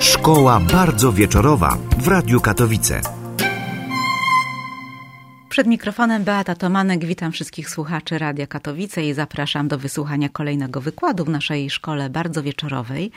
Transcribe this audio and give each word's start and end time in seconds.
Szkoła 0.00 0.60
bardzo 0.60 1.12
wieczorowa 1.12 1.78
w 1.98 2.08
Radiu 2.08 2.40
Katowice. 2.40 3.00
Przed 5.48 5.66
mikrofonem 5.66 6.24
Beata 6.24 6.54
Tomanek. 6.54 7.04
Witam 7.04 7.32
wszystkich 7.32 7.70
słuchaczy 7.70 8.18
Radia 8.18 8.46
Katowice 8.46 9.04
i 9.04 9.14
zapraszam 9.14 9.68
do 9.68 9.78
wysłuchania 9.78 10.28
kolejnego 10.28 10.80
wykładu 10.80 11.24
w 11.24 11.28
naszej 11.28 11.70
szkole 11.70 12.10
bardzo 12.10 12.42
wieczorowej. 12.42 13.10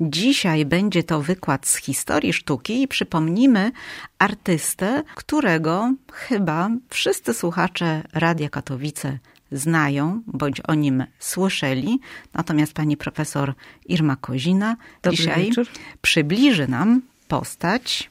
Dzisiaj 0.00 0.66
będzie 0.66 1.02
to 1.02 1.22
wykład 1.22 1.66
z 1.66 1.76
historii 1.76 2.32
sztuki 2.32 2.82
i 2.82 2.88
przypomnimy 2.88 3.72
artystę, 4.18 5.02
którego 5.14 5.92
chyba 6.12 6.70
wszyscy 6.88 7.34
słuchacze 7.34 8.02
Radia 8.12 8.48
Katowice 8.48 9.18
znają 9.52 10.22
bądź 10.26 10.60
o 10.60 10.74
nim 10.74 11.04
słyszeli. 11.18 12.00
Natomiast 12.34 12.72
pani 12.72 12.96
profesor 12.96 13.54
Irma 13.86 14.16
Kozina 14.16 14.76
Dobry 15.02 15.16
dzisiaj 15.16 15.44
wieczór. 15.44 15.66
przybliży 16.02 16.68
nam 16.68 17.02
postać 17.28 18.10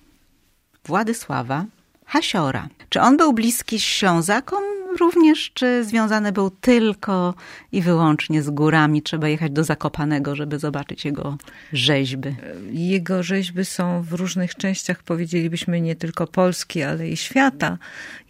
Władysława 0.86 1.66
Hasiora. 2.06 2.68
Czy 2.90 3.02
on 3.02 3.18
był 3.18 3.34
bliski 3.34 3.80
Ślązakom 3.80 4.64
również, 4.98 5.52
czy 5.54 5.84
związany 5.84 6.32
był 6.32 6.50
tylko 6.50 7.34
i 7.72 7.82
wyłącznie 7.82 8.42
z 8.42 8.50
górami? 8.50 9.02
Trzeba 9.02 9.28
jechać 9.28 9.52
do 9.52 9.64
Zakopanego, 9.64 10.36
żeby 10.36 10.60
zobaczyć 10.60 11.06
jego 11.06 11.38
rzeźby. 11.74 12.36
Jego 12.72 13.24
rzeźby 13.24 13.66
są 13.66 14.02
w 14.02 14.14
różnych 14.14 14.56
częściach, 14.56 15.04
powiedzielibyśmy, 15.04 15.82
nie 15.82 15.96
tylko 15.96 16.28
Polski, 16.28 16.84
ale 16.84 17.10
i 17.10 17.18
świata. 17.18 17.78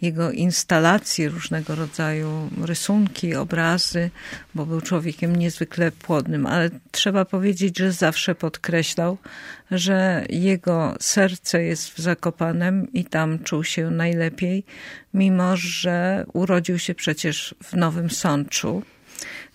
Jego 0.02 0.30
instalacje, 0.30 1.28
różnego 1.28 1.74
rodzaju 1.74 2.50
rysunki, 2.62 3.34
obrazy, 3.34 4.10
bo 4.54 4.66
był 4.66 4.80
człowiekiem 4.80 5.36
niezwykle 5.36 5.92
płodnym, 5.92 6.46
ale 6.46 6.70
trzeba 6.90 7.24
powiedzieć, 7.24 7.78
że 7.78 7.92
zawsze 7.92 8.34
podkreślał, 8.34 9.18
że 9.70 10.24
jego 10.28 10.94
serce 11.00 11.62
jest 11.62 11.90
w 11.90 11.98
Zakopanem 11.98 12.92
i 12.92 13.04
tam 13.04 13.38
czuł 13.38 13.64
się 13.64 13.90
najlepiej, 13.90 14.64
mimo 15.16 15.56
że 15.56 16.24
urodził 16.32 16.78
się 16.78 16.94
przecież 16.94 17.54
w 17.62 17.76
Nowym 17.76 18.10
Sączu. 18.10 18.82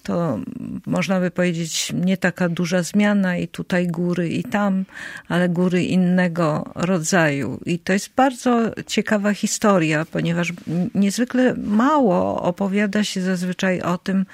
To 0.03 0.39
można 0.85 1.19
by 1.19 1.31
powiedzieć 1.31 1.94
nie 1.94 2.17
taka 2.17 2.49
duża 2.49 2.83
zmiana 2.83 3.38
i 3.38 3.47
tutaj 3.47 3.88
góry 3.88 4.29
i 4.29 4.44
tam, 4.44 4.85
ale 5.27 5.49
góry 5.49 5.83
innego 5.83 6.72
rodzaju. 6.75 7.59
I 7.66 7.79
to 7.79 7.94
jest 7.94 8.09
bardzo 8.16 8.72
ciekawa 8.88 9.33
historia, 9.33 10.05
ponieważ 10.11 10.53
niezwykle 10.95 11.53
mało 11.57 12.41
opowiada 12.41 13.03
się 13.03 13.22
zazwyczaj 13.22 13.81
o 13.81 13.97
tym, 13.97 14.25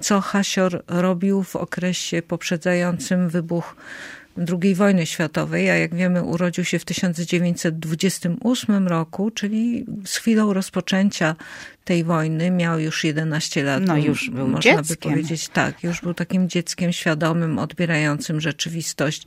co 0.00 0.20
Hasior 0.20 0.84
robił 0.88 1.42
w 1.42 1.56
okresie 1.56 2.22
poprzedzającym 2.22 3.28
wybuch 3.28 3.76
II 4.62 4.74
wojny 4.74 5.06
światowej, 5.06 5.70
a 5.70 5.76
jak 5.76 5.94
wiemy 5.94 6.22
urodził 6.22 6.64
się 6.64 6.78
w 6.78 6.84
1928 6.84 8.88
roku, 8.88 9.30
czyli 9.30 9.86
z 10.04 10.16
chwilą 10.16 10.52
rozpoczęcia 10.52 11.36
tej 11.84 12.04
wojny 12.04 12.50
miał 12.50 12.80
już 12.80 13.04
11 13.04 13.62
lat. 13.62 13.82
No 13.86 13.96
już 13.96 14.30
był 14.30 14.48
Można 14.48 14.60
dzieckiem. 14.60 14.84
by 14.88 14.96
powiedzieć 14.96 15.48
tak, 15.48 15.82
już 15.82 16.00
był 16.00 16.14
takim 16.14 16.48
dzieckiem 16.48 16.92
świadomym, 16.92 17.58
odbierającym 17.58 18.40
rzeczywistość. 18.40 19.26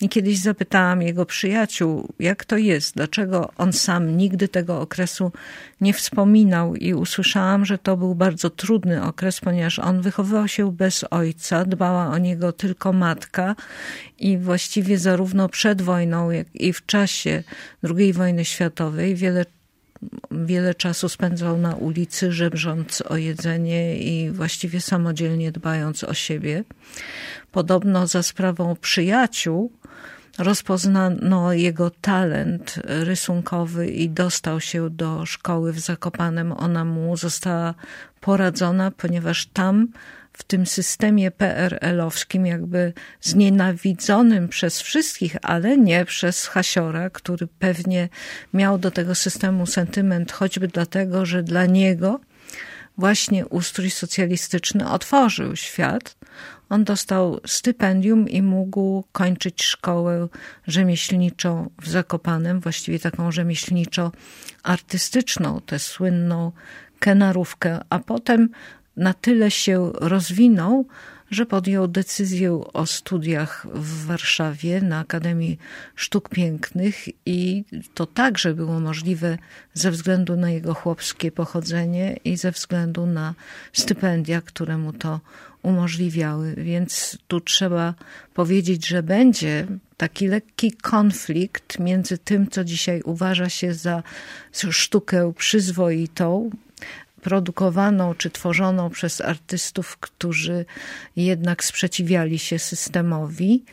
I 0.00 0.08
kiedyś 0.08 0.38
zapytałam 0.38 1.02
jego 1.02 1.26
przyjaciół, 1.26 2.08
jak 2.18 2.44
to 2.44 2.56
jest, 2.56 2.94
dlaczego 2.94 3.50
on 3.58 3.72
sam 3.72 4.16
nigdy 4.16 4.48
tego 4.48 4.80
okresu 4.80 5.32
nie 5.80 5.92
wspominał 5.92 6.74
i 6.76 6.94
usłyszałam, 6.94 7.64
że 7.64 7.78
to 7.78 7.96
był 7.96 8.14
bardzo 8.14 8.50
trudny 8.50 9.02
okres, 9.02 9.40
ponieważ 9.40 9.78
on 9.78 10.00
wychowywał 10.00 10.48
się 10.48 10.72
bez 10.72 11.04
ojca, 11.10 11.64
dbała 11.64 12.06
o 12.06 12.18
niego 12.18 12.52
tylko 12.52 12.92
matka 12.92 13.56
i 14.18 14.38
właściwie 14.38 14.98
zarówno 14.98 15.48
przed 15.48 15.82
wojną, 15.82 16.30
jak 16.30 16.46
i 16.54 16.72
w 16.72 16.86
czasie 16.86 17.42
II 17.98 18.12
wojny 18.12 18.44
światowej 18.44 19.14
wiele 19.14 19.44
wiele 20.30 20.74
czasu 20.74 21.08
spędzał 21.08 21.58
na 21.58 21.74
ulicy, 21.74 22.32
żebrząc 22.32 23.02
o 23.02 23.16
jedzenie 23.16 23.98
i 23.98 24.30
właściwie 24.30 24.80
samodzielnie 24.80 25.52
dbając 25.52 26.04
o 26.04 26.14
siebie. 26.14 26.64
Podobno 27.52 28.06
za 28.06 28.22
sprawą 28.22 28.76
przyjaciół 28.76 29.72
rozpoznano 30.38 31.52
jego 31.52 31.90
talent 31.90 32.74
rysunkowy 32.84 33.88
i 33.88 34.10
dostał 34.10 34.60
się 34.60 34.90
do 34.90 35.26
szkoły 35.26 35.72
w 35.72 35.80
Zakopanem. 35.80 36.52
Ona 36.52 36.84
mu 36.84 37.16
została 37.16 37.74
poradzona, 38.20 38.90
ponieważ 38.90 39.46
tam 39.46 39.88
w 40.32 40.42
tym 40.42 40.66
systemie 40.66 41.30
PRL-owskim, 41.30 42.46
jakby 42.46 42.92
znienawidzonym 43.20 44.48
przez 44.48 44.82
wszystkich, 44.82 45.36
ale 45.42 45.78
nie 45.78 46.04
przez 46.04 46.46
Hasiora, 46.46 47.10
który 47.10 47.46
pewnie 47.46 48.08
miał 48.54 48.78
do 48.78 48.90
tego 48.90 49.14
systemu 49.14 49.66
sentyment, 49.66 50.32
choćby 50.32 50.68
dlatego, 50.68 51.26
że 51.26 51.42
dla 51.42 51.66
niego 51.66 52.20
właśnie 52.98 53.46
ustrój 53.46 53.90
socjalistyczny 53.90 54.90
otworzył 54.90 55.56
świat. 55.56 56.16
On 56.68 56.84
dostał 56.84 57.40
stypendium 57.46 58.28
i 58.28 58.42
mógł 58.42 59.04
kończyć 59.12 59.64
szkołę 59.64 60.28
rzemieślniczą 60.66 61.70
w 61.82 61.88
Zakopanem, 61.88 62.60
właściwie 62.60 62.98
taką 62.98 63.30
rzemieślniczo-artystyczną, 63.30 65.60
tę 65.66 65.78
słynną 65.78 66.52
kenarówkę, 66.98 67.80
a 67.90 67.98
potem 67.98 68.48
na 68.96 69.14
tyle 69.14 69.50
się 69.50 69.92
rozwinął, 69.94 70.86
że 71.34 71.46
podjął 71.46 71.88
decyzję 71.88 72.64
o 72.72 72.86
studiach 72.86 73.66
w 73.74 74.06
Warszawie 74.06 74.80
na 74.80 74.98
Akademii 74.98 75.58
Sztuk 75.94 76.28
Pięknych 76.28 76.96
i 77.26 77.64
to 77.94 78.06
także 78.06 78.54
było 78.54 78.80
możliwe 78.80 79.38
ze 79.74 79.90
względu 79.90 80.36
na 80.36 80.50
jego 80.50 80.74
chłopskie 80.74 81.32
pochodzenie 81.32 82.16
i 82.24 82.36
ze 82.36 82.50
względu 82.50 83.06
na 83.06 83.34
stypendia, 83.72 84.40
które 84.40 84.78
mu 84.78 84.92
to 84.92 85.20
umożliwiały. 85.62 86.54
Więc 86.54 87.18
tu 87.28 87.40
trzeba 87.40 87.94
powiedzieć, 88.34 88.86
że 88.86 89.02
będzie 89.02 89.66
taki 89.96 90.28
lekki 90.28 90.72
konflikt 90.72 91.78
między 91.78 92.18
tym, 92.18 92.50
co 92.50 92.64
dzisiaj 92.64 93.02
uważa 93.02 93.48
się 93.48 93.74
za 93.74 94.02
sztukę 94.52 95.32
przyzwoitą, 95.36 96.50
produkowaną 97.24 98.14
czy 98.14 98.30
tworzoną 98.30 98.90
przez 98.90 99.20
artystów, 99.20 99.96
którzy 99.96 100.64
jednak 101.16 101.64
sprzeciwiali 101.64 102.38
się 102.38 102.58
systemowi, 102.58 103.64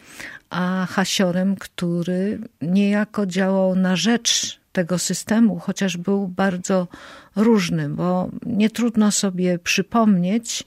a 0.49 0.87
hasiorem, 0.89 1.55
który 1.55 2.39
niejako 2.61 3.25
działał 3.25 3.75
na 3.75 3.95
rzecz 3.95 4.59
tego 4.71 4.99
systemu, 4.99 5.59
chociaż 5.59 5.97
był 5.97 6.27
bardzo 6.27 6.87
różny, 7.35 7.89
bo 7.89 8.29
nie 8.45 8.69
trudno 8.69 9.11
sobie 9.11 9.59
przypomnieć, 9.59 10.63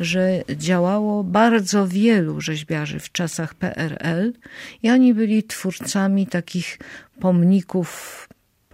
że 0.00 0.42
działało 0.56 1.24
bardzo 1.24 1.88
wielu 1.88 2.40
rzeźbiarzy 2.40 3.00
w 3.00 3.12
czasach 3.12 3.54
PRL 3.54 4.32
i 4.82 4.90
oni 4.90 5.14
byli 5.14 5.42
twórcami 5.42 6.26
takich 6.26 6.78
pomników 7.20 8.27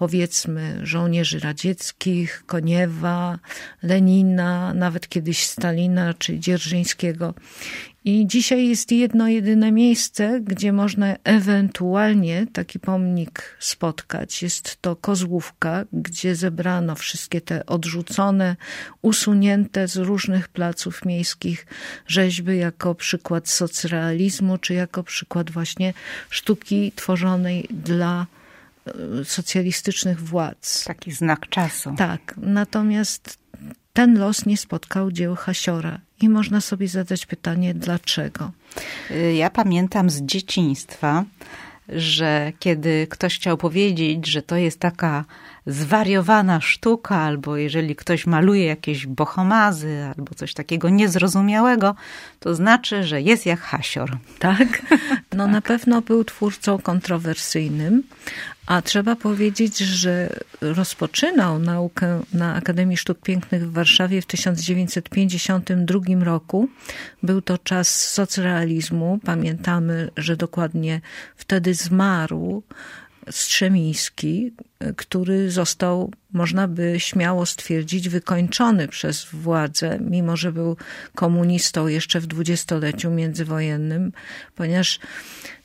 powiedzmy 0.04 0.80
żołnierzy 0.82 1.40
radzieckich, 1.40 2.42
Koniewa, 2.46 3.38
Lenina, 3.82 4.74
nawet 4.74 5.08
kiedyś 5.08 5.46
Stalina 5.46 6.14
czy 6.14 6.38
Dzierżyńskiego. 6.38 7.34
I 8.04 8.26
dzisiaj 8.26 8.68
jest 8.68 8.92
jedno 8.92 9.28
jedyne 9.28 9.72
miejsce, 9.72 10.40
gdzie 10.40 10.72
można 10.72 11.16
ewentualnie 11.24 12.46
taki 12.52 12.78
pomnik 12.80 13.56
spotkać. 13.58 14.42
Jest 14.42 14.82
to 14.82 14.96
Kozłówka, 14.96 15.84
gdzie 15.92 16.34
zebrano 16.34 16.94
wszystkie 16.94 17.40
te 17.40 17.66
odrzucone, 17.66 18.56
usunięte 19.02 19.88
z 19.88 19.96
różnych 19.96 20.48
placów 20.48 21.04
miejskich 21.04 21.66
rzeźby 22.06 22.58
jako 22.58 22.94
przykład 22.94 23.48
socrealizmu, 23.48 24.58
czy 24.58 24.74
jako 24.74 25.02
przykład 25.02 25.50
właśnie 25.50 25.94
sztuki 26.30 26.92
tworzonej 26.96 27.68
dla 27.70 28.26
socjalistycznych 29.24 30.20
władz. 30.20 30.84
Taki 30.84 31.12
znak 31.12 31.48
czasu. 31.48 31.94
Tak, 31.98 32.34
natomiast 32.36 33.38
ten 33.92 34.18
los 34.18 34.46
nie 34.46 34.56
spotkał 34.56 35.12
dzieł 35.12 35.34
Hasiora. 35.34 36.00
I 36.20 36.28
można 36.28 36.60
sobie 36.60 36.88
zadać 36.88 37.26
pytanie, 37.26 37.74
dlaczego? 37.74 38.52
Y, 39.10 39.34
ja 39.34 39.50
pamiętam 39.50 40.10
z 40.10 40.22
dzieciństwa, 40.22 41.24
że 41.88 42.52
kiedy 42.58 43.06
ktoś 43.10 43.36
chciał 43.36 43.56
powiedzieć, 43.56 44.26
że 44.26 44.42
to 44.42 44.56
jest 44.56 44.80
taka 44.80 45.24
zwariowana 45.66 46.60
sztuka, 46.60 47.16
albo 47.16 47.56
jeżeli 47.56 47.96
ktoś 47.96 48.26
maluje 48.26 48.64
jakieś 48.64 49.06
bohomazy, 49.06 50.12
albo 50.16 50.34
coś 50.34 50.54
takiego 50.54 50.88
niezrozumiałego, 50.90 51.94
to 52.40 52.54
znaczy, 52.54 53.04
że 53.04 53.20
jest 53.20 53.46
jak 53.46 53.60
hasior. 53.60 54.18
Tak? 54.38 54.82
No 55.32 55.44
tak. 55.44 55.52
na 55.52 55.60
pewno 55.60 56.02
był 56.02 56.24
twórcą 56.24 56.78
kontrowersyjnym, 56.78 58.02
a 58.66 58.82
trzeba 58.82 59.16
powiedzieć, 59.16 59.78
że 59.78 60.28
rozpoczynał 60.60 61.58
naukę 61.58 62.20
na 62.32 62.54
Akademii 62.54 62.96
Sztuk 62.96 63.18
Pięknych 63.18 63.68
w 63.68 63.72
Warszawie 63.72 64.22
w 64.22 64.26
1952 64.26 66.24
roku. 66.24 66.68
Był 67.22 67.42
to 67.42 67.58
czas 67.58 68.10
socrealizmu. 68.12 69.18
Pamiętamy, 69.24 70.10
że 70.16 70.36
dokładnie 70.36 71.00
wtedy 71.36 71.74
zmarł 71.74 72.62
Strzemiński, 73.30 74.52
który 74.96 75.50
został, 75.50 76.10
można 76.32 76.68
by 76.68 76.94
śmiało 76.98 77.46
stwierdzić, 77.46 78.08
wykończony 78.08 78.88
przez 78.88 79.24
władzę, 79.32 79.98
mimo 80.00 80.36
że 80.36 80.52
był 80.52 80.76
komunistą 81.14 81.86
jeszcze 81.86 82.20
w 82.20 82.26
dwudziestoleciu 82.26 83.10
międzywojennym, 83.10 84.12
ponieważ 84.54 85.00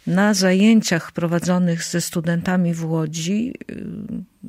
na 0.07 0.33
zajęciach 0.33 1.11
prowadzonych 1.11 1.83
ze 1.83 2.01
studentami 2.01 2.73
w 2.73 2.85
Łodzi 2.85 3.53
y, 3.71 3.85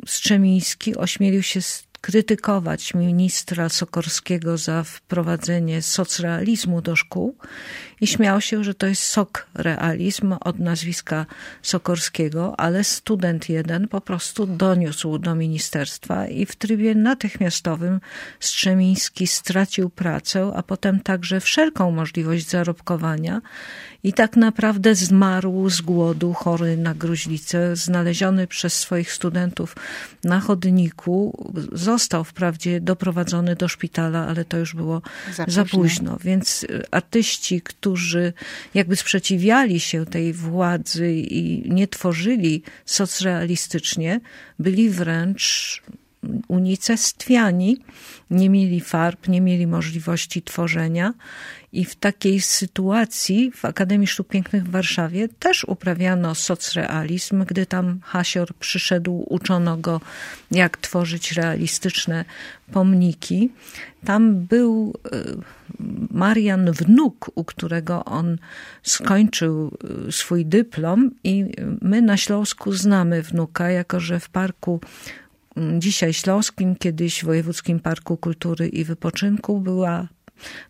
Strzemiński 0.07 0.97
ośmielił 0.97 1.43
się 1.43 1.61
krytykować 2.01 2.95
ministra 2.95 3.69
Sokorskiego 3.69 4.59
za 4.59 4.85
wprowadzenie 4.85 5.83
socrealizmu 5.83 6.83
do 6.83 6.97
szkół 6.97 7.37
i 8.01 8.07
śmiał 8.07 8.41
się, 8.41 8.65
że 8.65 8.75
to 8.75 8.87
jest 8.87 9.03
sok 9.03 9.47
realizm 9.55 10.35
od 10.41 10.59
nazwiska 10.59 11.27
Sokorskiego, 11.63 12.61
ale 12.61 12.85
student 12.85 13.49
jeden 13.49 13.89
po 13.89 14.01
prostu 14.01 14.47
doniósł 14.47 15.19
do 15.19 15.35
ministerstwa 15.35 16.27
i 16.27 16.47
w 16.47 16.57
trybie 16.57 16.95
natychmiastowym 16.95 18.01
Strzemiński 18.41 19.27
stracił 19.27 19.91
pracę, 19.91 20.53
a 20.57 20.63
potem 20.63 21.01
także 21.01 21.41
wszelką 21.41 21.91
możliwość 21.91 22.49
zarobkowania 22.49 23.41
i 24.03 24.13
tak 24.13 24.37
naprawdę 24.37 24.95
zmarł 24.95 25.71
z 25.71 25.81
głodu, 25.81 26.33
chory 26.33 26.77
na 26.77 26.95
gruźlicę, 26.95 27.77
znaleziony 27.77 28.47
przez 28.47 28.75
swoich 28.75 29.13
studentów 29.13 29.77
na 30.25 30.41
chodniku. 30.41 31.51
Został 31.73 32.25
wprawdzie 32.25 32.81
doprowadzony 32.81 33.57
do 33.57 33.69
szpitala, 33.69 34.27
ale 34.27 34.45
to 34.45 34.57
już 34.57 34.75
było 34.75 35.03
za, 35.35 35.45
za 35.49 35.65
późno. 35.65 36.19
Więc 36.21 36.67
artyści, 36.91 37.61
którzy 37.61 37.90
jakby 38.75 38.97
sprzeciwiali 38.97 39.81
się 39.81 40.07
tej 40.07 40.33
władzy 40.33 41.13
i 41.13 41.71
nie 41.71 41.89
tworzyli 41.89 42.63
socrealistycznie, 42.85 44.21
byli 44.59 44.91
wręcz 44.91 45.83
unicestwiani, 46.49 47.79
nie 48.31 48.51
mieli 48.51 48.81
farb, 48.81 49.29
nie 49.29 49.41
mieli 49.41 49.67
możliwości 49.67 50.43
tworzenia 50.43 51.15
i 51.73 51.85
w 51.85 51.95
takiej 51.95 52.41
sytuacji 52.41 53.53
w 53.55 53.65
Akademii 53.65 54.07
Sztuk 54.07 54.29
Pięknych 54.29 54.65
w 54.65 54.71
Warszawie 54.71 55.29
też 55.29 55.65
uprawiano 55.65 56.35
socrealizm. 56.35 57.45
Gdy 57.45 57.67
tam 57.67 58.01
Hasior 58.03 58.55
przyszedł, 58.55 59.25
uczono 59.29 59.77
go, 59.77 60.01
jak 60.51 60.77
tworzyć 60.77 61.33
realistyczne 61.33 62.25
pomniki. 62.73 63.51
Tam 64.05 64.35
był 64.35 64.95
e, 65.13 65.23
Marian 66.11 66.73
Wnuk, 66.73 67.31
u 67.35 67.45
którego 67.45 68.05
on 68.05 68.39
skończył 68.83 69.79
e, 70.09 70.13
swój 70.13 70.47
dyplom 70.47 71.11
i 71.25 71.47
my 71.83 72.03
na 72.03 72.17
Śląsku 72.17 72.73
znamy 72.73 73.23
wnuka, 73.23 73.71
jako 73.71 74.01
że 74.01 74.21
w 74.21 74.29
parku 74.29 74.81
dzisiaj 75.79 76.13
Śląskim, 76.13 76.77
kiedyś 76.77 77.25
Wojewódzkim 77.25 77.81
Parku 77.81 78.17
Kultury 78.17 78.69
i 78.69 78.85
Wypoczynku 78.85 79.61
była 79.61 80.09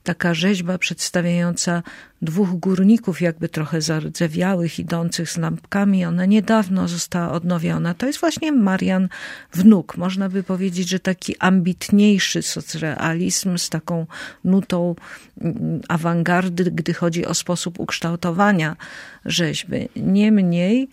taka 0.02 0.34
rzeźba 0.34 0.78
przedstawiająca 0.78 1.82
dwóch 2.22 2.50
górników, 2.50 3.20
jakby 3.20 3.48
trochę 3.48 3.80
zardzewiałych, 3.80 4.78
idących 4.78 5.30
z 5.30 5.36
lampkami. 5.36 6.04
Ona 6.04 6.26
niedawno 6.26 6.88
została 6.88 7.32
odnowiona. 7.32 7.94
To 7.94 8.06
jest 8.06 8.20
właśnie 8.20 8.52
Marian 8.52 9.08
Wnuk. 9.52 9.96
Można 9.96 10.28
by 10.28 10.42
powiedzieć, 10.42 10.88
że 10.88 11.00
taki 11.00 11.36
ambitniejszy 11.38 12.42
socrealizm 12.42 13.58
z 13.58 13.68
taką 13.68 14.06
nutą 14.44 14.94
mm, 15.40 15.80
awangardy, 15.88 16.70
gdy 16.70 16.94
chodzi 16.94 17.26
o 17.26 17.34
sposób 17.34 17.80
ukształtowania 17.80 18.76
rzeźby. 19.24 19.88
Niemniej 19.96 20.88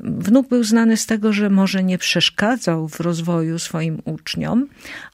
Wnuk 0.00 0.48
był 0.48 0.64
znany 0.64 0.96
z 0.96 1.06
tego, 1.06 1.32
że 1.32 1.50
może 1.50 1.84
nie 1.84 1.98
przeszkadzał 1.98 2.88
w 2.88 3.00
rozwoju 3.00 3.58
swoim 3.58 4.02
uczniom, 4.04 4.66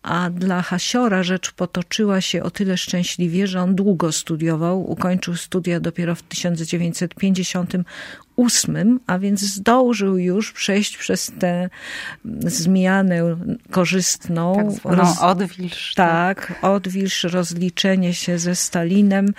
a 0.02 0.30
dla 0.30 0.62
Hasiora 0.62 1.22
rzecz 1.22 1.52
potoczyła 1.52 2.20
się 2.20 2.42
o 2.42 2.50
tyle 2.50 2.76
szczęśliwie, 2.76 3.46
że 3.46 3.62
on 3.62 3.74
długo 3.74 4.12
studiował, 4.12 4.90
ukończył 4.90 5.36
studia 5.36 5.55
dopiero 5.80 6.14
w 6.14 6.22
1958, 6.22 9.00
a 9.06 9.18
więc 9.18 9.40
zdążył 9.40 10.18
już 10.18 10.52
przejść 10.52 10.96
przez 10.96 11.32
tę 11.38 11.70
zmianę 12.40 13.36
korzystną. 13.70 14.56
Tak 14.56 14.70
zwaną 14.70 14.96
roz... 14.96 15.18
odwilż. 15.20 15.94
Tak, 15.94 16.52
odwilż, 16.62 17.24
rozliczenie 17.24 18.14
się 18.14 18.38
ze 18.38 18.54
Stalinem 18.54 19.32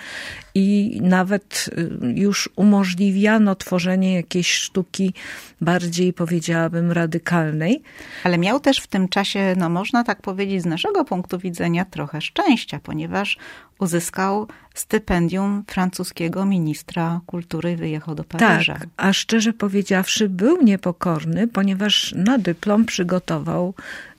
i 0.58 1.00
nawet 1.02 1.70
y, 1.78 2.12
już 2.14 2.48
umożliwiano 2.56 3.54
tworzenie 3.54 4.14
jakiejś 4.14 4.52
sztuki 4.52 5.14
bardziej, 5.60 6.12
powiedziałabym, 6.12 6.92
radykalnej. 6.92 7.82
Ale 8.24 8.38
miał 8.38 8.60
też 8.60 8.78
w 8.78 8.86
tym 8.86 9.08
czasie, 9.08 9.54
no 9.56 9.68
można 9.68 10.04
tak 10.04 10.22
powiedzieć, 10.22 10.62
z 10.62 10.66
naszego 10.66 11.04
punktu 11.04 11.38
widzenia 11.38 11.84
trochę 11.84 12.20
szczęścia, 12.20 12.80
ponieważ 12.82 13.38
uzyskał 13.78 14.46
stypendium 14.74 15.64
francuskiego 15.66 16.44
ministra 16.44 17.20
kultury 17.26 17.72
i 17.72 17.76
wyjechał 17.76 18.14
do 18.14 18.24
Paryża. 18.24 18.74
Tak, 18.74 18.86
a 18.96 19.12
szczerze 19.12 19.52
powiedziawszy 19.52 20.28
był 20.28 20.62
niepokorny, 20.62 21.48
ponieważ 21.48 22.14
na 22.16 22.38
dyplom 22.38 22.84
przygotował 22.84 23.74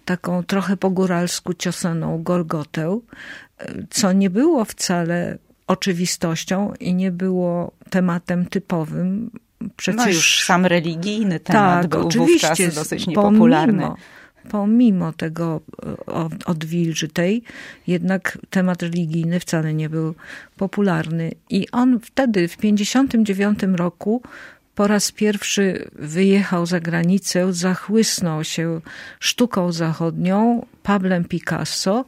taką 0.05 0.43
trochę 0.43 0.77
po 0.77 0.89
góralsku 0.89 1.53
ciosaną 1.53 2.24
gorgotę, 2.24 3.00
co 3.89 4.12
nie 4.12 4.29
było 4.29 4.65
wcale 4.65 5.38
oczywistością 5.70 6.74
i 6.80 6.94
nie 6.94 7.12
było 7.12 7.72
tematem 7.90 8.46
typowym. 8.46 9.32
Przecież... 9.78 10.06
No 10.06 10.08
już 10.08 10.44
sam 10.44 10.66
religijny 10.66 11.40
temat 11.40 11.82
tak, 11.82 11.92
był 11.92 12.08
oczywiście, 12.08 12.48
wówczas 12.48 12.76
dosyć 12.76 13.08
niepopularny. 13.08 13.84
Pomimo, 13.84 13.98
pomimo 14.50 15.14
tego 15.14 15.62
e, 15.84 16.30
odwilży 16.46 17.08
tej, 17.08 17.44
jednak 17.88 18.38
temat 18.50 18.82
religijny 18.82 19.40
wcale 19.40 19.74
nie 19.74 19.90
był 19.90 20.16
popularny. 20.58 21.32
I 21.50 21.72
on 21.72 22.00
wtedy, 22.00 22.48
w 22.48 22.58
59 22.58 23.60
roku, 23.76 24.22
po 24.76 24.88
raz 24.88 25.12
pierwszy 25.12 25.90
wyjechał 25.96 26.66
za 26.66 26.80
granicę, 26.80 27.54
zachłysnął 27.54 28.44
się 28.44 28.82
sztuką 29.20 29.72
zachodnią, 29.72 30.66
Pablem 30.84 31.26
Picasso 31.26 32.06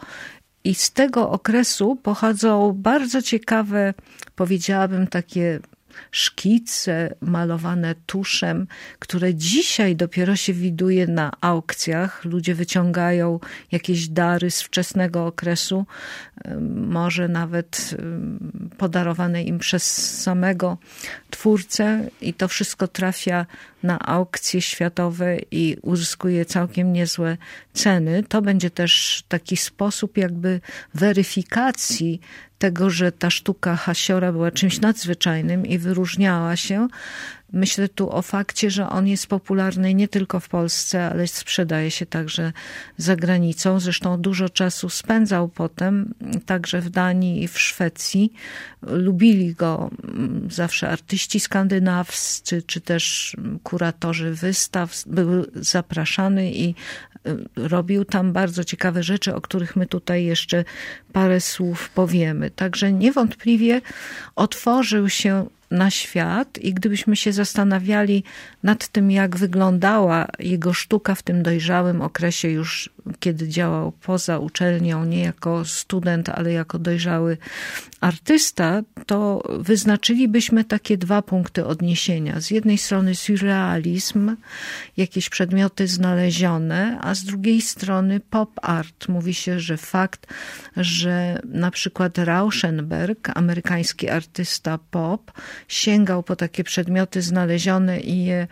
i 0.63 0.75
z 0.75 0.91
tego 0.91 1.29
okresu 1.29 1.95
pochodzą 1.95 2.73
bardzo 2.77 3.21
ciekawe, 3.21 3.93
powiedziałabym, 4.35 5.07
takie 5.07 5.59
szkice 6.11 7.15
malowane 7.21 7.95
tuszem, 8.05 8.67
które 8.99 9.35
dzisiaj 9.35 9.95
dopiero 9.95 10.35
się 10.35 10.53
widuje 10.53 11.07
na 11.07 11.31
aukcjach. 11.41 12.25
Ludzie 12.25 12.55
wyciągają 12.55 13.39
jakieś 13.71 14.07
dary 14.07 14.51
z 14.51 14.61
wczesnego 14.61 15.25
okresu, 15.25 15.85
może 16.75 17.27
nawet 17.27 17.95
podarowane 18.77 19.43
im 19.43 19.59
przez 19.59 19.83
samego 20.21 20.77
twórcę 21.29 22.09
i 22.21 22.33
to 22.33 22.47
wszystko 22.47 22.87
trafia 22.87 23.45
na 23.83 23.99
aukcje 23.99 24.61
światowe 24.61 25.37
i 25.51 25.77
uzyskuje 25.81 26.45
całkiem 26.45 26.93
niezłe 26.93 27.37
ceny. 27.73 28.23
To 28.23 28.41
będzie 28.41 28.69
też 28.69 29.23
taki 29.27 29.57
sposób 29.57 30.17
jakby 30.17 30.61
weryfikacji 30.93 32.21
tego, 32.61 32.89
że 32.89 33.11
ta 33.11 33.29
sztuka 33.29 33.75
Hasiora 33.75 34.31
była 34.31 34.51
czymś 34.51 34.81
nadzwyczajnym 34.81 35.65
i 35.65 35.77
wyróżniała 35.77 36.55
się 36.55 36.87
Myślę 37.53 37.89
tu 37.89 38.15
o 38.15 38.21
fakcie, 38.21 38.71
że 38.71 38.89
on 38.89 39.07
jest 39.07 39.27
popularny 39.27 39.93
nie 39.93 40.07
tylko 40.07 40.39
w 40.39 40.49
Polsce, 40.49 41.05
ale 41.05 41.27
sprzedaje 41.27 41.91
się 41.91 42.05
także 42.05 42.53
za 42.97 43.15
granicą. 43.15 43.79
Zresztą 43.79 44.21
dużo 44.21 44.49
czasu 44.49 44.89
spędzał 44.89 45.47
potem 45.47 46.13
także 46.45 46.81
w 46.81 46.89
Danii 46.89 47.43
i 47.43 47.47
w 47.47 47.59
Szwecji. 47.59 48.33
Lubili 48.81 49.53
go 49.53 49.89
mm, 50.03 50.47
zawsze 50.51 50.89
artyści 50.89 51.39
skandynawscy, 51.39 52.63
czy 52.63 52.81
też 52.81 53.35
kuratorzy 53.63 54.33
wystaw. 54.33 55.03
Był 55.05 55.45
zapraszany 55.55 56.51
i 56.51 56.75
y, 57.27 57.37
robił 57.55 58.05
tam 58.05 58.33
bardzo 58.33 58.63
ciekawe 58.63 59.03
rzeczy, 59.03 59.35
o 59.35 59.41
których 59.41 59.75
my 59.75 59.85
tutaj 59.85 60.23
jeszcze 60.25 60.63
parę 61.13 61.41
słów 61.41 61.89
powiemy. 61.89 62.49
Także 62.49 62.93
niewątpliwie 62.93 63.81
otworzył 64.35 65.09
się 65.09 65.45
na 65.71 65.91
świat 65.91 66.57
i 66.57 66.73
gdybyśmy 66.73 67.15
się 67.15 67.33
zastanawiali 67.33 68.23
nad 68.63 68.87
tym, 68.87 69.11
jak 69.11 69.37
wyglądała 69.37 70.27
jego 70.39 70.73
sztuka 70.73 71.15
w 71.15 71.23
tym 71.23 71.43
dojrzałym 71.43 72.01
okresie, 72.01 72.49
już 72.49 72.89
kiedy 73.19 73.47
działał 73.47 73.91
poza 73.91 74.39
uczelnią, 74.39 75.05
nie 75.05 75.23
jako 75.23 75.65
student, 75.65 76.29
ale 76.29 76.51
jako 76.51 76.79
dojrzały 76.79 77.37
artysta, 78.01 78.81
to 79.05 79.43
wyznaczylibyśmy 79.59 80.63
takie 80.63 80.97
dwa 80.97 81.21
punkty 81.21 81.65
odniesienia. 81.65 82.41
Z 82.41 82.51
jednej 82.51 82.77
strony 82.77 83.15
surrealizm, 83.15 84.35
jakieś 84.97 85.29
przedmioty 85.29 85.87
znalezione, 85.87 86.97
a 87.01 87.15
z 87.15 87.23
drugiej 87.23 87.61
strony 87.61 88.19
pop 88.19 88.51
art. 88.61 89.07
Mówi 89.07 89.33
się, 89.33 89.59
że 89.59 89.77
fakt, 89.77 90.27
że 90.77 91.41
na 91.45 91.71
przykład 91.71 92.17
Rauschenberg, 92.17 93.31
amerykański 93.35 94.09
artysta 94.09 94.79
pop, 94.91 95.31
sięgał 95.67 96.23
po 96.23 96.35
takie 96.35 96.63
przedmioty 96.63 97.21
znalezione 97.21 97.99
i 97.99 98.25
je 98.25 98.47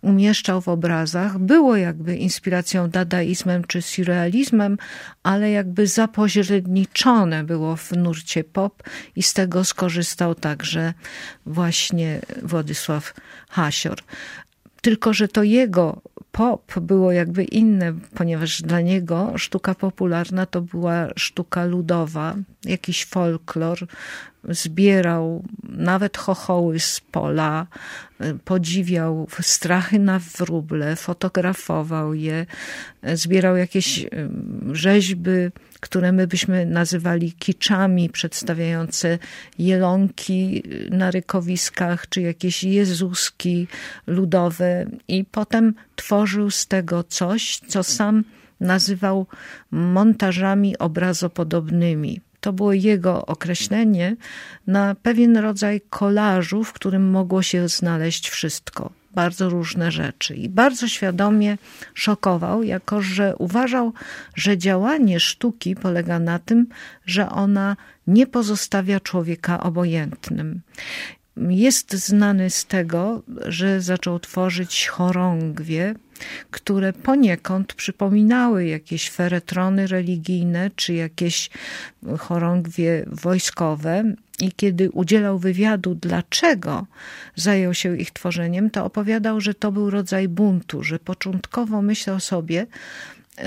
umieszczał 0.00 0.60
w 0.60 0.68
obrazach, 0.68 1.38
było 1.38 1.76
jakby 1.76 2.16
inspiracją 2.16 2.90
dadaizmem 2.90 3.64
czy 3.64 3.82
surrealizmem, 3.92 4.78
ale 5.22 5.50
jakby 5.50 5.86
zapośredniczone 5.86 7.44
było 7.44 7.76
w 7.76 7.92
nurcie 7.92 8.44
pop 8.44 8.82
i 9.16 9.22
z 9.22 9.34
tego 9.34 9.64
skorzystał 9.64 10.34
także 10.34 10.94
właśnie 11.46 12.20
Władysław 12.42 13.14
Hasior. 13.50 13.98
Tylko, 14.80 15.12
że 15.12 15.28
to 15.28 15.42
jego 15.42 16.00
pop 16.32 16.80
było 16.80 17.12
jakby 17.12 17.44
inne, 17.44 17.92
ponieważ 18.14 18.62
dla 18.62 18.80
niego 18.80 19.32
sztuka 19.36 19.74
popularna 19.74 20.46
to 20.46 20.60
była 20.60 21.08
sztuka 21.16 21.64
ludowa, 21.64 22.34
jakiś 22.64 23.04
folklor. 23.04 23.78
Zbierał 24.48 25.44
nawet 25.68 26.16
chochoły 26.16 26.80
z 26.80 27.00
pola, 27.00 27.66
podziwiał 28.44 29.26
strachy 29.40 29.98
na 29.98 30.18
wróble, 30.18 30.96
fotografował 30.96 32.14
je, 32.14 32.46
zbierał 33.14 33.56
jakieś 33.56 34.06
rzeźby 34.72 35.30
które 35.82 36.12
my 36.12 36.26
byśmy 36.26 36.66
nazywali 36.66 37.32
kiczami, 37.32 38.10
przedstawiające 38.10 39.18
jelonki 39.58 40.62
na 40.90 41.10
rykowiskach, 41.10 42.08
czy 42.08 42.20
jakieś 42.20 42.64
jezuski 42.64 43.66
ludowe 44.06 44.86
i 45.08 45.24
potem 45.24 45.74
tworzył 45.96 46.50
z 46.50 46.66
tego 46.66 47.04
coś, 47.04 47.60
co 47.66 47.82
sam 47.82 48.24
nazywał 48.60 49.26
montażami 49.70 50.78
obrazopodobnymi. 50.78 52.20
To 52.40 52.52
było 52.52 52.72
jego 52.72 53.26
określenie 53.26 54.16
na 54.66 54.94
pewien 54.94 55.36
rodzaj 55.36 55.80
kolażu, 55.90 56.64
w 56.64 56.72
którym 56.72 57.10
mogło 57.10 57.42
się 57.42 57.68
znaleźć 57.68 58.30
wszystko 58.30 59.01
bardzo 59.14 59.48
różne 59.48 59.92
rzeczy 59.92 60.34
i 60.34 60.48
bardzo 60.48 60.88
świadomie 60.88 61.58
szokował, 61.94 62.62
jako 62.62 63.02
że 63.02 63.36
uważał, 63.36 63.92
że 64.34 64.58
działanie 64.58 65.20
sztuki 65.20 65.76
polega 65.76 66.18
na 66.18 66.38
tym, 66.38 66.66
że 67.06 67.28
ona 67.30 67.76
nie 68.06 68.26
pozostawia 68.26 69.00
człowieka 69.00 69.60
obojętnym. 69.60 70.60
Jest 71.36 71.92
znany 71.92 72.50
z 72.50 72.64
tego, 72.64 73.22
że 73.46 73.80
zaczął 73.80 74.18
tworzyć 74.18 74.86
chorągwie, 74.86 75.94
które 76.50 76.92
poniekąd 76.92 77.74
przypominały 77.74 78.66
jakieś 78.66 79.10
feretrony 79.10 79.86
religijne 79.86 80.70
czy 80.76 80.94
jakieś 80.94 81.50
chorągwie 82.18 83.04
wojskowe. 83.06 84.14
I 84.40 84.52
kiedy 84.52 84.90
udzielał 84.90 85.38
wywiadu, 85.38 85.94
dlaczego 85.94 86.86
zajął 87.36 87.74
się 87.74 87.96
ich 87.96 88.10
tworzeniem, 88.10 88.70
to 88.70 88.84
opowiadał, 88.84 89.40
że 89.40 89.54
to 89.54 89.72
był 89.72 89.90
rodzaj 89.90 90.28
buntu, 90.28 90.82
że 90.82 90.98
początkowo 90.98 91.82
myślał 91.82 92.20
sobie, 92.20 92.66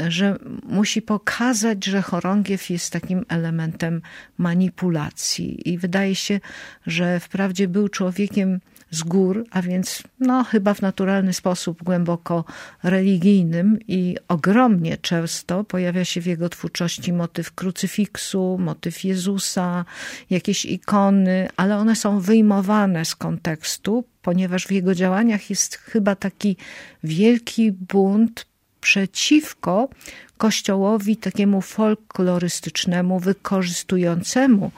że 0.08 0.40
musi 0.64 1.02
pokazać, 1.02 1.86
że 1.86 2.02
chorągiew 2.02 2.70
jest 2.70 2.94
takim 2.94 3.26
elementem 3.28 4.02
manipulacji. 4.38 5.70
I 5.70 5.78
wydaje 5.78 6.16
się, 6.16 6.40
że 6.88 7.20
wprawdzie 7.20 7.68
był 7.68 7.90
człowiekiem 7.90 8.60
z 8.92 9.04
gór, 9.04 9.46
a 9.52 9.62
więc 9.62 10.04
no, 10.20 10.44
chyba 10.44 10.74
w 10.74 10.82
naturalny 10.82 11.34
sposób 11.34 11.84
głęboko 11.84 12.46
religijnym 12.84 13.80
i 13.88 14.18
ogromnie 14.28 14.98
często 14.98 15.64
pojawia 15.64 16.06
się 16.06 16.22
w 16.22 16.26
jego 16.26 16.50
twórczości 16.50 17.14
motyw 17.14 17.52
krucyfiksu, 17.52 18.58
motyw 18.60 19.04
Jezusa, 19.04 19.86
jakieś 20.30 20.66
ikony, 20.66 21.48
ale 21.58 21.78
one 21.78 21.96
są 21.96 22.20
wyjmowane 22.20 23.06
z 23.06 23.16
kontekstu, 23.16 24.06
ponieważ 24.22 24.68
w 24.68 24.72
jego 24.72 24.96
działaniach 24.96 25.50
jest 25.50 25.76
chyba 25.76 26.16
taki 26.16 26.58
wielki 27.04 27.72
bunt 27.72 28.46
przeciwko 28.86 29.90
kościołowi 30.38 31.18
takiemu 31.18 31.62
folklorystycznemu, 31.62 33.20
wykorzystującemu 33.20 34.72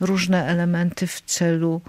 różne 0.00 0.46
elementy 0.46 1.06
w 1.06 1.20
celu 1.20 1.80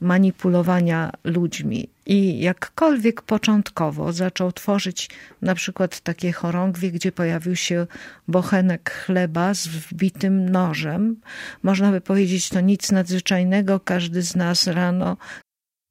manipulowania 0.00 1.10
ludźmi. 1.24 1.88
I 2.06 2.40
jakkolwiek 2.40 3.22
początkowo 3.22 4.12
zaczął 4.12 4.52
tworzyć 4.52 5.10
na 5.42 5.54
przykład 5.54 6.00
takie 6.00 6.32
chorągwie, 6.32 6.90
gdzie 6.90 7.12
pojawił 7.12 7.56
się 7.56 7.86
bochenek 8.28 8.90
chleba 8.90 9.54
z 9.54 9.66
wbitym 9.66 10.48
nożem, 10.48 11.16
można 11.62 11.90
by 11.90 12.00
powiedzieć, 12.00 12.48
to 12.48 12.60
nic 12.60 12.92
nadzwyczajnego. 12.92 13.80
Każdy 13.80 14.22
z 14.22 14.36
nas 14.36 14.66
rano 14.66 15.16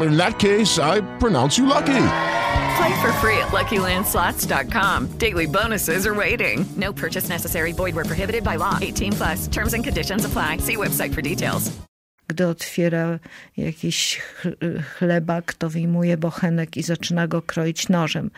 In 0.00 0.16
that 0.16 0.38
case, 0.38 0.78
I 0.78 1.00
pronounce 1.18 1.58
you 1.58 1.66
lucky. 1.66 2.04
Play 2.76 3.00
for 3.02 3.12
free 3.20 3.36
at 3.38 3.48
LuckyLandSlots.com. 3.52 5.18
Daily 5.18 5.46
bonuses 5.46 6.06
are 6.06 6.14
waiting. 6.14 6.64
No 6.76 6.92
purchase 6.92 7.28
necessary. 7.28 7.72
Void 7.72 7.94
were 7.94 8.04
prohibited 8.04 8.42
by 8.44 8.56
law. 8.56 8.78
18 8.80 9.12
plus. 9.12 9.48
Terms 9.48 9.74
and 9.74 9.84
conditions 9.84 10.24
apply. 10.24 10.58
See 10.58 10.76
website 10.76 11.14
for 11.14 11.22
details. 11.22 11.72
Gdy 12.28 12.46
otwiera 12.46 13.18
jakiś 13.56 14.20
chlebak, 14.98 15.54
to 15.54 15.70
wyjmuje 15.70 16.16
bochenek 16.16 16.76
i 16.76 16.82
zaczyna 16.82 17.28
go 17.28 17.42
kroić 17.42 17.88
nożem. 17.88 18.30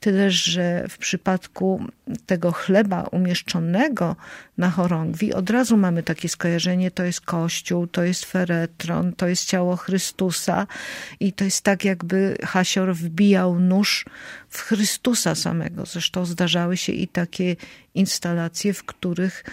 Tyle, 0.00 0.30
że 0.30 0.88
w 0.88 0.98
przypadku 0.98 1.84
tego 2.26 2.52
chleba 2.52 3.02
umieszczonego 3.02 4.16
na 4.58 4.70
chorągwi 4.70 5.34
od 5.34 5.50
razu 5.50 5.76
mamy 5.76 6.02
takie 6.02 6.28
skojarzenie, 6.28 6.90
to 6.90 7.02
jest 7.02 7.20
kościół, 7.20 7.86
to 7.86 8.02
jest 8.02 8.24
feretron, 8.24 9.12
to 9.12 9.28
jest 9.28 9.44
ciało 9.44 9.76
Chrystusa 9.76 10.66
i 11.20 11.32
to 11.32 11.44
jest 11.44 11.62
tak 11.62 11.84
jakby 11.84 12.36
Hasior 12.44 12.94
wbijał 12.94 13.60
nóż 13.60 14.04
w 14.48 14.60
Chrystusa 14.60 15.34
samego. 15.34 15.86
Zresztą 15.86 16.24
zdarzały 16.24 16.76
się 16.76 16.92
i 16.92 17.08
takie 17.08 17.56
instalacje, 17.94 18.72
w 18.72 18.84
których 18.84 19.44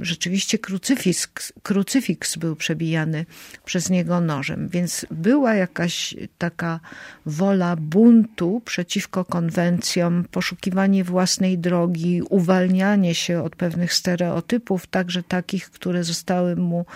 rzeczywiście 0.00 0.58
krucyfiks, 0.58 1.52
krucyfiks 1.62 2.36
był 2.36 2.56
przebijany 2.56 3.26
przez 3.64 3.90
niego 3.90 4.20
nożem. 4.20 4.68
Więc 4.68 5.06
była 5.10 5.54
jakaś 5.54 6.14
taka 6.38 6.80
wola 7.26 7.76
buntu 7.76 8.62
przeciwko 8.64 9.24
konwencjom, 9.24 10.24
poszukiwanie 10.30 11.04
własnej 11.04 11.53
drogi, 11.58 12.22
uwalnianie 12.22 13.14
się 13.14 13.42
od 13.42 13.56
pewnych 13.56 13.94
stereotypów, 13.94 14.86
także 14.86 15.22
takich, 15.22 15.70
które 15.70 16.04
zostały 16.04 16.56
mu 16.56 16.86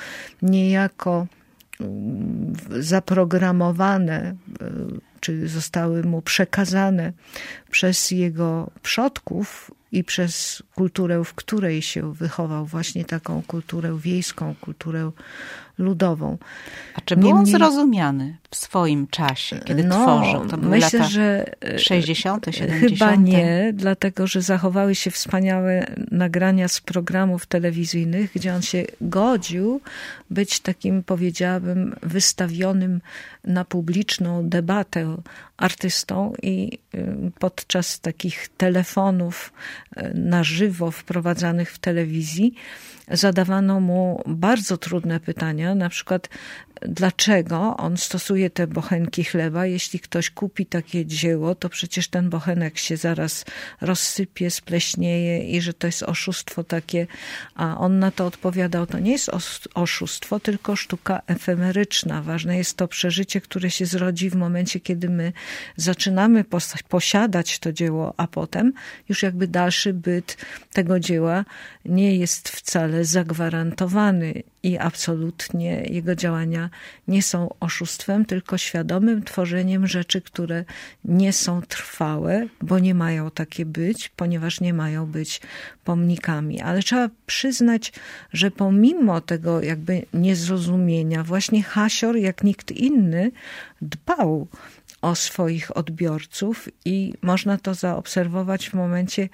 niejako 0.42 1.26
mm, 1.80 2.52
zaprogramowane 2.80 4.34
czy 5.20 5.48
zostały 5.48 6.02
mu 6.02 6.22
przekazane 6.22 7.12
przez 7.70 8.10
jego 8.10 8.70
przodków 8.82 9.70
i 9.92 10.04
przez 10.04 10.62
kulturę, 10.75 11.25
w 11.25 11.35
której 11.35 11.83
się 11.83 12.14
wychował, 12.14 12.66
właśnie 12.66 13.04
taką 13.04 13.42
kulturę 13.42 13.99
wiejską, 13.99 14.54
kulturę 14.61 15.11
ludową. 15.78 16.38
A 16.95 17.00
czy 17.00 17.16
był 17.16 17.30
on 17.30 17.47
zrozumiany 17.47 18.37
w 18.50 18.57
swoim 18.57 19.07
czasie, 19.07 19.61
kiedy 19.64 19.85
no, 19.85 20.02
tworzył? 20.02 20.49
To 20.49 20.59
były 20.59 20.71
myślę, 20.71 20.99
lata 20.99 21.11
że 21.11 21.54
60., 21.76 22.47
70. 22.50 22.92
Chyba 22.92 23.14
nie, 23.14 23.73
dlatego 23.75 24.26
że 24.26 24.42
zachowały 24.42 24.95
się 24.95 25.11
wspaniałe 25.11 25.87
nagrania 26.11 26.68
z 26.68 26.80
programów 26.80 27.47
telewizyjnych, 27.47 28.33
gdzie 28.35 28.54
on 28.54 28.62
się 28.62 28.85
godził 29.00 29.80
być 30.30 30.61
takim, 30.61 31.02
powiedziałabym, 31.02 31.95
wystawionym 32.02 33.00
na 33.45 33.64
publiczną 33.64 34.49
debatę 34.49 35.16
artystą 35.58 36.32
i 36.42 36.78
podczas 37.38 38.00
takich 38.00 38.48
telefonów 38.56 39.52
y, 39.96 40.12
na 40.14 40.44
żywo 40.44 40.90
wprowadzanych 40.90 41.72
w 41.72 41.78
telewizji 41.78 42.54
zadawano 43.10 43.80
mu 43.80 44.22
bardzo 44.26 44.76
trudne 44.76 45.20
pytania, 45.20 45.74
na 45.74 45.88
przykład 45.88 46.28
dlaczego 46.82 47.76
on 47.76 47.97
stosuje 47.97 48.50
te 48.50 48.66
bochenki 48.66 49.25
chleba. 49.25 49.66
Jeśli 49.66 50.00
ktoś 50.00 50.30
kupi 50.30 50.66
takie 50.66 51.06
dzieło, 51.06 51.54
to 51.54 51.68
przecież 51.68 52.08
ten 52.08 52.30
bochenek 52.30 52.78
się 52.78 52.97
zaraz 52.97 53.44
rozsypie, 53.80 54.50
spleśnieje 54.50 55.50
i 55.50 55.61
że 55.61 55.75
to 55.75 55.87
jest 55.87 56.02
oszustwo 56.02 56.64
takie. 56.64 57.06
A 57.54 57.78
on 57.78 57.99
na 57.99 58.11
to 58.11 58.26
odpowiadał, 58.26 58.87
to 58.87 58.99
nie 58.99 59.12
jest 59.12 59.30
oszustwo, 59.75 60.40
tylko 60.40 60.76
sztuka 60.76 61.23
efemeryczna. 61.26 62.23
Ważne 62.23 62.58
jest 62.58 62.76
to 62.76 62.88
przeżycie, 62.88 63.40
które 63.40 63.70
się 63.70 63.87
zrodzi 63.87 64.30
w 64.30 64.37
momencie, 64.37 64.80
kiedy 64.80 65.08
my 65.08 65.32
zaczynamy 65.76 66.44
posiadać 66.88 67.58
to 67.58 67.73
dzieło, 67.73 68.14
a 68.16 68.26
potem 68.26 68.73
już 69.08 69.23
jakby 69.23 69.49
dalszy 69.49 69.94
byt 69.94 70.37
tego 70.73 71.00
dzieła 71.00 71.44
nie 71.85 72.16
jest 72.16 72.49
wcale 72.49 73.04
zagwarantowany 73.04 74.42
i 74.62 74.78
absolutnie 74.78 75.82
jego 75.90 76.14
działania 76.14 76.70
nie 77.08 77.22
są 77.22 77.54
oszustwem, 77.60 78.24
tylko 78.24 78.58
świadomym 78.58 79.22
tworzeniem 79.22 79.86
rzeczy, 79.86 80.20
które 80.20 80.64
nie 81.04 81.32
są 81.32 81.62
trwałe, 81.62 82.47
bo 82.62 82.78
nie 82.78 82.94
mają 82.94 83.30
takie 83.30 83.66
być, 83.66 84.08
ponieważ 84.16 84.60
nie 84.60 84.75
mają 84.75 85.06
być 85.06 85.40
pomnikami. 85.84 86.60
Ale 86.60 86.82
trzeba 86.82 87.08
przyznać, 87.26 87.92
że 88.32 88.50
pomimo 88.50 89.21
tego 89.21 89.62
jakby 89.62 90.06
niezrozumienia, 90.14 91.25
właśnie 91.25 91.62
Hasior, 91.62 92.16
jak 92.16 92.44
nikt 92.44 92.71
inny, 92.71 93.30
dbał 93.82 94.49
o 95.02 95.14
swoich 95.14 95.76
odbiorców 95.76 96.68
i 96.84 97.14
można 97.23 97.58
to 97.58 97.75
zaobserwować 97.75 98.71
w 98.71 98.75
momencie, 98.75 99.28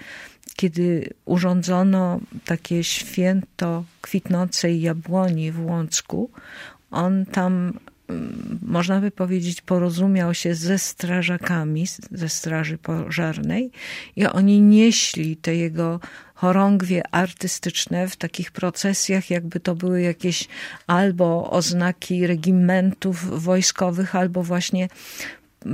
kiedy 0.56 1.10
urządzono 1.24 2.20
takie 2.44 2.84
święto 2.84 3.84
kwitnącej 4.00 4.80
jabłoni 4.80 5.52
w 5.52 5.66
Łącku, 5.66 6.30
on 6.90 7.26
tam, 7.26 7.78
mm, 8.08 8.58
można 8.62 9.00
by 9.00 9.10
powiedzieć, 9.10 9.60
porozumiał 9.60 10.34
się 10.34 10.54
ze 10.54 10.78
strażakami 10.78 11.86
ze 12.10 12.28
Straży 12.28 12.78
Pożarnej 12.78 13.70
i 14.16 14.26
oni 14.26 14.60
nieśli 14.60 15.36
te 15.36 15.56
jego 15.56 16.00
chorągwie 16.34 17.02
artystyczne 17.10 18.08
w 18.08 18.16
takich 18.16 18.52
procesjach, 18.52 19.30
jakby 19.30 19.60
to 19.60 19.74
były 19.74 20.00
jakieś 20.00 20.48
albo 20.86 21.50
oznaki 21.50 22.26
regimentów 22.26 23.42
wojskowych, 23.42 24.16
albo 24.16 24.42
właśnie 24.42 24.88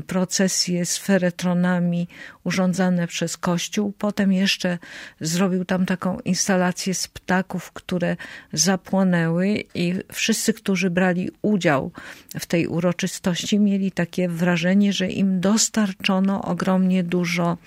procesje 0.07 0.87
z 0.87 0.99
feretronami 0.99 2.09
urządzane 2.45 3.07
przez 3.07 3.37
Kościół. 3.37 3.93
Potem 3.99 4.33
jeszcze 4.33 4.79
zrobił 5.21 5.65
tam 5.65 5.87
taką 5.87 6.19
instalację 6.21 6.95
z 6.95 7.09
ptaków, 7.09 7.73
które 7.73 8.17
zapłonęły 8.53 9.65
i 9.75 9.95
wszyscy, 10.13 10.53
którzy 10.53 10.91
brali 10.91 11.31
udział 11.43 11.93
w 12.39 12.47
tej 12.47 12.67
uroczystości 12.67 13.59
mieli 13.59 13.93
takie 13.93 14.29
wrażenie, 14.29 14.93
że 14.93 15.09
im 15.09 15.41
dostarczono 15.41 16.43
ogromnie 16.43 17.05
dużo 17.05 17.59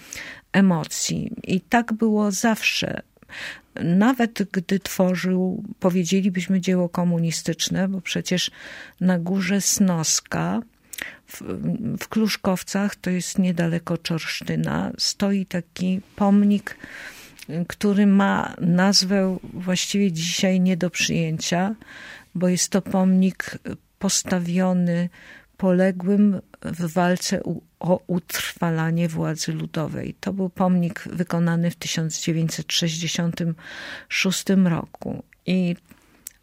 emocji. 0.53 1.31
I 1.43 1.61
tak 1.61 1.93
było 1.93 2.31
zawsze 2.31 3.01
nawet 3.83 4.43
gdy 4.51 4.79
tworzył, 4.79 5.63
powiedzielibyśmy, 5.79 6.61
dzieło 6.61 6.89
komunistyczne, 6.89 7.87
bo 7.87 8.01
przecież 8.01 8.51
na 9.01 9.19
górze 9.19 9.61
Snoska 9.61 10.61
w, 11.97 12.07
Kluszkowcach, 12.07 12.95
to 12.95 13.09
jest 13.09 13.39
niedaleko 13.39 13.97
Czorsztyna, 13.97 14.91
stoi 14.97 15.45
taki 15.45 16.01
pomnik, 16.15 16.77
który 17.67 18.07
ma 18.07 18.53
nazwę 18.61 19.37
właściwie 19.53 20.11
dzisiaj 20.11 20.59
nie 20.59 20.77
do 20.77 20.89
przyjęcia, 20.89 21.75
bo 22.35 22.47
jest 22.47 22.69
to 22.69 22.81
pomnik 22.81 23.57
postawiony 23.99 25.09
poległym 25.57 26.41
w 26.61 26.93
walce 26.93 27.41
o 27.79 27.99
utrwalanie 28.07 29.09
władzy 29.09 29.53
ludowej. 29.53 30.15
To 30.19 30.33
był 30.33 30.49
pomnik 30.49 31.03
wykonany 31.11 31.71
w 31.71 31.75
1966 31.75 34.45
roku. 34.65 35.23
I 35.45 35.75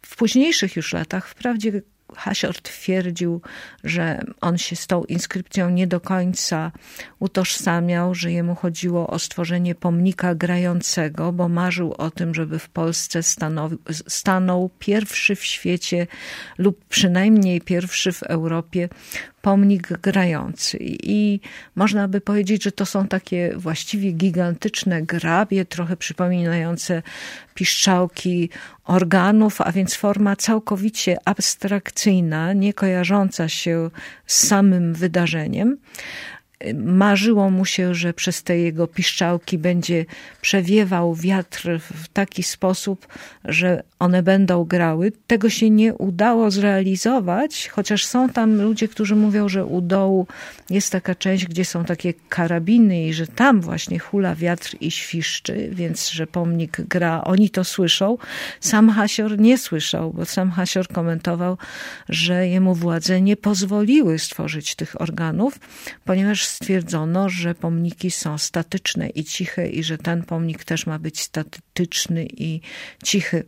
w 0.01 0.15
późniejszych 0.15 0.75
już 0.75 0.93
latach, 0.93 1.27
wprawdzie 1.27 1.81
Hasior 2.15 2.61
twierdził, 2.61 3.41
że 3.83 4.21
on 4.41 4.57
się 4.57 4.75
z 4.75 4.87
tą 4.87 5.03
inskrypcją 5.03 5.69
nie 5.69 5.87
do 5.87 5.99
końca 5.99 6.71
utożsamiał, 7.19 8.15
że 8.15 8.31
jemu 8.31 8.55
chodziło 8.55 9.07
o 9.07 9.19
stworzenie 9.19 9.75
pomnika 9.75 10.35
grającego, 10.35 11.31
bo 11.31 11.49
marzył 11.49 11.93
o 11.93 12.11
tym, 12.11 12.33
żeby 12.33 12.59
w 12.59 12.69
Polsce 12.69 13.23
stanowi, 13.23 13.77
stanął 14.07 14.69
pierwszy 14.79 15.35
w 15.35 15.45
świecie 15.45 16.07
lub 16.57 16.85
przynajmniej 16.85 17.61
pierwszy 17.61 18.11
w 18.11 18.23
Europie 18.23 18.89
pomnik 19.41 19.87
grający. 19.87 20.77
I 21.03 21.39
można 21.75 22.07
by 22.07 22.21
powiedzieć, 22.21 22.63
że 22.63 22.71
to 22.71 22.85
są 22.85 23.07
takie 23.07 23.53
właściwie 23.55 24.11
gigantyczne 24.11 25.01
grabie, 25.01 25.65
trochę 25.65 25.97
przypominające 25.97 27.01
piszczałki 27.53 28.49
organów, 28.83 29.61
a 29.61 29.71
więc 29.71 29.95
forma 29.95 30.35
całkowicie 30.35 31.17
abstrakcyjna, 31.25 32.53
nie 32.53 32.73
kojarząca 32.73 33.49
się 33.49 33.89
z 34.25 34.47
samym 34.47 34.93
wydarzeniem. 34.93 35.77
Marzyło 36.75 37.49
mu 37.49 37.65
się, 37.65 37.95
że 37.95 38.13
przez 38.13 38.43
te 38.43 38.57
jego 38.57 38.87
piszczałki 38.87 39.57
będzie 39.57 40.05
przewiewał 40.41 41.15
wiatr 41.15 41.69
w 41.79 42.07
taki 42.07 42.43
sposób, 42.43 43.07
że 43.45 43.83
one 43.99 44.23
będą 44.23 44.63
grały. 44.63 45.11
Tego 45.27 45.49
się 45.49 45.69
nie 45.69 45.93
udało 45.93 46.51
zrealizować, 46.51 47.67
chociaż 47.67 48.05
są 48.05 48.29
tam 48.29 48.61
ludzie, 48.61 48.87
którzy 48.87 49.15
mówią, 49.15 49.49
że 49.49 49.65
u 49.65 49.81
dołu 49.81 50.27
jest 50.69 50.91
taka 50.91 51.15
część, 51.15 51.45
gdzie 51.45 51.65
są 51.65 51.85
takie 51.85 52.13
karabiny 52.29 53.03
i 53.03 53.13
że 53.13 53.27
tam 53.27 53.61
właśnie 53.61 53.99
hula 53.99 54.35
wiatr 54.35 54.75
i 54.79 54.91
świszczy, 54.91 55.69
więc 55.71 56.09
że 56.09 56.27
pomnik 56.27 56.81
gra, 56.81 57.23
oni 57.23 57.49
to 57.49 57.63
słyszą. 57.63 58.17
Sam 58.59 58.89
Hasior 58.89 59.39
nie 59.39 59.57
słyszał, 59.57 60.13
bo 60.13 60.25
sam 60.25 60.51
Hasior 60.51 60.87
komentował, 60.87 61.57
że 62.09 62.47
jemu 62.47 62.75
władze 62.75 63.21
nie 63.21 63.37
pozwoliły 63.37 64.19
stworzyć 64.19 64.75
tych 64.75 65.01
organów, 65.01 65.59
ponieważ 66.05 66.45
stwierdzono, 66.51 67.29
że 67.29 67.55
pomniki 67.55 68.11
są 68.11 68.37
statyczne 68.37 69.09
i 69.09 69.23
ciche 69.23 69.69
i 69.69 69.83
że 69.83 69.97
ten 69.97 70.23
pomnik 70.23 70.63
też 70.63 70.85
ma 70.85 70.99
być 70.99 71.19
statyczny 71.19 72.27
i 72.37 72.61
cichy. 73.03 73.43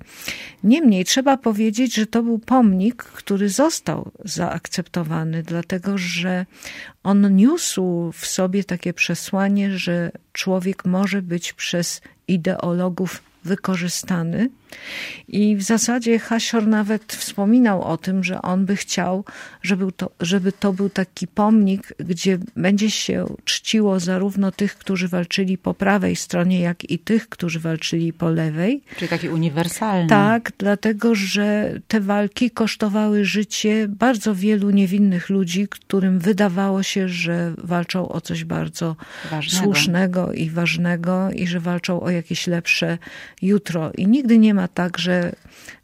Niemniej 0.64 1.06
trzeba 1.06 1.38
powiedzieć, 1.38 1.96
że 1.96 2.06
to 2.06 2.24
był 2.24 2.40
pomnik, 2.40 3.04
który 3.04 3.50
został 3.50 4.12
zaakceptowany, 4.26 5.44
dlatego 5.44 5.98
że 5.98 6.46
on 7.04 7.36
niósł 7.36 8.12
w 8.12 8.26
sobie 8.26 8.64
takie 8.64 8.94
przesłanie, 8.94 9.78
że 9.78 10.12
człowiek 10.32 10.86
może 10.86 11.22
być 11.22 11.54
przez 11.54 12.02
ideologów 12.28 13.24
wykorzystany. 13.44 14.50
I 15.28 15.56
w 15.56 15.64
zasadzie 15.64 16.20
Hasior 16.20 16.68
nawet 16.68 17.14
wspominał 17.14 17.84
o 17.84 17.98
tym, 17.98 18.24
że 18.24 18.42
on 18.42 18.66
by 18.66 18.76
chciał, 18.76 19.26
żeby 19.62 19.92
to, 19.92 20.12
żeby 20.20 20.52
to 20.52 20.74
był 20.74 20.90
taki 20.90 21.28
pomnik, 21.28 21.94
gdzie 22.00 22.38
będzie 22.56 22.92
się 22.92 23.26
czciło 23.46 24.00
zarówno 24.00 24.52
tych, 24.52 24.76
którzy 24.76 25.08
walczyli 25.08 25.58
po 25.58 25.74
prawej 25.74 26.16
stronie, 26.16 26.60
jak 26.60 26.92
i 26.92 27.00
tych, 27.00 27.30
którzy 27.30 27.60
walczyli 27.60 28.14
po 28.14 28.30
lewej. 28.30 28.82
Czyli 28.98 29.10
taki 29.10 29.30
uniwersalny. 29.30 30.10
Tak, 30.10 30.52
dlatego 30.58 31.16
że 31.16 31.80
te 31.88 32.02
walki 32.02 32.52
kosztowały 32.52 33.26
życie 33.26 33.88
bardzo 33.90 34.36
wielu 34.36 34.70
niewinnych 34.70 35.30
ludzi, 35.30 35.68
którym 35.68 36.20
wydawało 36.20 36.84
się, 36.84 37.10
że 37.10 37.54
walczą 37.58 38.10
o 38.10 38.22
coś 38.22 38.44
bardzo 38.44 38.96
Ważnego. 39.32 39.64
słusznego 39.64 40.34
i 40.34 40.50
ważnego 40.50 41.32
i 41.32 41.48
że 41.48 41.60
walczą 41.60 42.02
o 42.02 42.10
jakieś 42.10 42.48
lepsze 42.48 42.98
jutro. 43.42 43.92
I 43.98 44.08
nigdy 44.08 44.38
nie 44.38 44.54
ma 44.54 44.63
tak, 44.68 44.98
że 44.98 45.36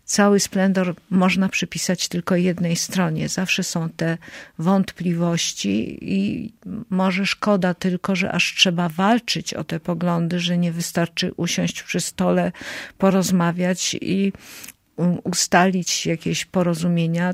cały 0.06 0.40
splendor 0.40 0.96
można 1.10 1.50
przypisać 1.50 2.08
tylko 2.08 2.36
jednej 2.36 2.76
stronie. 2.76 3.30
Zawsze 3.30 3.64
są 3.64 3.90
te 3.90 4.18
wątpliwości 4.60 5.98
i 6.02 6.54
może 6.90 7.26
szkoda 7.26 7.74
tylko, 7.74 8.16
że 8.16 8.32
aż 8.32 8.56
trzeba 8.56 8.90
walczyć 8.90 9.54
o 9.54 9.64
te 9.64 9.80
poglądy, 9.80 10.40
że 10.40 10.58
nie 10.58 10.72
wystarczy 10.72 11.34
usiąść 11.38 11.84
przy 11.84 12.00
stole, 12.00 12.52
porozmawiać 12.98 13.96
i 14.02 14.34
ustalić 15.24 16.06
jakieś 16.06 16.46
porozumienia. 16.46 17.34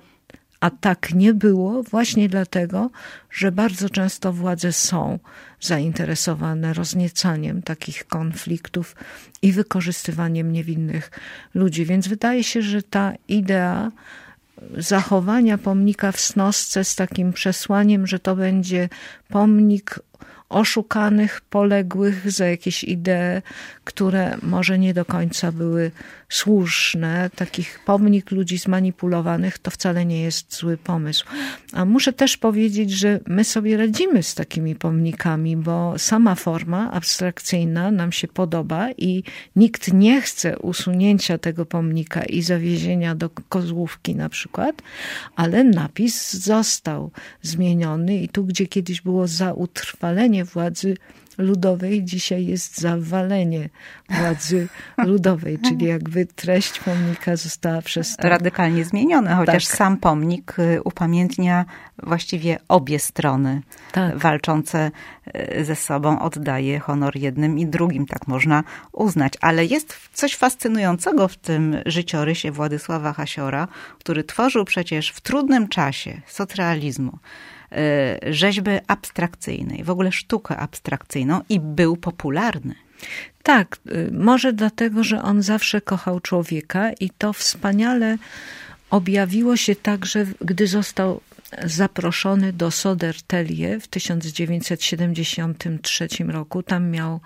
A 0.60 0.70
tak 0.70 1.14
nie 1.14 1.34
było 1.34 1.84
właśnie 1.84 2.30
dlatego, 2.30 2.90
że 3.32 3.52
bardzo 3.52 3.90
często 3.90 4.34
władze 4.34 4.74
są 4.74 5.20
zainteresowane 5.62 6.74
rozniecaniem 6.74 7.62
takich 7.62 8.08
konfliktów 8.08 8.96
i 9.42 9.52
wykorzystywaniem 9.52 10.52
niewinnych 10.52 11.12
ludzi. 11.54 11.86
Więc 11.86 12.08
wydaje 12.08 12.44
się, 12.44 12.62
że 12.62 12.84
ta 12.84 13.14
idea 13.28 13.92
zachowania 14.78 15.58
pomnika 15.58 16.12
w 16.12 16.20
Snosce 16.20 16.84
z 16.84 16.96
takim 16.96 17.34
przesłaniem, 17.34 18.08
że 18.08 18.20
to 18.20 18.36
będzie 18.36 18.90
pomnik 19.30 20.00
oszukanych, 20.50 21.42
poległych 21.42 22.32
za 22.32 22.46
jakieś 22.46 22.84
idee, 22.84 23.42
które 23.84 24.38
może 24.42 24.80
nie 24.80 24.94
do 24.94 25.06
końca 25.06 25.52
były 25.52 25.92
słuszne, 26.30 27.30
takich 27.36 27.80
pomnik 27.86 28.32
ludzi 28.32 28.58
zmanipulowanych, 28.58 29.58
to 29.58 29.72
wcale 29.72 30.06
nie 30.06 30.22
jest 30.22 30.56
zły 30.56 30.78
pomysł. 30.78 31.26
A 31.74 31.86
muszę 31.86 32.14
też 32.14 32.38
powiedzieć, 32.38 32.92
że 32.92 33.20
my 33.28 33.44
sobie 33.44 33.78
radzimy 33.78 34.24
z 34.24 34.36
takimi 34.36 34.76
pomnikami, 34.76 35.58
bo 35.58 35.94
sama 35.98 36.36
forma 36.36 36.92
abstrakcyjna 36.92 37.92
nam 37.92 38.12
się 38.12 38.28
podoba 38.28 38.92
i 38.92 39.24
nikt 39.56 39.94
nie 39.94 40.22
chce 40.22 40.60
usunięcia 40.60 41.38
tego 41.38 41.66
pomnika 41.66 42.24
i 42.24 42.42
zawiezienia 42.42 43.16
do 43.16 43.30
kozłówki 43.30 44.16
na 44.16 44.30
przykład, 44.30 44.82
ale 45.36 45.64
napis 45.64 46.34
został 46.34 47.12
zmieniony 47.42 48.18
i 48.18 48.30
tu, 48.30 48.46
gdzie 48.46 48.68
kiedyś 48.68 49.02
było 49.02 49.28
za 49.28 49.54
utrwalenie 49.54 50.35
władzy 50.44 50.96
ludowej, 51.38 52.04
dzisiaj 52.04 52.46
jest 52.46 52.82
zawalenie 52.82 53.70
władzy 54.10 54.68
ludowej, 55.12 55.60
czyli 55.60 55.86
jakby 55.86 56.26
treść 56.26 56.80
pomnika 56.80 57.36
została 57.36 57.82
przez 57.82 58.16
to... 58.18 58.30
Radykalnie 58.30 58.86
zmieniona, 58.86 59.36
chociaż 59.36 59.68
Tak. 59.68 59.78
sam 59.78 59.98
pomnik 59.98 60.60
y, 60.60 60.84
upamiętnia 60.84 61.66
właściwie 62.04 62.60
obie 62.68 63.00
strony 63.00 63.62
Tak. 63.92 64.18
walczące 64.18 64.92
y, 65.58 65.66
ze 65.66 65.76
sobą, 65.76 66.20
oddaje 66.20 66.80
honor 66.80 67.16
jednym 67.16 67.60
i 67.60 67.66
drugim, 67.66 68.06
tak 68.06 68.28
można 68.28 68.64
uznać. 68.92 69.34
Ale 69.42 69.66
jest 69.66 70.00
coś 70.14 70.36
fascynującego 70.36 71.28
w 71.28 71.38
tym 71.38 71.76
życiorysie 71.86 72.52
Władysława 72.52 73.14
Hasiora, 73.14 73.68
który 74.00 74.24
tworzył 74.24 74.66
przecież 74.66 75.10
w 75.10 75.22
trudnym 75.22 75.68
czasie 75.68 76.22
socrealizmu 76.28 77.20
rzeźby 78.30 78.72
abstrakcyjnej, 78.88 79.84
w 79.84 79.90
ogóle 79.90 80.12
sztukę 80.12 80.58
abstrakcyjną 80.58 81.42
i 81.50 81.60
był 81.60 81.98
popularny. 81.98 82.76
Tak, 83.44 83.78
y, 83.92 84.12
może 84.12 84.54
dlatego, 84.54 85.04
że 85.04 85.22
on 85.22 85.42
zawsze 85.42 85.82
kochał 85.82 86.20
człowieka 86.20 86.92
i 87.00 87.10
to 87.10 87.34
wspaniale 87.34 88.18
objawiło 88.90 89.58
się 89.58 89.76
także, 89.76 90.26
gdy 90.42 90.68
został 90.68 91.22
zaproszony 91.64 92.54
do 92.54 92.72
Sodertelie 92.72 93.80
w 93.80 93.88
1973 93.88 96.08
roku. 96.28 96.64
Tam 96.64 96.90
miał 96.90 97.20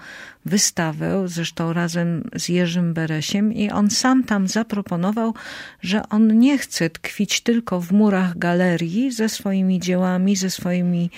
wystawę, 0.49 1.23
zresztą 1.25 1.73
razem 1.73 2.29
z 2.35 2.49
Jerzym 2.49 2.93
Beresiem 2.93 3.53
i 3.53 3.69
on 3.71 3.89
sam 3.89 4.23
tam 4.23 4.47
zaproponował, 4.47 5.33
że 5.81 6.09
on 6.09 6.39
nie 6.39 6.57
chce 6.57 6.89
tkwić 6.89 7.41
tylko 7.41 7.81
w 7.81 7.91
murach 7.91 8.38
galerii 8.38 9.12
ze 9.12 9.29
swoimi 9.29 9.79
dziełami, 9.79 10.35
ze 10.35 10.49
swoimi 10.49 11.09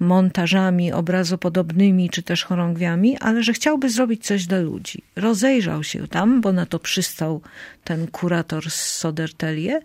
montażami 0.00 0.92
obrazopodobnymi 0.92 2.10
czy 2.10 2.22
też 2.22 2.44
chorągwiami, 2.44 3.18
ale 3.18 3.42
że 3.42 3.52
chciałby 3.52 3.90
zrobić 3.90 4.26
coś 4.26 4.46
dla 4.46 4.58
ludzi. 4.58 5.02
Rozejrzał 5.16 5.84
się 5.84 6.08
tam, 6.08 6.40
bo 6.40 6.52
na 6.52 6.66
to 6.66 6.78
przystał 6.78 7.40
ten 7.84 8.06
kurator 8.06 8.70
z 8.70 8.74
Sodertelie 8.74 9.80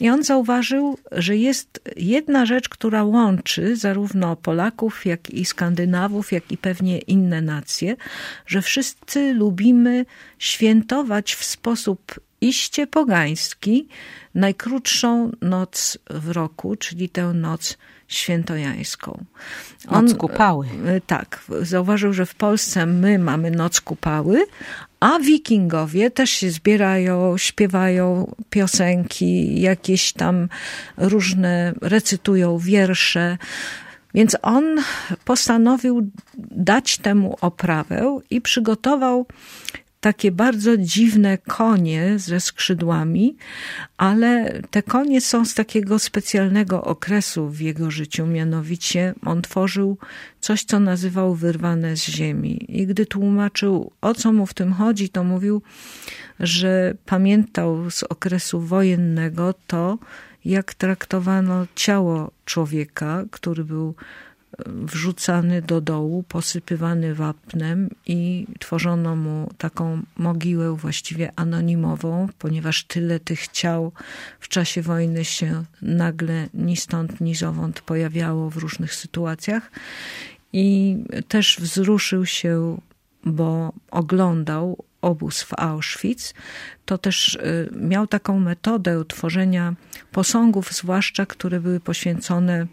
i 0.00 0.08
on 0.08 0.22
zauważył, 0.22 0.98
że 1.12 1.36
jest 1.36 1.80
jedna 1.96 2.46
rzecz, 2.46 2.68
która 2.68 3.04
łączy 3.04 3.76
zarówno 3.76 4.36
Polaków, 4.36 5.06
jak 5.06 5.30
i 5.30 5.44
Skandynawów, 5.44 6.32
jak 6.32 6.52
i 6.52 6.58
pewnie 6.58 6.98
inne 6.98 7.42
nacje, 7.42 7.96
że 8.46 8.62
wszyscy 8.62 9.34
lubimy 9.34 10.06
świętować 10.38 11.34
w 11.34 11.44
sposób 11.44 12.20
iście 12.40 12.86
pogański 12.86 13.88
najkrótszą 14.34 15.32
noc 15.42 15.98
w 16.10 16.30
roku, 16.30 16.76
czyli 16.76 17.08
tę 17.08 17.32
noc 17.34 17.78
świętojańską. 18.08 19.24
Noc 19.90 20.14
Kupały. 20.14 20.66
e, 20.86 21.00
Tak, 21.00 21.44
zauważył, 21.62 22.12
że 22.12 22.26
w 22.26 22.34
Polsce 22.34 22.86
my 22.86 23.18
mamy 23.18 23.50
noc 23.50 23.80
kupały, 23.80 24.46
a 25.00 25.18
wikingowie 25.18 26.10
też 26.10 26.30
się 26.30 26.50
zbierają, 26.50 27.38
śpiewają 27.38 28.34
piosenki, 28.50 29.60
jakieś 29.60 30.12
tam 30.12 30.48
różne, 30.96 31.72
recytują 31.80 32.58
wiersze. 32.58 33.38
Więc 34.16 34.36
on 34.42 34.64
postanowił 35.24 36.10
dać 36.50 36.98
temu 36.98 37.36
oprawę 37.40 38.18
i 38.30 38.40
przygotował 38.40 39.26
takie 40.00 40.32
bardzo 40.32 40.76
dziwne 40.76 41.38
konie 41.38 42.18
ze 42.18 42.40
skrzydłami, 42.40 43.36
ale 43.96 44.62
te 44.70 44.82
konie 44.82 45.20
są 45.20 45.44
z 45.44 45.54
takiego 45.54 45.98
specjalnego 45.98 46.84
okresu 46.84 47.48
w 47.48 47.60
jego 47.60 47.90
życiu, 47.90 48.26
mianowicie 48.26 49.14
on 49.24 49.42
tworzył 49.42 49.98
coś, 50.40 50.64
co 50.64 50.80
nazywał 50.80 51.34
wyrwane 51.34 51.96
z 51.96 52.04
ziemi. 52.04 52.66
I 52.68 52.86
gdy 52.86 53.06
tłumaczył, 53.06 53.92
o 54.00 54.14
co 54.14 54.32
mu 54.32 54.46
w 54.46 54.54
tym 54.54 54.72
chodzi, 54.72 55.08
to 55.08 55.24
mówił, 55.24 55.62
że 56.40 56.94
pamiętał 57.06 57.90
z 57.90 58.02
okresu 58.02 58.60
wojennego 58.60 59.54
to, 59.66 59.98
jak 60.46 60.74
traktowano 60.74 61.66
ciało 61.74 62.30
człowieka, 62.44 63.24
który 63.30 63.64
był 63.64 63.94
wrzucany 64.66 65.62
do 65.62 65.80
dołu, 65.80 66.24
posypywany 66.28 67.14
wapnem 67.14 67.90
i 68.06 68.46
tworzono 68.58 69.16
mu 69.16 69.50
taką 69.58 70.02
mogiłę 70.16 70.76
właściwie 70.76 71.32
anonimową, 71.36 72.28
ponieważ 72.38 72.84
tyle 72.84 73.20
tych 73.20 73.48
ciał 73.48 73.92
w 74.40 74.48
czasie 74.48 74.82
wojny 74.82 75.24
się 75.24 75.64
nagle 75.82 76.48
ni 76.54 76.76
stąd, 76.76 77.20
ni 77.20 77.34
zowąd 77.34 77.80
pojawiało 77.80 78.50
w 78.50 78.56
różnych 78.56 78.94
sytuacjach. 78.94 79.70
I 80.52 80.96
też 81.28 81.56
wzruszył 81.60 82.26
się, 82.26 82.78
bo 83.24 83.72
oglądał 83.90 84.84
obóz 85.02 85.42
w 85.42 85.54
Auschwitz, 85.58 86.34
to 86.84 86.98
też 86.98 87.34
y, 87.34 87.70
miał 87.72 88.06
taką 88.06 88.40
metodę 88.40 89.04
tworzenia 89.08 89.74
posągów, 90.12 90.72
zwłaszcza 90.72 91.26
które 91.26 91.60
były 91.60 91.80
poświęcone 91.80 92.66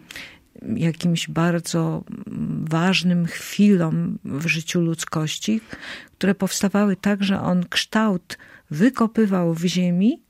jakimś 0.75 1.29
bardzo 1.29 2.03
ważnym 2.69 3.25
chwilom 3.25 4.19
w 4.25 4.47
życiu 4.47 4.81
ludzkości, 4.81 5.61
które 6.17 6.35
powstawały 6.35 6.95
tak, 6.95 7.23
że 7.23 7.41
on 7.41 7.65
kształt 7.69 8.37
wykopywał 8.71 9.53
w 9.53 9.65
ziemi, 9.65 10.23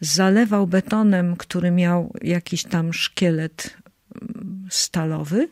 zalewał 0.00 0.66
betonem, 0.66 1.36
który 1.36 1.70
miał 1.70 2.12
jakiś 2.22 2.62
tam 2.62 2.92
szkielet 2.92 3.76
mm, 4.22 4.66
stalowy 4.70 5.48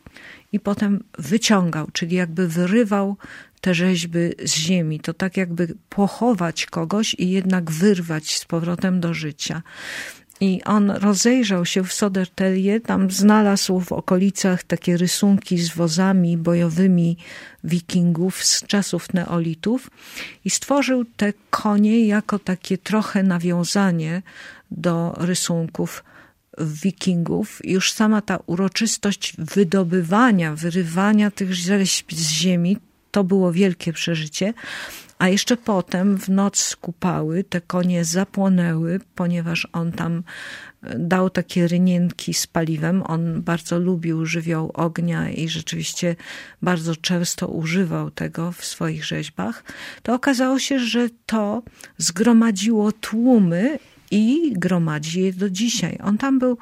i 0.51 0.59
potem 0.59 1.03
wyciągał, 1.19 1.87
czyli 1.93 2.15
jakby 2.15 2.47
wyrywał 2.47 3.17
te 3.61 3.73
rzeźby 3.73 4.19
z 4.43 4.55
ziemi. 4.55 4.99
To 4.99 5.13
tak 5.13 5.37
jakby 5.37 5.75
pochować 5.89 6.65
kogoś 6.65 7.15
i 7.19 7.29
jednak 7.29 7.71
wyrwać 7.71 8.37
z 8.37 8.45
powrotem 8.45 8.99
do 8.99 9.13
życia. 9.13 9.61
I 10.41 10.63
on 10.63 10.91
rozejrzał 10.91 11.65
się 11.65 11.83
w 11.83 11.93
Sodertelie, 11.93 12.79
tam 12.79 13.11
znalazł 13.11 13.79
w 13.79 13.91
okolicach 13.91 14.63
takie 14.63 14.97
rysunki 14.97 15.57
z 15.57 15.75
wozami 15.75 16.37
bojowymi 16.37 17.17
wikingów 17.63 18.43
z 18.43 18.67
czasów 18.67 19.13
neolitów 19.13 19.89
i 20.45 20.49
stworzył 20.49 21.05
te 21.05 21.33
konie 21.49 22.05
jako 22.05 22.39
takie 22.39 22.77
trochę 22.77 23.23
nawiązanie 23.23 24.21
do 24.71 25.13
rysunków 25.17 26.03
wikingów. 26.57 27.59
Już 27.63 27.91
sama 27.91 28.21
ta 28.21 28.39
uroczystość 28.45 29.33
wydobywania, 29.37 30.55
wyrywania 30.55 31.31
tych 31.31 31.55
rzeźb 31.55 32.11
z 32.11 32.31
ziemi, 32.31 32.77
to 33.11 33.23
było 33.23 33.51
wielkie 33.51 33.93
przeżycie. 33.93 34.53
A 35.19 35.27
jeszcze 35.27 35.57
potem 35.57 36.17
w 36.17 36.29
noc 36.29 36.75
kupały 36.81 37.43
te 37.43 37.61
konie 37.61 38.05
zapłonęły, 38.05 38.99
ponieważ 39.15 39.67
on 39.73 39.91
tam 39.91 40.23
e, 40.83 40.99
dał 40.99 41.29
takie 41.29 41.67
rynienki 41.67 42.33
z 42.33 42.47
paliwem. 42.47 43.03
On 43.07 43.41
bardzo 43.41 43.79
lubił 43.79 44.25
żywioł 44.25 44.71
ognia 44.73 45.29
i 45.29 45.49
rzeczywiście 45.49 46.15
bardzo 46.61 46.95
często 46.95 47.47
używał 47.47 48.11
tego 48.11 48.51
w 48.51 48.65
swoich 48.65 49.05
rzeźbach. 49.05 49.63
To 50.03 50.13
okazało 50.13 50.59
się, 50.59 50.79
że 50.79 51.09
to 51.25 51.63
zgromadziło 51.97 52.91
tłumy 52.91 53.79
i 54.11 54.53
gromadzi 54.55 55.21
je 55.21 55.33
do 55.33 55.49
dzisiaj. 55.49 55.99
On 56.03 56.17
tam 56.17 56.39
był 56.39 56.57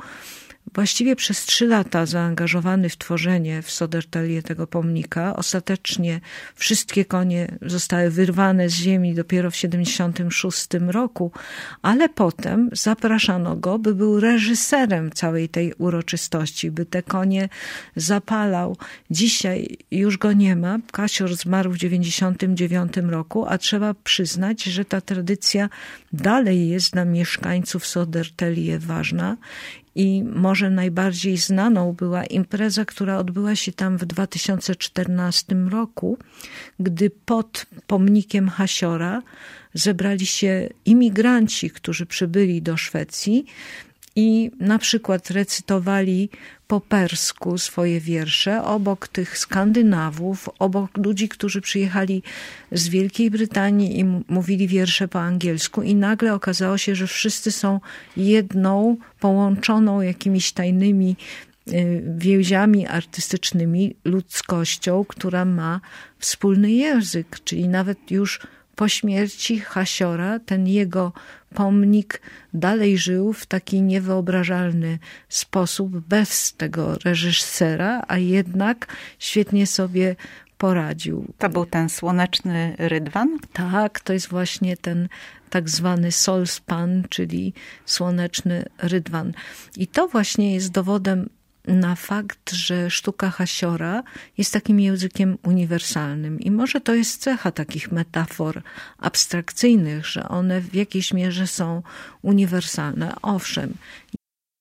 właściwie 0.77 1.15
przez 1.15 1.45
trzy 1.45 1.67
lata 1.67 2.05
zaangażowany 2.05 2.89
w 2.89 2.97
tworzenie 2.97 3.61
w 3.61 3.71
Sodertelie 3.71 4.43
tego 4.43 4.67
pomnika. 4.67 5.35
Ostatecznie 5.35 6.19
wszystkie 6.55 7.05
konie 7.05 7.57
zostały 7.61 8.09
wyrwane 8.09 8.69
z 8.69 8.73
ziemi 8.73 9.13
dopiero 9.13 9.51
w 9.51 9.55
76 9.55 10.67
roku, 10.87 11.31
ale 11.81 12.09
potem 12.09 12.69
zapraszano 12.73 13.55
go, 13.55 13.79
by 13.79 13.95
był 13.95 14.19
reżyserem 14.19 15.11
całej 15.11 15.49
tej 15.49 15.73
uroczystości, 15.73 16.71
by 16.71 16.85
te 16.85 17.03
konie 17.03 17.49
zapalał. 17.95 18.77
Dzisiaj 19.11 19.77
już 19.91 20.17
go 20.17 20.33
nie 20.33 20.55
ma. 20.55 20.79
Kasior 20.91 21.35
zmarł 21.35 21.71
w 21.71 21.77
99 21.77 22.93
roku, 22.97 23.45
a 23.47 23.57
trzeba 23.57 23.93
przyznać, 23.93 24.63
że 24.63 24.85
ta 24.85 25.01
tradycja 25.01 25.69
dalej 26.13 26.69
jest 26.69 26.93
dla 26.93 27.05
mieszkańców 27.05 27.85
Sodertelie 27.87 28.79
ważna 28.79 29.37
i 29.97 30.23
może 30.23 30.69
najbardziej 30.69 31.37
znaną 31.37 31.93
była 31.93 32.25
impreza, 32.25 32.85
która 32.85 33.17
odbyła 33.17 33.55
się 33.55 33.71
tam 33.71 33.97
w 33.97 34.05
2014 34.05 35.55
roku, 35.55 36.17
gdy 36.79 37.09
pod 37.09 37.65
pomnikiem 37.87 38.49
Hasiora 38.49 39.21
zebrali 39.73 40.25
się 40.25 40.69
imigranci, 40.85 41.69
którzy 41.71 42.05
przybyli 42.05 42.61
do 42.61 42.77
Szwecji 42.77 43.45
i 44.17 44.51
na 44.59 44.79
przykład 44.79 45.29
recytowali 45.31 46.29
po 46.67 46.81
persku 46.81 47.57
swoje 47.57 47.99
wiersze 47.99 48.63
obok 48.63 49.07
tych 49.07 49.37
Skandynawów, 49.37 50.49
obok 50.59 50.97
ludzi, 50.97 51.29
którzy 51.29 51.61
przyjechali 51.61 52.23
z 52.71 52.87
Wielkiej 52.87 53.31
Brytanii 53.31 53.99
i 53.99 54.05
mówili 54.27 54.67
wiersze 54.67 55.07
po 55.07 55.21
angielsku 55.21 55.81
i 55.81 55.95
nagle 55.95 56.33
okazało 56.33 56.77
się, 56.77 56.95
że 56.95 57.07
wszyscy 57.07 57.51
są 57.51 57.79
jedną, 58.17 58.97
połączoną 59.19 60.01
jakimiś 60.01 60.51
tajnymi 60.51 61.15
y, 61.67 62.03
więziami 62.17 62.87
artystycznymi, 62.87 63.95
ludzkością, 64.05 65.05
która 65.07 65.45
ma 65.45 65.81
wspólny 66.19 66.71
język, 66.71 67.39
czyli 67.43 67.67
nawet 67.67 68.11
już 68.11 68.39
po 68.77 68.89
śmierci 68.89 69.59
Hasiora 69.59 70.39
ten 70.39 70.67
jego 70.67 71.13
pomnik 71.55 72.21
dalej 72.53 72.97
żył 72.97 73.33
w 73.33 73.45
taki 73.45 73.81
niewyobrażalny 73.81 74.99
sposób, 75.29 75.99
bez 75.99 76.53
tego 76.53 76.97
reżysera, 77.05 78.03
a 78.07 78.17
jednak 78.17 78.95
świetnie 79.19 79.67
sobie 79.67 80.15
poradził. 80.57 81.33
To 81.37 81.49
był 81.49 81.65
ten 81.65 81.89
słoneczny 81.89 82.75
rydwan? 82.77 83.37
Tak, 83.53 83.99
to 83.99 84.13
jest 84.13 84.27
właśnie 84.27 84.77
ten 84.77 85.07
tak 85.49 85.69
zwany 85.69 86.11
solspan, 86.11 87.03
czyli 87.09 87.53
słoneczny 87.85 88.65
rydwan. 88.77 89.33
I 89.77 89.87
to 89.87 90.07
właśnie 90.07 90.53
jest 90.53 90.71
dowodem 90.71 91.29
na 91.67 91.95
fakt, 91.95 92.51
że 92.51 92.89
sztuka 92.89 93.29
Hasiora 93.29 94.03
jest 94.37 94.53
takim 94.53 94.79
językiem 94.79 95.37
uniwersalnym. 95.43 96.39
I 96.39 96.51
może 96.51 96.81
to 96.81 96.95
jest 96.95 97.21
cecha 97.21 97.51
takich 97.51 97.91
metafor 97.91 98.61
abstrakcyjnych, 98.97 100.05
że 100.05 100.29
one 100.29 100.61
w 100.61 100.75
jakiejś 100.75 101.13
mierze 101.13 101.47
są 101.47 101.81
uniwersalne. 102.21 103.15
Owszem, 103.21 103.73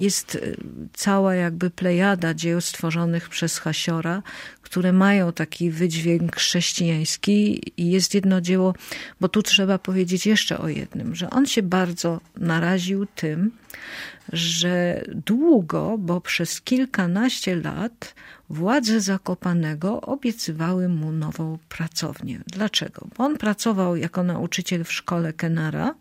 Jest 0.00 0.34
y, 0.34 0.56
cała 0.92 1.34
jakby 1.34 1.70
plejada 1.70 2.34
dzieł 2.34 2.60
stworzonych 2.60 3.28
przez 3.28 3.58
Hasiora, 3.58 4.22
które 4.62 4.92
mają 4.92 5.32
taki 5.32 5.70
wydźwięk 5.70 6.36
chrześcijański 6.36 7.62
i 7.76 7.90
jest 7.90 8.14
jedno 8.14 8.40
dzieło, 8.40 8.74
bo 9.20 9.28
tu 9.28 9.42
trzeba 9.42 9.78
powiedzieć 9.78 10.26
jeszcze 10.26 10.58
o 10.58 10.68
jednym, 10.68 11.14
że 11.14 11.30
on 11.30 11.46
się 11.46 11.62
bardzo 11.62 12.20
naraził 12.36 13.06
tym, 13.06 13.50
że 14.32 15.04
długo, 15.26 15.98
bo 15.98 16.20
przez 16.20 16.60
kilkanaście 16.60 17.56
lat 17.56 18.14
władze 18.50 19.00
Zakopanego 19.00 20.00
obiecywały 20.00 20.88
mu 20.88 21.12
nową 21.12 21.58
pracownię. 21.68 22.40
Dlaczego? 22.46 23.08
Bo 23.18 23.24
on 23.24 23.38
pracował 23.38 23.96
jako 23.96 24.22
nauczyciel 24.22 24.84
w 24.84 24.92
szkole 24.92 25.32
Kenara 25.32 25.94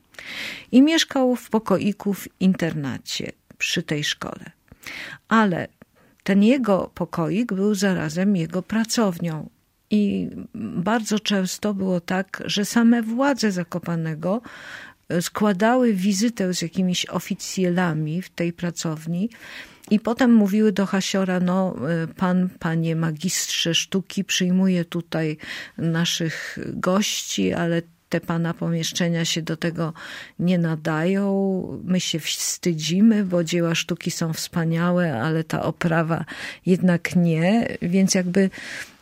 i 0.71 0.81
mieszkał 0.81 1.35
w 1.35 1.49
pokoiku 1.49 2.13
w 2.13 2.27
internacie 2.39 3.31
przy 3.57 3.83
tej 3.83 4.03
szkole. 4.03 4.51
Ale 5.27 5.67
ten 6.23 6.43
jego 6.43 6.91
pokoik 6.95 7.53
był 7.53 7.75
zarazem 7.75 8.35
jego 8.35 8.61
pracownią. 8.61 9.49
I 9.89 10.29
bardzo 10.55 11.19
często 11.19 11.73
było 11.73 12.01
tak, 12.01 12.43
że 12.45 12.65
same 12.65 13.01
władze 13.01 13.51
Zakopanego 13.51 14.41
składały 15.21 15.93
wizytę 15.93 16.53
z 16.53 16.61
jakimiś 16.61 17.05
oficjelami 17.05 18.21
w 18.21 18.29
tej 18.29 18.53
pracowni 18.53 19.29
i 19.91 19.99
potem 19.99 20.33
mówiły 20.33 20.71
do 20.71 20.85
Hasiora, 20.85 21.39
no 21.39 21.75
pan, 22.17 22.49
panie 22.59 22.95
magistrze 22.95 23.75
sztuki, 23.75 24.23
przyjmuje 24.23 24.85
tutaj 24.85 25.37
naszych 25.77 26.59
gości, 26.73 27.53
ale 27.53 27.81
te 28.09 28.21
pana 28.21 28.53
pomieszczenia 28.53 29.25
się 29.25 29.41
do 29.41 29.57
tego 29.57 29.93
nie 30.39 30.57
nadają. 30.57 31.61
My 31.83 31.99
się 31.99 32.19
wstydzimy, 32.19 33.23
bo 33.23 33.43
dzieła 33.43 33.75
sztuki 33.75 34.11
są 34.11 34.33
wspaniałe, 34.33 35.21
ale 35.21 35.43
ta 35.43 35.63
oprawa 35.63 36.25
jednak 36.65 37.15
nie. 37.15 37.77
Więc 37.81 38.15
jakby 38.15 38.49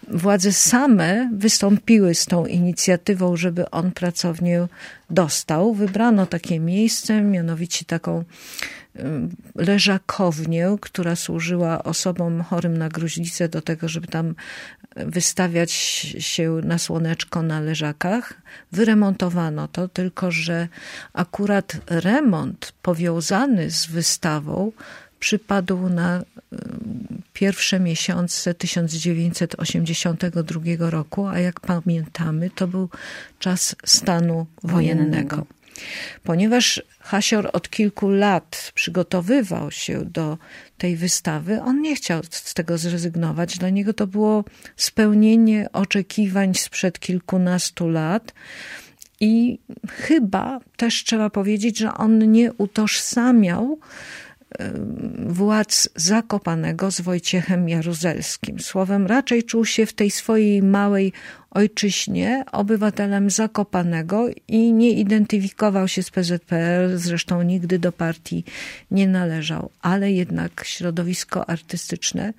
władze 0.07 0.53
same 0.53 1.29
wystąpiły 1.33 2.15
z 2.15 2.25
tą 2.25 2.45
inicjatywą, 2.45 3.35
żeby 3.35 3.69
on 3.69 3.91
pracownię 3.91 4.67
dostał. 5.09 5.73
Wybrano 5.73 6.25
takie 6.25 6.59
miejsce, 6.59 7.21
mianowicie 7.21 7.85
taką 7.85 8.23
leżakownię, 9.55 10.77
która 10.81 11.15
służyła 11.15 11.83
osobom 11.83 12.43
chorym 12.43 12.77
na 12.77 12.89
gruźlicę 12.89 13.49
do 13.49 13.61
tego, 13.61 13.89
żeby 13.89 14.07
tam 14.07 14.35
wystawiać 14.95 15.71
się 16.19 16.61
na 16.63 16.77
słoneczko 16.77 17.41
na 17.41 17.59
leżakach. 17.59 18.33
Wyremontowano 18.71 19.67
to, 19.67 19.87
tylko 19.87 20.31
że 20.31 20.67
akurat 21.13 21.77
remont 21.89 22.73
powiązany 22.81 23.71
z 23.71 23.85
wystawą 23.85 24.71
przypadł 25.19 25.89
na 25.89 26.23
pierwsze 27.33 27.79
miesiące 27.79 28.53
1982 28.53 30.89
roku, 30.89 31.27
a 31.27 31.39
jak 31.39 31.59
pamiętamy, 31.59 32.49
to 32.49 32.67
był 32.67 32.89
czas 33.39 33.75
stanu 33.85 34.45
wojennego. 34.63 35.45
Ponieważ 36.23 36.83
Hasior 36.99 37.49
od 37.53 37.69
kilku 37.69 38.09
lat 38.09 38.71
przygotowywał 38.75 39.71
się 39.71 40.05
do 40.05 40.37
tej 40.77 40.95
wystawy, 40.95 41.61
on 41.61 41.81
nie 41.81 41.95
chciał 41.95 42.21
z 42.29 42.53
tego 42.53 42.77
zrezygnować. 42.77 43.57
Dla 43.57 43.69
niego 43.69 43.93
to 43.93 44.07
było 44.07 44.43
spełnienie 44.75 45.69
oczekiwań 45.73 46.55
sprzed 46.55 46.99
kilkunastu 46.99 47.89
lat. 47.89 48.33
I 49.19 49.59
chyba 49.89 50.59
też 50.77 51.03
trzeba 51.03 51.29
powiedzieć, 51.29 51.77
że 51.77 51.93
on 51.93 52.31
nie 52.31 52.53
utożsamiał 52.53 53.79
władz 55.27 55.89
Zakopanego 55.95 56.91
z 56.91 57.01
Wojciechem 57.01 57.69
Jaruzelskim. 57.69 58.59
Słowem, 58.59 59.07
raczej 59.07 59.43
czuł 59.43 59.65
się 59.65 59.85
w 59.85 59.93
tej 59.93 60.11
swojej 60.11 60.63
małej 60.63 61.13
ojczyźnie 61.51 62.43
obywatelem 62.51 63.29
Zakopanego 63.29 64.27
i 64.47 64.73
nie 64.73 64.91
identyfikował 64.91 65.87
się 65.87 66.03
z 66.03 66.11
PZPR, 66.11 66.97
zresztą 66.97 67.41
nigdy 67.41 67.79
do 67.79 67.91
partii 67.91 68.43
nie 68.91 69.07
należał, 69.07 69.69
ale 69.81 70.11
jednak 70.11 70.63
środowisko 70.65 71.49
artystyczne 71.49 72.33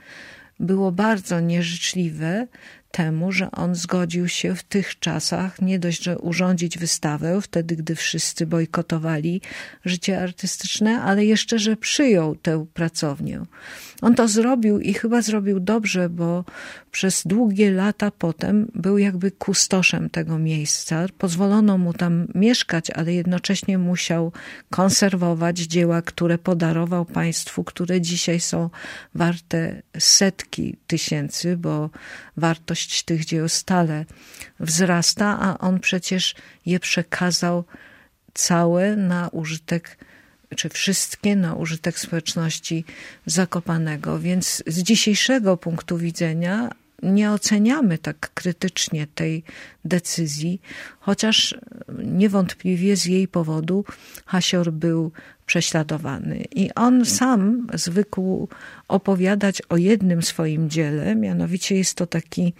było 0.60 0.92
bardzo 0.92 1.40
nieżyczliwe 1.40 2.46
temu, 2.94 3.32
że 3.32 3.50
on 3.50 3.74
zgodził 3.74 4.28
się 4.28 4.54
w 4.54 4.62
tych 4.62 4.98
czasach 4.98 5.62
nie 5.62 5.78
dość, 5.78 6.02
że 6.02 6.18
urządzić 6.18 6.78
wystawę, 6.78 7.40
wtedy 7.42 7.76
gdy 7.76 7.94
wszyscy 7.94 8.46
bojkotowali 8.46 9.40
życie 9.84 10.22
artystyczne, 10.22 11.02
ale 11.02 11.24
jeszcze, 11.24 11.58
że 11.58 11.76
przyjął 11.76 12.36
tę 12.36 12.66
pracownię. 12.74 13.40
On 14.04 14.14
to 14.14 14.28
zrobił 14.28 14.80
i 14.80 14.94
chyba 14.94 15.22
zrobił 15.22 15.60
dobrze, 15.60 16.08
bo 16.08 16.44
przez 16.90 17.22
długie 17.26 17.70
lata 17.70 18.10
potem 18.10 18.70
był 18.74 18.98
jakby 18.98 19.30
kustoszem 19.30 20.10
tego 20.10 20.38
miejsca. 20.38 21.06
Pozwolono 21.18 21.78
mu 21.78 21.92
tam 21.92 22.26
mieszkać, 22.34 22.90
ale 22.90 23.14
jednocześnie 23.14 23.78
musiał 23.78 24.32
konserwować 24.70 25.58
dzieła, 25.58 26.02
które 26.02 26.38
podarował 26.38 27.04
państwu, 27.04 27.64
które 27.64 28.00
dzisiaj 28.00 28.40
są 28.40 28.70
warte 29.14 29.82
setki 29.98 30.76
tysięcy, 30.86 31.56
bo 31.56 31.90
wartość 32.36 33.02
tych 33.02 33.24
dzieł 33.24 33.48
stale 33.48 34.04
wzrasta, 34.60 35.38
a 35.40 35.58
on 35.58 35.80
przecież 35.80 36.34
je 36.66 36.80
przekazał 36.80 37.64
całe 38.34 38.96
na 38.96 39.28
użytek 39.28 39.98
czy 40.54 40.68
wszystkie 40.68 41.36
na 41.36 41.54
użytek 41.54 41.98
społeczności 41.98 42.84
Zakopanego. 43.26 44.18
Więc 44.18 44.62
z 44.66 44.82
dzisiejszego 44.82 45.56
punktu 45.56 45.98
widzenia 45.98 46.70
nie 47.02 47.30
oceniamy 47.30 47.98
tak 47.98 48.30
krytycznie 48.34 49.06
tej 49.06 49.42
decyzji, 49.84 50.60
chociaż 51.00 51.54
niewątpliwie 52.04 52.96
z 52.96 53.04
jej 53.04 53.28
powodu 53.28 53.84
Hasior 54.26 54.72
był 54.72 55.12
prześladowany. 55.46 56.44
I 56.54 56.70
on 56.74 57.04
sam 57.04 57.66
zwykł 57.74 58.48
opowiadać 58.88 59.62
o 59.68 59.76
jednym 59.76 60.22
swoim 60.22 60.70
dziele, 60.70 61.14
mianowicie 61.14 61.76
jest 61.76 61.94
to 61.94 62.06
taki 62.06 62.52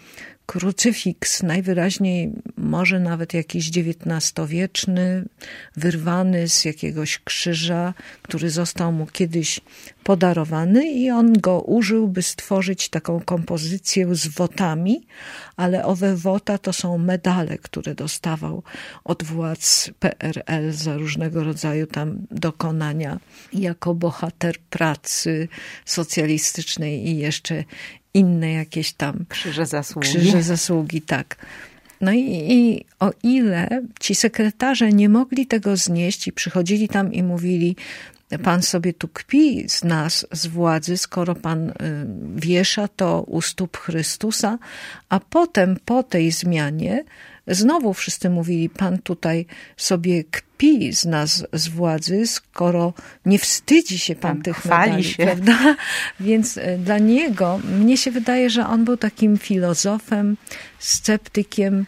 krucyfiks, 0.47 1.43
najwyraźniej 1.43 2.33
może 2.57 3.01
nawet 3.01 3.35
jakiś 3.35 3.69
XIX-wieczny, 3.69 5.25
wyrwany 5.77 6.49
z 6.49 6.65
jakiegoś 6.65 7.19
krzyża, 7.19 7.95
który 8.23 8.51
został 8.51 8.93
mu 8.93 9.07
kiedyś 9.07 9.61
podarowany 10.05 10.91
i 10.91 11.11
on 11.11 11.33
go 11.33 11.61
użył, 11.61 12.09
by 12.09 12.23
stworzyć 12.23 12.89
taką 12.89 13.21
kompozycję 13.21 14.15
z 14.15 14.27
wotami, 14.27 15.07
ale 15.57 15.85
owe 15.85 16.17
wota 16.17 16.59
to 16.59 16.73
są 16.73 16.99
medale, 16.99 17.59
które 17.59 17.95
dostawał 17.95 18.63
od 19.05 19.23
władz 19.23 19.91
PRL 19.99 20.73
za 20.73 20.97
różnego 20.97 21.45
rodzaju 21.45 21.87
tam 21.87 22.27
dokonania 22.31 23.21
jako 23.53 23.95
bohater 23.95 24.59
pracy 24.71 25.49
socjalistycznej 25.85 27.09
i 27.09 27.17
jeszcze 27.17 27.65
inne 28.15 28.53
jakieś 28.53 28.93
tam 28.93 29.25
krzyże 29.29 29.67
zasługi. 29.67 30.09
Krzyże 30.09 30.43
zasługi, 30.43 31.03
tak. 31.03 31.37
No 32.01 32.13
i, 32.13 32.21
i, 32.49 32.85
o 33.01 33.13
ile 33.23 33.83
ci 34.01 34.15
sekretarze 34.15 34.93
nie 34.93 35.09
mogli 35.09 35.47
tego 35.47 35.77
znieść 35.77 36.27
i 36.27 36.33
przychodzili 36.33 36.89
tam 36.89 37.13
i 37.13 37.23
mówili, 37.23 37.77
pan 38.43 38.63
sobie 38.63 38.93
tu 38.93 39.09
kpi 39.09 39.69
z 39.69 39.85
nas, 39.85 40.27
z 40.33 40.47
władzy, 40.47 40.97
skoro 40.97 41.35
pan 41.35 41.71
y, 41.71 41.75
wiesza 42.37 42.89
to 42.89 43.23
u 43.23 43.43
stóp 43.43 43.77
Chrystusa, 43.77 44.59
a 45.09 45.21
potem 45.21 45.77
po 45.85 46.03
tej 46.03 46.31
zmianie 46.31 47.05
Znowu 47.47 47.95
wszyscy 47.95 48.31
mówili, 48.31 48.69
pan 48.69 48.99
tutaj 48.99 49.47
sobie 49.77 50.25
kpi 50.25 50.93
z 50.93 51.05
nas, 51.05 51.47
z 51.53 51.69
władzy, 51.69 52.27
skoro 52.27 52.93
nie 53.27 53.39
wstydzi 53.39 53.99
się 53.99 54.15
pan, 54.15 54.33
pan 54.33 54.43
tych 54.43 54.65
medali, 54.65 55.05
się. 55.05 55.25
prawda? 55.25 55.77
Więc 56.21 56.59
e, 56.59 56.79
dla 56.79 56.99
niego, 56.99 57.61
mnie 57.79 57.97
się 57.97 58.11
wydaje, 58.11 58.51
że 58.51 58.67
on 58.67 58.85
był 58.85 58.97
takim 58.97 59.39
filozofem, 59.39 60.37
sceptykiem, 60.79 61.87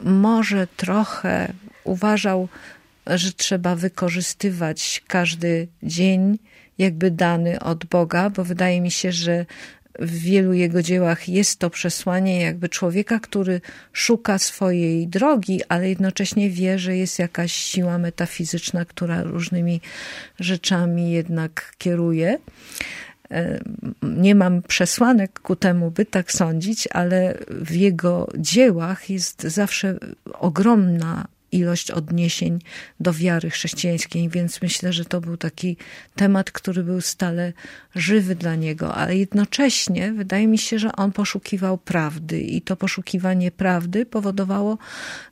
może 0.00 0.66
trochę 0.76 1.52
uważał, 1.84 2.48
że 3.06 3.32
trzeba 3.32 3.76
wykorzystywać 3.76 5.02
każdy 5.06 5.68
dzień 5.82 6.38
jakby 6.78 7.10
dany 7.10 7.60
od 7.60 7.84
Boga, 7.84 8.30
bo 8.30 8.44
wydaje 8.44 8.80
mi 8.80 8.90
się, 8.90 9.12
że 9.12 9.46
w 9.98 10.10
wielu 10.10 10.52
jego 10.52 10.82
dziełach 10.82 11.28
jest 11.28 11.58
to 11.58 11.70
przesłanie 11.70 12.40
jakby 12.40 12.68
człowieka, 12.68 13.20
który 13.20 13.60
szuka 13.92 14.38
swojej 14.38 15.08
drogi, 15.08 15.60
ale 15.68 15.88
jednocześnie 15.88 16.50
wie, 16.50 16.78
że 16.78 16.96
jest 16.96 17.18
jakaś 17.18 17.52
siła 17.52 17.98
metafizyczna, 17.98 18.84
która 18.84 19.22
różnymi 19.22 19.80
rzeczami 20.40 21.12
jednak 21.12 21.72
kieruje. 21.78 22.38
Nie 24.02 24.34
mam 24.34 24.62
przesłanek 24.62 25.40
ku 25.40 25.56
temu, 25.56 25.90
by 25.90 26.04
tak 26.04 26.32
sądzić, 26.32 26.88
ale 26.92 27.38
w 27.48 27.74
jego 27.74 28.28
dziełach 28.38 29.10
jest 29.10 29.42
zawsze 29.42 29.98
ogromna 30.32 31.26
ilość 31.54 31.90
odniesień 31.90 32.58
do 33.00 33.12
wiary 33.12 33.50
chrześcijańskiej, 33.50 34.28
więc 34.28 34.62
myślę, 34.62 34.92
że 34.92 35.04
to 35.04 35.20
był 35.20 35.36
taki 35.36 35.76
temat, 36.14 36.50
który 36.50 36.84
był 36.84 37.00
stale 37.00 37.52
żywy 37.94 38.34
dla 38.34 38.54
niego, 38.54 38.94
ale 38.94 39.16
jednocześnie 39.16 40.12
wydaje 40.12 40.46
mi 40.46 40.58
się, 40.58 40.78
że 40.78 40.92
on 40.92 41.12
poszukiwał 41.12 41.78
prawdy 41.78 42.40
i 42.40 42.62
to 42.62 42.76
poszukiwanie 42.76 43.50
prawdy 43.50 44.06
powodowało, 44.06 44.78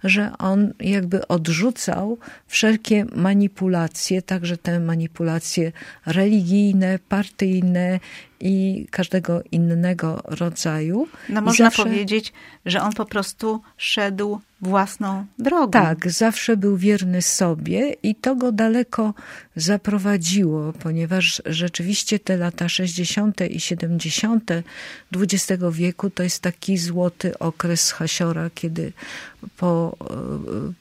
że 0.05 0.33
on 0.39 0.73
jakby 0.81 1.29
odrzucał 1.29 2.19
wszelkie 2.47 3.05
manipulacje, 3.05 4.23
także 4.23 4.57
te 4.57 4.81
manipulacje 4.81 5.73
religijne, 6.07 6.99
partyjne 7.09 8.01
i 8.43 8.87
każdego 8.91 9.43
innego 9.53 10.23
rodzaju. 10.25 11.09
No 11.29 11.41
można 11.41 11.67
zawsze... 11.67 11.83
powiedzieć, 11.83 12.33
że 12.67 12.83
on 12.83 12.93
po 12.93 13.05
prostu 13.05 13.63
szedł 13.77 14.41
własną 14.63 15.27
drogą. 15.39 15.71
Tak, 15.71 16.11
zawsze 16.11 16.57
był 16.57 16.77
wierny 16.77 17.23
sobie 17.23 17.97
i 18.03 18.15
to 18.15 18.37
go 18.37 18.53
daleko 18.53 19.15
zaprowadziło, 19.57 20.73
ponieważ 20.73 21.43
rzeczywiście 21.47 22.19
te 22.19 22.37
lata 22.37 22.69
60. 22.69 23.41
i 23.51 23.61
70. 23.61 24.51
XX 25.17 25.63
wieku 25.73 26.11
to 26.11 26.23
jest 26.23 26.43
taki 26.43 26.79
złoty 26.79 27.39
okres 27.39 27.93
Hasiora, 27.93 28.51
kiedy 28.55 28.93
po, 29.57 29.97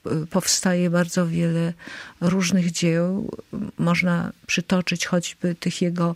e, 0.05 0.25
powstaje 0.25 0.89
bardzo 0.89 1.27
wiele 1.27 1.73
różnych 2.21 2.71
dzieł. 2.71 3.31
Można 3.77 4.31
przytoczyć 4.47 5.05
choćby 5.05 5.55
tych 5.55 5.81
jego 5.81 6.15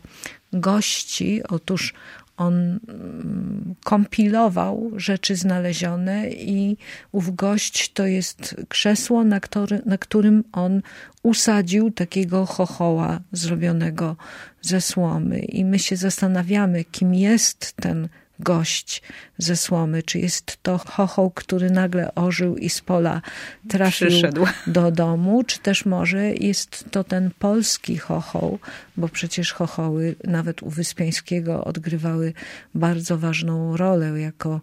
gości. 0.53 1.41
Otóż 1.49 1.93
on 2.37 2.53
mm, 2.53 3.75
kompilował 3.83 4.91
rzeczy 4.95 5.35
znalezione 5.35 6.29
i 6.29 6.77
ów 7.11 7.35
gość 7.35 7.93
to 7.93 8.05
jest 8.05 8.55
krzesło, 8.69 9.23
na, 9.23 9.39
który, 9.39 9.81
na 9.85 9.97
którym 9.97 10.43
on 10.51 10.81
usadził 11.23 11.91
takiego 11.91 12.45
chochoła 12.45 13.19
zrobionego 13.31 14.15
ze 14.61 14.81
słomy. 14.81 15.39
I 15.39 15.65
my 15.65 15.79
się 15.79 15.95
zastanawiamy, 15.95 16.83
kim 16.83 17.13
jest 17.13 17.73
ten 17.73 18.09
gość 18.39 19.01
ze 19.37 19.55
słomy, 19.55 20.03
czy 20.03 20.19
jest 20.19 20.57
to 20.63 20.77
chochoł, 20.77 21.31
który 21.31 21.69
nagle 21.71 22.15
ożył 22.15 22.57
i 22.57 22.69
z 22.69 22.81
pola 22.81 23.21
trafił 23.67 24.07
Przyszedł. 24.07 24.45
do 24.67 24.91
domu, 24.91 25.43
czy 25.43 25.59
też 25.59 25.85
może 25.85 26.33
jest 26.33 26.85
to 26.91 27.03
ten 27.03 27.31
polski 27.39 27.97
chochoł, 27.97 28.59
bo 28.97 29.09
przecież 29.09 29.53
chochoły 29.53 30.15
nawet 30.23 30.63
u 30.63 30.69
Wyspiańskiego 30.69 31.63
odgrywały 31.63 32.33
bardzo 32.75 33.17
ważną 33.17 33.77
rolę 33.77 34.19
jako 34.19 34.61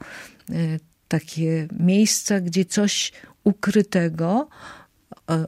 e, 0.50 0.54
takie 1.08 1.68
miejsca, 1.80 2.40
gdzie 2.40 2.64
coś 2.64 3.12
ukrytego 3.44 4.48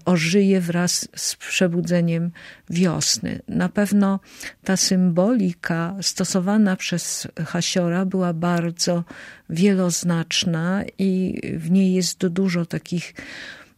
ożyje 0.05 0.61
wraz 0.61 1.09
z 1.17 1.37
przebudzeniem 1.37 2.31
wiosny. 2.71 3.41
Na 3.49 3.69
pewno 3.69 4.21
ta 4.65 4.77
symbolika 4.77 5.97
stosowana 6.03 6.77
przez 6.77 7.29
Hasiora 7.47 8.05
była 8.05 8.33
bardzo 8.33 9.05
wieloznaczna 9.51 10.85
i 10.99 11.41
w 11.57 11.71
niej 11.71 11.95
jest 11.95 12.27
dużo 12.27 12.67
takich 12.67 13.15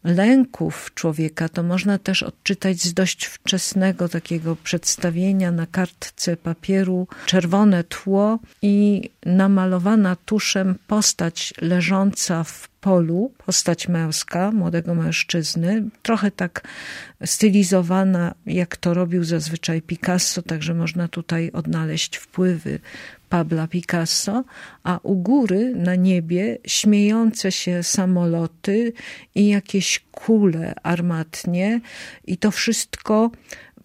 lęków 0.07 0.91
człowieka, 0.95 1.49
to 1.49 1.63
można 1.63 1.99
też 1.99 2.23
odczytać 2.23 2.83
z 2.83 2.95
dość 2.95 3.25
wczesnego 3.25 4.09
takiego 4.09 4.57
przedstawienia 4.57 5.51
na 5.51 5.67
kartce 5.67 6.37
papieru. 6.37 7.09
Czerwone 7.27 7.85
tło 7.85 8.39
i 8.63 9.11
namalowana 9.27 10.17
tuszem 10.17 10.75
postać 10.87 11.55
leżąca 11.61 12.45
w 12.45 12.69
polu, 12.69 13.33
postać 13.47 13.89
męska, 13.89 14.51
młodego 14.53 14.95
mężczyzny, 14.95 15.85
trochę 16.03 16.31
tak 16.31 16.69
stylizowana, 17.25 18.35
jak 18.47 18.77
to 18.77 18.95
robił 18.95 19.25
zazwyczaj 19.25 19.83
Picasso, 19.83 20.43
także 20.43 20.75
można 20.75 21.09
tutaj 21.09 21.51
odnaleźć 21.53 22.17
wpływy 22.17 22.79
Pabla 23.37 23.67
Picasso, 23.67 24.45
a 24.85 24.99
u 25.03 25.17
góry 25.17 25.73
na 25.75 25.95
niebie 25.95 26.59
śmiejące 26.67 27.53
się 27.53 27.83
samoloty 27.83 28.93
i 29.35 29.49
jakieś 29.49 30.05
kule 30.13 30.75
armatnie. 30.83 31.81
I 32.27 32.37
to 32.37 32.51
wszystko 32.51 33.31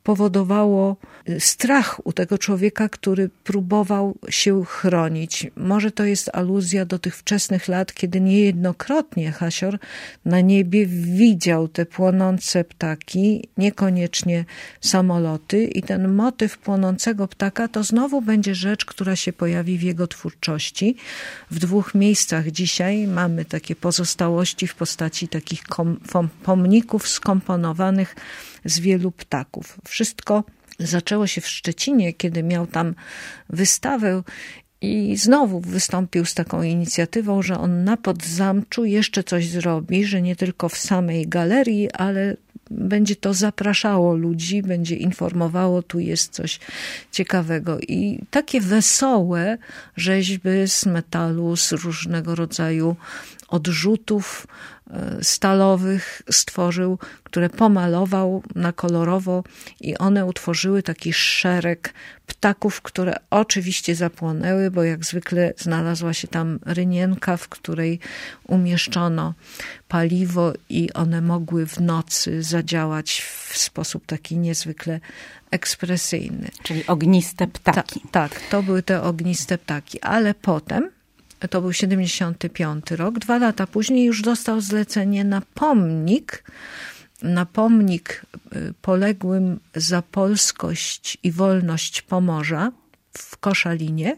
powodowało 0.04 0.96
y, 1.30 1.40
strach 1.40 2.08
u 2.08 2.14
tego 2.14 2.38
człowieka, 2.38 2.90
który 2.90 3.30
próbował 3.44 4.18
się 4.30 4.66
chronić. 4.66 5.48
Może 5.56 5.92
to 5.92 6.04
jest 6.04 6.30
aluzja 6.34 6.86
do 6.86 7.00
tych 7.00 7.18
wczesnych 7.18 7.68
lat, 7.68 7.94
kiedy 7.94 8.22
niejednokrotnie 8.22 9.32
Hasior 9.32 9.80
na 10.26 10.42
niebie 10.42 10.86
widział 10.88 11.68
te 11.68 11.86
płonące 11.86 12.64
ptaki, 12.64 13.50
niekoniecznie 13.58 14.46
samoloty 14.82 15.64
i 15.64 15.84
ten 15.84 16.14
motyw 16.14 16.58
płonącego 16.58 17.28
ptaka 17.28 17.68
to 17.68 17.84
znowu 17.84 18.22
będzie 18.22 18.56
rzecz, 18.56 18.86
która 18.86 19.16
się 19.16 19.34
pojawi 19.34 19.78
w 19.78 19.82
jego 19.82 20.08
twórczości. 20.08 20.96
W 21.52 21.60
dwóch 21.60 21.96
miejscach 21.96 22.48
dzisiaj 22.48 23.08
mamy 23.08 23.46
takie 23.46 23.76
pozostałości 23.76 24.68
w 24.68 24.76
postaci 24.76 25.28
takich 25.28 25.64
pomników 26.44 27.08
skomponowanych 27.08 28.16
z 28.66 28.80
wielu 28.80 29.12
ptaków. 29.12 29.78
Wszystko 29.88 30.44
zaczęło 30.80 31.28
się 31.28 31.42
w 31.42 31.48
Szczecinie, 31.48 32.14
kiedy 32.14 32.44
miał 32.44 32.68
tam 32.68 32.96
wystawę 33.50 34.24
i 34.82 35.18
znowu 35.18 35.60
wystąpił 35.60 36.26
z 36.26 36.34
taką 36.34 36.64
inicjatywą, 36.64 37.42
że 37.42 37.60
on 37.60 37.84
na 37.84 37.98
podzamczu 37.98 38.86
jeszcze 38.86 39.24
coś 39.24 39.48
zrobi, 39.48 40.06
że 40.06 40.22
nie 40.22 40.36
tylko 40.36 40.70
w 40.70 40.78
samej 40.78 41.28
galerii, 41.28 41.92
ale 41.92 42.38
będzie 42.72 43.16
to 43.16 43.34
zapraszało 43.34 44.16
ludzi, 44.16 44.62
będzie 44.62 44.96
informowało, 44.96 45.82
tu 45.84 46.00
jest 46.00 46.34
coś 46.34 46.60
ciekawego. 47.12 47.80
I 47.80 48.20
takie 48.32 48.62
wesołe 48.62 49.58
rzeźby 49.96 50.50
z 50.68 50.86
metalu, 50.86 51.56
z 51.56 51.72
różnego 51.72 52.36
rodzaju 52.36 52.96
odrzutów 53.48 54.48
stalowych 55.22 56.22
stworzył, 56.32 57.00
które 57.24 57.50
pomalował 57.50 58.44
na 58.56 58.74
kolorowo 58.74 59.44
i 59.82 59.98
one 59.98 60.26
utworzyły 60.26 60.84
taki 60.84 61.14
szereg 61.14 61.94
ptaków, 62.28 62.82
które 62.82 63.16
oczywiście 63.30 63.96
zapłonęły, 63.96 64.72
bo 64.72 64.84
jak 64.84 65.06
zwykle 65.06 65.54
znalazła 65.58 66.14
się 66.14 66.28
tam 66.28 66.60
rynienka, 66.66 67.38
w 67.38 67.50
której 67.50 68.00
umieszczono 68.48 69.34
paliwo 69.88 70.54
i 70.70 70.94
one 70.94 71.22
mogły 71.22 71.68
w 71.68 71.82
nocy 71.82 72.44
zadziałać 72.44 73.22
w 73.22 73.58
sposób 73.58 74.06
taki 74.06 74.38
niezwykle 74.38 75.00
ekspresyjny. 75.52 76.50
Czyli 76.64 76.88
ogniste 76.88 77.48
ptaki. 77.48 78.00
Ta, 78.00 78.30
tak, 78.30 78.42
to 78.50 78.64
były 78.64 78.84
te 78.84 79.04
ogniste 79.04 79.58
ptaki, 79.58 80.02
ale 80.02 80.34
potem 80.34 80.90
to 81.48 81.62
był 81.62 81.74
75 81.74 82.92
rok. 82.92 83.20
Dwa 83.20 83.38
lata 83.38 83.68
później 83.68 84.06
już 84.06 84.22
dostał 84.22 84.62
zlecenie 84.62 85.24
na 85.24 85.42
pomnik, 85.54 86.44
na 87.22 87.46
pomnik 87.46 88.26
y, 88.56 88.74
poległym 88.82 89.60
za 89.76 90.02
polskość 90.02 91.18
i 91.24 91.32
wolność 91.32 92.02
Pomorza 92.02 92.72
w 93.18 93.38
Koszalinie. 93.38 94.18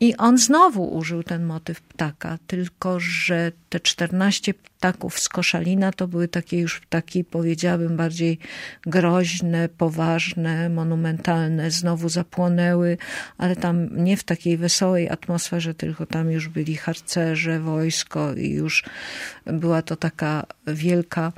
I 0.00 0.16
on 0.16 0.38
znowu 0.38 0.96
użył 0.96 1.22
ten 1.22 1.44
motyw 1.44 1.80
ptaka, 1.80 2.38
tylko 2.46 3.00
że 3.00 3.52
te 3.68 3.80
14 3.80 4.54
ptaków 4.86 5.20
z 5.20 5.28
koszalina 5.28 5.92
to 5.92 6.08
były 6.08 6.28
takie 6.28 6.58
już 6.58 6.80
ptaki, 6.80 7.24
powiedziałabym, 7.24 7.96
bardziej 7.96 8.38
groźne, 8.86 9.68
poważne, 9.68 10.68
monumentalne. 10.68 11.70
Znowu 11.70 12.08
zapłonęły, 12.08 12.98
ale 13.38 13.56
tam 13.56 14.04
nie 14.04 14.16
w 14.16 14.24
takiej 14.24 14.56
wesołej 14.56 15.08
atmosferze, 15.08 15.74
tylko 15.74 16.06
tam 16.06 16.30
już 16.30 16.48
byli 16.48 16.76
harcerze, 16.76 17.60
wojsko 17.60 18.34
i 18.34 18.50
już 18.50 18.84
była 19.46 19.82
to 19.82 19.96
taka 19.96 20.46
wielka 20.66 21.32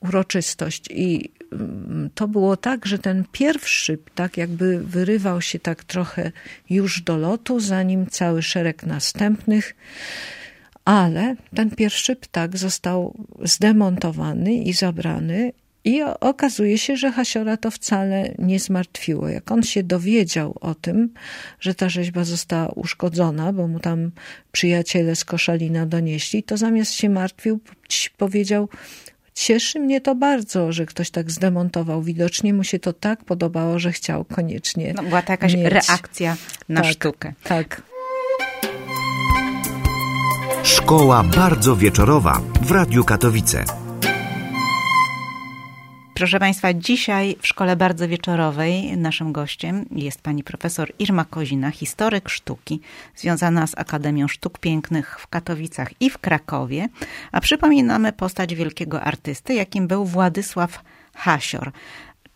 uroczystość. 0.00 0.88
I 0.90 1.30
mm, 1.52 2.10
to 2.14 2.28
było 2.28 2.56
tak, 2.56 2.86
że 2.86 2.98
ten 2.98 3.24
pierwszy 3.32 3.98
ptak 3.98 4.36
jakby 4.36 4.78
wyrywał 4.78 5.40
się 5.40 5.58
tak 5.58 5.84
trochę 5.84 6.32
już 6.70 7.02
do 7.02 7.16
lotu, 7.16 7.60
zanim 7.60 8.06
cały 8.06 8.42
szereg 8.42 8.82
następnych 8.82 9.74
ale 10.84 11.36
ten 11.54 11.70
pierwszy 11.70 12.16
ptak 12.16 12.56
został 12.56 13.14
zdemontowany 13.42 14.54
i 14.54 14.72
zabrany 14.72 15.52
i 15.84 16.02
okazuje 16.02 16.78
się, 16.78 16.96
że 16.96 17.12
Hasiora 17.12 17.56
to 17.56 17.70
wcale 17.70 18.34
nie 18.38 18.60
zmartwiło. 18.60 19.28
Jak 19.28 19.52
on 19.52 19.62
się 19.62 19.82
dowiedział 19.82 20.58
o 20.60 20.74
tym, 20.74 21.14
że 21.60 21.74
ta 21.74 21.88
rzeźba 21.88 22.24
została 22.24 22.68
uszkodzona, 22.68 23.52
bo 23.52 23.68
mu 23.68 23.80
tam 23.80 24.10
przyjaciele 24.52 25.16
z 25.16 25.24
Koszalina 25.24 25.86
donieśli, 25.86 26.42
to 26.42 26.56
zamiast 26.56 26.92
się 26.92 27.08
martwił, 27.08 27.60
powiedział, 28.16 28.68
Cieszy 29.34 29.80
mnie 29.80 30.00
to 30.00 30.14
bardzo, 30.14 30.72
że 30.72 30.86
ktoś 30.86 31.10
tak 31.10 31.30
zdemontował. 31.30 32.02
Widocznie 32.02 32.54
mu 32.54 32.64
się 32.64 32.78
to 32.78 32.92
tak 32.92 33.24
podobało, 33.24 33.78
że 33.78 33.92
chciał 33.92 34.24
koniecznie. 34.24 34.92
No, 34.96 35.02
była 35.02 35.22
to 35.22 35.32
jakaś 35.32 35.54
mieć. 35.54 35.64
reakcja 35.66 36.36
na 36.68 36.82
tak, 36.82 36.92
sztukę. 36.92 37.32
Tak. 37.44 37.82
Szkoła 40.64 41.22
bardzo 41.22 41.76
wieczorowa 41.76 42.40
w 42.62 42.70
Radiu 42.70 43.04
Katowice. 43.04 43.64
Proszę 46.14 46.38
Państwa, 46.38 46.74
dzisiaj 46.74 47.36
w 47.40 47.46
Szkole 47.46 47.76
Bardzo 47.76 48.08
Wieczorowej 48.08 48.96
naszym 48.96 49.32
gościem 49.32 49.84
jest 49.90 50.22
pani 50.22 50.44
profesor 50.44 50.92
Irma 50.98 51.24
Kozina, 51.24 51.70
historyk 51.70 52.28
sztuki, 52.28 52.80
związana 53.16 53.66
z 53.66 53.78
Akademią 53.78 54.28
Sztuk 54.28 54.58
Pięknych 54.58 55.20
w 55.20 55.26
Katowicach 55.26 55.90
i 56.00 56.10
w 56.10 56.18
Krakowie. 56.18 56.88
A 57.32 57.40
przypominamy 57.40 58.12
postać 58.12 58.54
wielkiego 58.54 59.02
artysty, 59.02 59.54
jakim 59.54 59.86
był 59.88 60.04
Władysław 60.04 60.82
Hasior. 61.14 61.72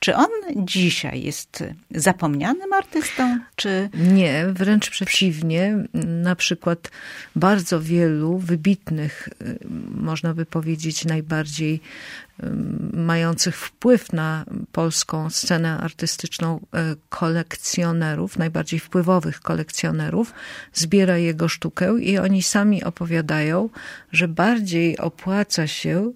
Czy 0.00 0.16
on 0.16 0.28
dzisiaj 0.56 1.22
jest 1.22 1.64
zapomnianym 1.90 2.72
artystą, 2.72 3.38
czy... 3.56 3.90
Nie, 3.94 4.46
wręcz 4.52 4.90
przeciwnie. 4.90 5.76
Na 6.06 6.36
przykład 6.36 6.90
bardzo 7.36 7.80
wielu 7.80 8.38
wybitnych, 8.38 9.28
y, 9.42 9.58
można 9.90 10.34
by 10.34 10.46
powiedzieć 10.46 11.04
najbardziej 11.04 11.74
y, 11.74 12.46
mających 12.92 13.56
wpływ 13.56 14.12
na 14.12 14.44
polską 14.72 15.30
scenę 15.30 15.78
artystyczną 15.78 16.56
y, 16.56 16.60
kolekcjonerów, 17.08 18.38
najbardziej 18.38 18.80
wpływowych 18.80 19.40
kolekcjonerów, 19.40 20.32
zbiera 20.72 21.16
jego 21.16 21.48
sztukę 21.48 22.00
i 22.00 22.18
oni 22.18 22.42
sami 22.42 22.84
opowiadają, 22.84 23.68
że 24.12 24.28
bardziej 24.28 24.98
opłaca 24.98 25.66
się 25.66 26.12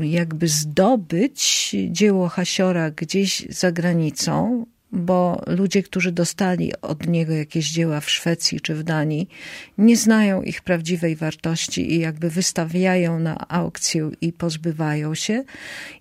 jakby 0.00 0.48
zdobyć 0.48 1.76
dzieło 1.90 2.28
Hasiora 2.28 2.90
gdzieś 2.90 3.46
za 3.50 3.72
granicą, 3.72 4.66
bo 4.92 5.42
ludzie, 5.46 5.82
którzy 5.82 6.12
dostali 6.12 6.72
od 6.82 7.06
niego 7.06 7.32
jakieś 7.32 7.70
dzieła 7.70 8.00
w 8.00 8.10
Szwecji 8.10 8.60
czy 8.60 8.74
w 8.74 8.82
Danii, 8.82 9.28
nie 9.78 9.96
znają 9.96 10.42
ich 10.42 10.62
prawdziwej 10.62 11.16
wartości 11.16 11.92
i 11.94 12.00
jakby 12.00 12.30
wystawiają 12.30 13.18
na 13.18 13.48
aukcję 13.48 14.10
i 14.20 14.32
pozbywają 14.32 15.14
się. 15.14 15.44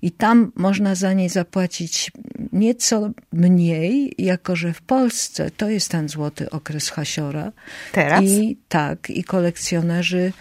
I 0.01 0.11
tam 0.11 0.51
można 0.55 0.95
za 0.95 1.13
nie 1.13 1.30
zapłacić 1.30 2.11
nieco 2.53 3.11
mniej, 3.34 4.13
jako 4.18 4.55
że 4.55 4.74
w 4.74 4.82
Polsce 4.82 5.51
to 5.51 5.70
jest 5.70 5.91
ten 5.91 6.09
złoty 6.09 6.49
okres 6.49 6.89
Hasiora. 6.89 7.51
Teraz? 7.91 8.24
I 8.24 8.57
tak, 8.70 9.09
i 9.09 9.24
kolekcjonerzy 9.24 10.32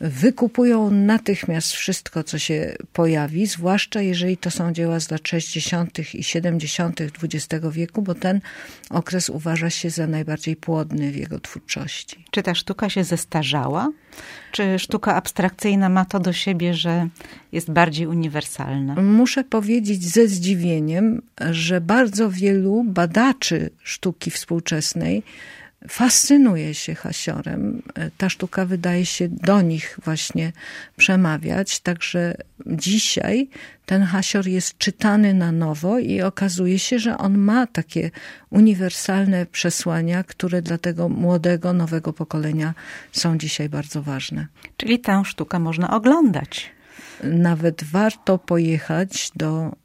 wykupują 0.00 0.90
natychmiast 0.90 1.72
wszystko, 1.72 2.24
co 2.24 2.38
się 2.38 2.76
pojawi, 2.92 3.46
zwłaszcza 3.46 4.02
jeżeli 4.02 4.36
to 4.36 4.50
są 4.50 4.72
dzieła 4.72 5.00
z 5.00 5.10
lat 5.10 5.28
60. 5.28 6.14
i 6.14 6.24
70. 6.24 7.00
XX 7.00 7.66
wieku, 7.72 8.02
bo 8.02 8.14
ten 8.14 8.40
okres 8.90 9.30
uważa 9.30 9.70
się 9.70 9.90
za 9.90 10.06
najbardziej 10.06 10.56
płodny 10.56 11.12
w 11.12 11.16
jego 11.16 11.40
twórczości. 11.40 12.24
Czy 12.30 12.42
ta 12.42 12.54
sztuka 12.54 12.90
się 12.90 13.04
zestarzała? 13.04 13.92
Czy 14.52 14.78
sztuka 14.78 15.14
abstrakcyjna 15.14 15.88
ma 15.88 16.04
to 16.04 16.20
do 16.20 16.32
siebie, 16.32 16.74
że 16.74 17.08
jest 17.52 17.70
bardziej 17.70 18.06
uniwersalna? 18.06 18.94
Muszę 18.94 19.44
powiedzieć 19.44 20.04
ze 20.04 20.28
zdziwieniem, 20.28 21.22
że 21.50 21.80
bardzo 21.80 22.30
wielu 22.30 22.84
badaczy 22.84 23.70
sztuki 23.82 24.30
współczesnej 24.30 25.22
fascynuje 25.88 26.74
się 26.74 26.94
Hasiorem. 26.94 27.82
Ta 28.18 28.28
sztuka 28.28 28.66
wydaje 28.66 29.06
się 29.06 29.28
do 29.28 29.62
nich 29.62 29.98
właśnie 30.04 30.52
przemawiać, 30.96 31.80
także 31.80 32.34
dzisiaj 32.66 33.48
ten 33.86 34.02
Hasior 34.02 34.46
jest 34.46 34.78
czytany 34.78 35.34
na 35.34 35.52
nowo 35.52 35.98
i 35.98 36.22
okazuje 36.22 36.78
się, 36.78 36.98
że 36.98 37.18
on 37.18 37.38
ma 37.38 37.66
takie 37.66 38.10
uniwersalne 38.50 39.46
przesłania, 39.46 40.24
które 40.24 40.62
dla 40.62 40.78
tego 40.78 41.08
młodego, 41.08 41.72
nowego 41.72 42.12
pokolenia 42.12 42.74
są 43.12 43.38
dzisiaj 43.38 43.68
bardzo 43.68 44.02
ważne. 44.02 44.46
Czyli 44.76 45.00
tę 45.00 45.22
sztukę 45.24 45.58
można 45.58 45.90
oglądać. 45.90 46.70
Nawet 47.24 47.84
warto 47.84 48.38
pojechać 48.38 49.30
do 49.36 49.76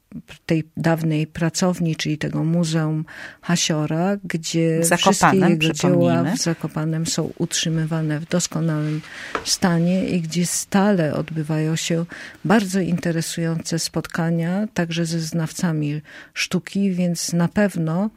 tej 0.46 0.64
dawnej 0.78 1.28
pracowni, 1.28 1.96
czyli 1.96 2.18
tego 2.18 2.44
Muzeum 2.44 3.06
Hasiora, 3.42 4.18
gdzie 4.24 4.82
wszystkie 4.98 5.38
jego 5.38 5.74
dzieła 5.74 6.24
w 6.24 6.38
Zakopanem 6.38 7.06
są 7.06 7.32
utrzymywane 7.38 8.20
w 8.20 8.26
doskonałym 8.26 9.02
stanie 9.46 10.10
i 10.10 10.22
gdzie 10.22 10.46
stale 10.46 11.14
odbywają 11.14 11.76
się 11.76 12.06
bardzo 12.46 12.80
interesujące 12.80 13.80
spotkania, 13.80 14.68
także 14.74 15.06
ze 15.06 15.20
znawcami 15.20 16.02
sztuki, 16.34 16.92
więc 16.92 17.34
na 17.34 17.48
pewno 17.48 18.10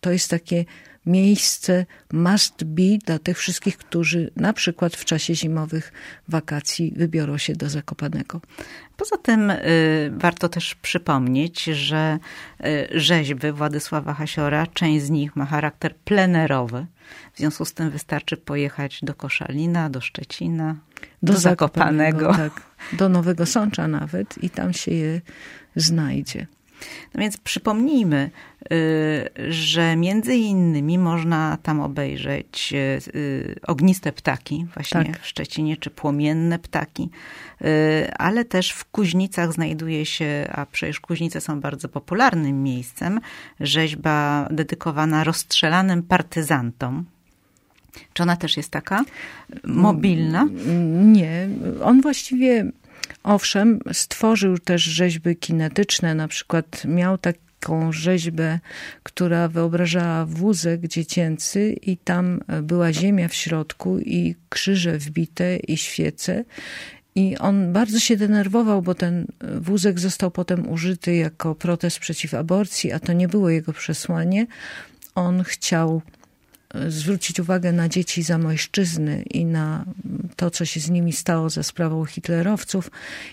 to 0.00 0.12
jest 0.12 0.30
takie 0.30 0.64
miejsce 1.08 1.86
must 2.12 2.64
be 2.64 2.98
dla 3.06 3.18
tych 3.18 3.38
wszystkich, 3.38 3.76
którzy 3.76 4.30
na 4.36 4.52
przykład 4.52 4.96
w 4.96 5.04
czasie 5.04 5.34
zimowych 5.34 5.92
wakacji 6.28 6.92
wybiorą 6.96 7.38
się 7.38 7.52
do 7.52 7.68
Zakopanego. 7.68 8.40
Poza 8.96 9.16
tym 9.16 9.50
y, 9.50 10.12
warto 10.16 10.48
też 10.48 10.74
przypomnieć, 10.74 11.64
że 11.64 12.18
y, 12.60 12.88
rzeźby 13.00 13.52
Władysława 13.52 14.14
Hasiora, 14.14 14.66
część 14.66 15.04
z 15.04 15.10
nich 15.10 15.36
ma 15.36 15.46
charakter 15.46 15.96
plenerowy. 15.96 16.86
W 17.34 17.38
związku 17.38 17.64
z 17.64 17.74
tym 17.74 17.90
wystarczy 17.90 18.36
pojechać 18.36 19.00
do 19.02 19.14
Koszalina, 19.14 19.90
do 19.90 20.00
Szczecina, 20.00 20.76
do, 21.22 21.32
do 21.32 21.38
Zakopanego. 21.38 22.18
Zakopanego 22.18 22.50
tak, 22.54 22.62
do 22.98 23.08
Nowego 23.08 23.46
Sącza 23.46 23.88
nawet 23.88 24.44
i 24.44 24.50
tam 24.50 24.72
się 24.72 24.90
je 24.90 25.20
znajdzie. 25.76 26.46
No 27.14 27.20
więc 27.20 27.36
przypomnijmy, 27.36 28.30
y, 28.72 29.52
że 29.52 29.96
między 29.96 30.34
innymi 30.34 30.98
można 30.98 31.58
tam 31.62 31.80
obejrzeć 31.80 32.72
y, 32.72 33.18
y, 33.18 33.60
ogniste 33.66 34.12
ptaki, 34.12 34.66
właśnie 34.74 35.04
tak. 35.04 35.20
w 35.20 35.26
Szczecinie, 35.26 35.76
czy 35.76 35.90
płomienne 35.90 36.58
ptaki, 36.58 37.10
ale 38.18 38.44
też 38.44 38.70
w 38.70 38.84
Kuźnicach 38.84 39.52
znajduje 39.52 40.06
się, 40.06 40.48
a 40.52 40.66
przecież 40.66 41.00
Kuźnice 41.00 41.40
są 41.40 41.60
bardzo 41.60 41.88
popularnym 41.88 42.62
miejscem, 42.62 43.20
rzeźba 43.60 44.48
dedykowana 44.50 45.24
rozstrzelanym 45.24 46.02
partyzantom. 46.02 47.04
Czy 48.12 48.22
ona 48.22 48.36
też 48.36 48.56
jest 48.56 48.70
taka 48.70 49.04
mobilna? 49.64 50.48
Nie. 51.04 51.48
On 51.82 52.00
właściwie 52.00 52.72
Owszem, 53.28 53.80
stworzył 53.92 54.58
też 54.58 54.82
rzeźby 54.82 55.36
kinetyczne, 55.36 56.14
na 56.14 56.28
przykład 56.28 56.84
miał 56.84 57.18
taką 57.18 57.92
rzeźbę, 57.92 58.60
która 59.02 59.48
wyobrażała 59.48 60.26
wózek 60.26 60.86
dziecięcy 60.86 61.72
i 61.82 61.96
tam 61.96 62.40
była 62.62 62.92
ziemia 62.92 63.28
w 63.28 63.34
środku 63.34 63.98
i 63.98 64.34
krzyże 64.48 64.98
wbite 64.98 65.56
i 65.56 65.76
świece. 65.76 66.44
I 67.14 67.38
on 67.38 67.72
bardzo 67.72 67.98
się 67.98 68.16
denerwował, 68.16 68.82
bo 68.82 68.94
ten 68.94 69.26
wózek 69.60 69.98
został 69.98 70.30
potem 70.30 70.68
użyty 70.68 71.14
jako 71.14 71.54
protest 71.54 71.98
przeciw 71.98 72.34
aborcji, 72.34 72.92
a 72.92 72.98
to 72.98 73.12
nie 73.12 73.28
było 73.28 73.50
jego 73.50 73.72
przesłanie. 73.72 74.46
On 75.14 75.44
chciał 75.44 76.02
zwrócić 76.88 77.40
uwagę 77.40 77.72
na 77.72 77.88
dzieci 77.88 78.22
zamojszczyzny 78.22 79.22
i 79.22 79.44
na 79.44 79.84
to, 80.36 80.50
co 80.50 80.64
się 80.64 80.80
z 80.80 80.90
nimi 80.90 81.12
stało 81.12 81.50
za 81.50 81.62
sprawą 81.62 82.04
hitlerowców. 82.04 82.90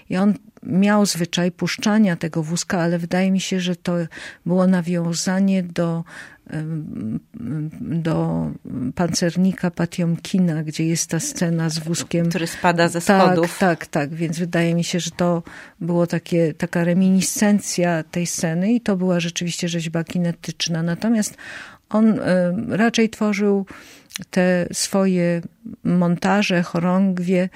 I 0.10 0.18
on 0.18 0.34
miał 0.64 1.06
zwyczaj 1.06 1.52
puszczania 1.52 2.16
tego 2.16 2.44
wózka, 2.44 2.80
ale 2.80 3.00
wydaje 3.00 3.32
mi 3.32 3.40
się, 3.40 3.60
że 3.60 3.76
to 3.76 3.96
było 4.46 4.68
nawiązanie 4.68 5.64
do 5.64 6.04
do 7.82 8.52
pancernika 8.96 9.72
Patiomkina, 9.72 10.64
gdzie 10.64 10.86
jest 10.86 11.10
ta 11.10 11.20
scena 11.20 11.70
z 11.70 11.80
wózkiem. 11.80 12.30
Który 12.30 12.48
spada 12.48 12.88
ze 12.88 13.02
tak, 13.02 13.22
schodów. 13.22 13.58
Tak, 13.60 13.80
tak, 13.80 13.88
tak. 13.88 14.14
Więc 14.14 14.40
wydaje 14.40 14.76
mi 14.76 14.84
się, 14.84 15.00
że 15.00 15.12
to 15.12 15.44
było 15.82 16.08
takie, 16.08 16.54
taka 16.54 16.84
reminiscencja 16.84 18.04
tej 18.04 18.26
sceny 18.26 18.74
i 18.74 18.82
to 18.82 18.98
była 18.98 19.20
rzeczywiście 19.20 19.70
rzeźba 19.70 20.04
kinetyczna. 20.04 20.84
Natomiast 20.84 21.38
on 21.90 22.20
raczej 22.70 23.10
tworzył 23.10 23.66
te 24.30 24.68
swoje 24.72 25.42
montaże, 25.84 26.64
chorągwie 26.64 27.50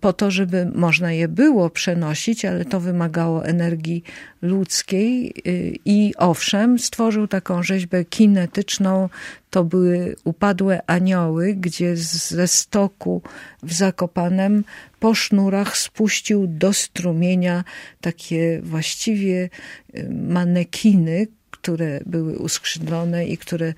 po 0.00 0.12
to, 0.12 0.30
żeby 0.30 0.66
można 0.74 1.12
je 1.12 1.28
było 1.28 1.70
przenosić, 1.70 2.44
ale 2.44 2.64
to 2.64 2.80
wymagało 2.80 3.46
energii 3.46 4.02
ludzkiej 4.42 5.28
e, 5.28 5.50
i 5.84 6.14
owszem, 6.16 6.78
stworzył 6.78 7.28
taką 7.28 7.62
rzeźbę 7.62 8.04
kinetyczną. 8.04 9.08
To 9.50 9.64
były 9.64 10.16
upadłe 10.24 10.80
anioły, 10.86 11.54
gdzie 11.54 11.96
ze 11.96 12.48
stoku 12.48 13.22
w 13.62 13.72
Zakopanem 13.72 14.64
po 15.00 15.14
sznurach 15.14 15.76
spuścił 15.76 16.46
do 16.46 16.72
strumienia 16.72 17.64
takie 18.00 18.60
właściwie 18.62 19.50
e, 19.94 20.08
manekiny, 20.08 21.26
które 21.64 22.00
były 22.06 22.38
uskrzydlone 22.38 23.26
i 23.26 23.38
które 23.38 23.74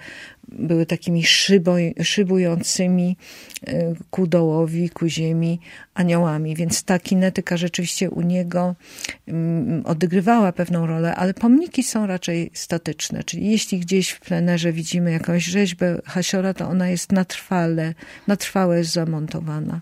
były 0.49 0.87
takimi 0.87 1.25
szyboj, 1.25 1.95
szybującymi 2.03 3.17
e, 3.67 3.95
ku 4.11 4.27
dołowi, 4.27 4.91
ku 4.91 5.09
ziemi 5.09 5.61
aniołami. 5.95 6.55
Więc 6.55 6.83
ta 6.83 6.99
kinetyka 6.99 7.57
rzeczywiście 7.57 8.11
u 8.11 8.21
niego 8.21 8.75
mm, 9.29 9.87
odgrywała 9.87 10.53
pewną 10.53 10.87
rolę, 10.87 11.17
ale 11.17 11.35
pomniki 11.35 11.83
są 11.83 12.07
raczej 12.07 12.51
statyczne. 12.55 13.25
Czyli 13.25 13.51
jeśli 13.51 13.79
gdzieś 13.79 14.11
w 14.11 14.21
plenerze 14.21 14.73
widzimy 14.73 15.13
jakąś 15.13 15.45
rzeźbę 15.45 16.01
hasiora, 16.05 16.55
to 16.55 16.69
ona 16.69 16.89
jest 16.89 17.13
na 17.13 17.25
trwale, 17.25 17.95
na 18.27 18.37
trwałe 18.37 18.85
zamontowana. 18.85 19.81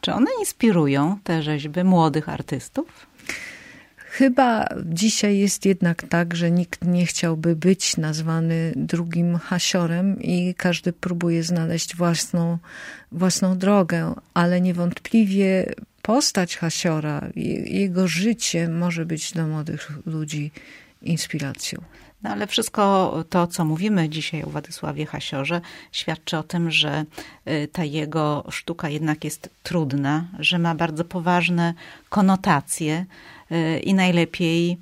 Czy 0.00 0.12
one 0.12 0.30
inspirują 0.40 1.18
te 1.24 1.42
rzeźby 1.42 1.84
młodych 1.84 2.28
artystów? 2.28 3.06
Chyba 4.18 4.66
dzisiaj 4.84 5.38
jest 5.38 5.66
jednak 5.66 6.02
tak, 6.02 6.36
że 6.36 6.50
nikt 6.50 6.84
nie 6.84 7.06
chciałby 7.06 7.56
być 7.56 7.96
nazwany 7.96 8.72
drugim 8.76 9.38
hasiorem 9.38 10.22
i 10.22 10.54
każdy 10.54 10.92
próbuje 10.92 11.42
znaleźć 11.42 11.96
własną, 11.96 12.58
własną 13.12 13.58
drogę, 13.58 14.14
ale 14.34 14.60
niewątpliwie 14.60 15.72
postać 16.02 16.56
hasiora, 16.56 17.28
jego 17.66 18.08
życie 18.08 18.68
może 18.68 19.06
być 19.06 19.32
dla 19.32 19.46
młodych 19.46 19.92
ludzi 20.06 20.50
inspiracją. 21.02 21.82
No 22.22 22.30
ale 22.30 22.46
wszystko 22.46 23.14
to, 23.30 23.46
co 23.46 23.64
mówimy 23.64 24.08
dzisiaj 24.08 24.42
o 24.42 24.50
Władysławie 24.50 25.06
Hasiorze, 25.06 25.60
świadczy 25.92 26.38
o 26.38 26.42
tym, 26.42 26.70
że 26.70 27.04
y, 27.48 27.68
ta 27.72 27.84
jego 27.84 28.44
sztuka 28.50 28.88
jednak 28.88 29.24
jest 29.24 29.50
trudna, 29.62 30.24
że 30.38 30.58
ma 30.58 30.74
bardzo 30.74 31.04
poważne 31.04 31.74
konotacje 32.08 33.06
i 33.84 33.94
najlepiej 33.94 34.78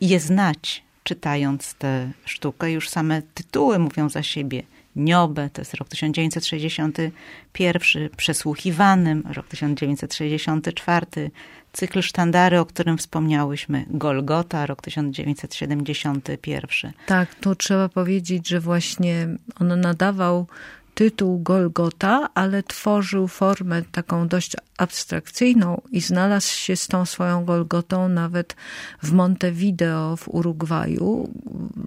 je 0.00 0.20
znać, 0.20 0.84
czytając 1.04 1.74
tę 1.74 2.10
sztukę. 2.24 2.72
Już 2.72 2.88
same 2.88 3.22
tytuły 3.22 3.78
mówią 3.78 4.08
za 4.08 4.22
siebie. 4.22 4.62
Niobę, 4.96 5.50
to 5.52 5.60
jest 5.60 5.74
rok 5.74 5.88
1961, 5.88 8.08
Przesłuchiwanym, 8.16 9.22
rok 9.30 9.48
1964, 9.48 11.30
cykl 11.72 12.02
Sztandary, 12.02 12.60
o 12.60 12.66
którym 12.66 12.98
wspomniałyśmy, 12.98 13.84
Golgota, 13.90 14.66
rok 14.66 14.82
1971. 14.82 16.92
Tak, 17.06 17.34
tu 17.34 17.54
trzeba 17.54 17.88
powiedzieć, 17.88 18.48
że 18.48 18.60
właśnie 18.60 19.28
on 19.60 19.80
nadawał 19.80 20.46
tytuł 20.94 21.38
Golgota, 21.38 22.28
ale 22.34 22.62
tworzył 22.62 23.28
formę 23.28 23.82
taką 23.92 24.28
dość 24.28 24.56
abstrakcyjną 24.78 25.80
i 25.90 26.00
znalazł 26.00 26.54
się 26.54 26.76
z 26.76 26.88
tą 26.88 27.06
swoją 27.06 27.44
Golgotą 27.44 28.08
nawet 28.08 28.56
w 29.02 29.12
Montevideo 29.12 30.16
w 30.16 30.28
Urugwaju, 30.28 31.28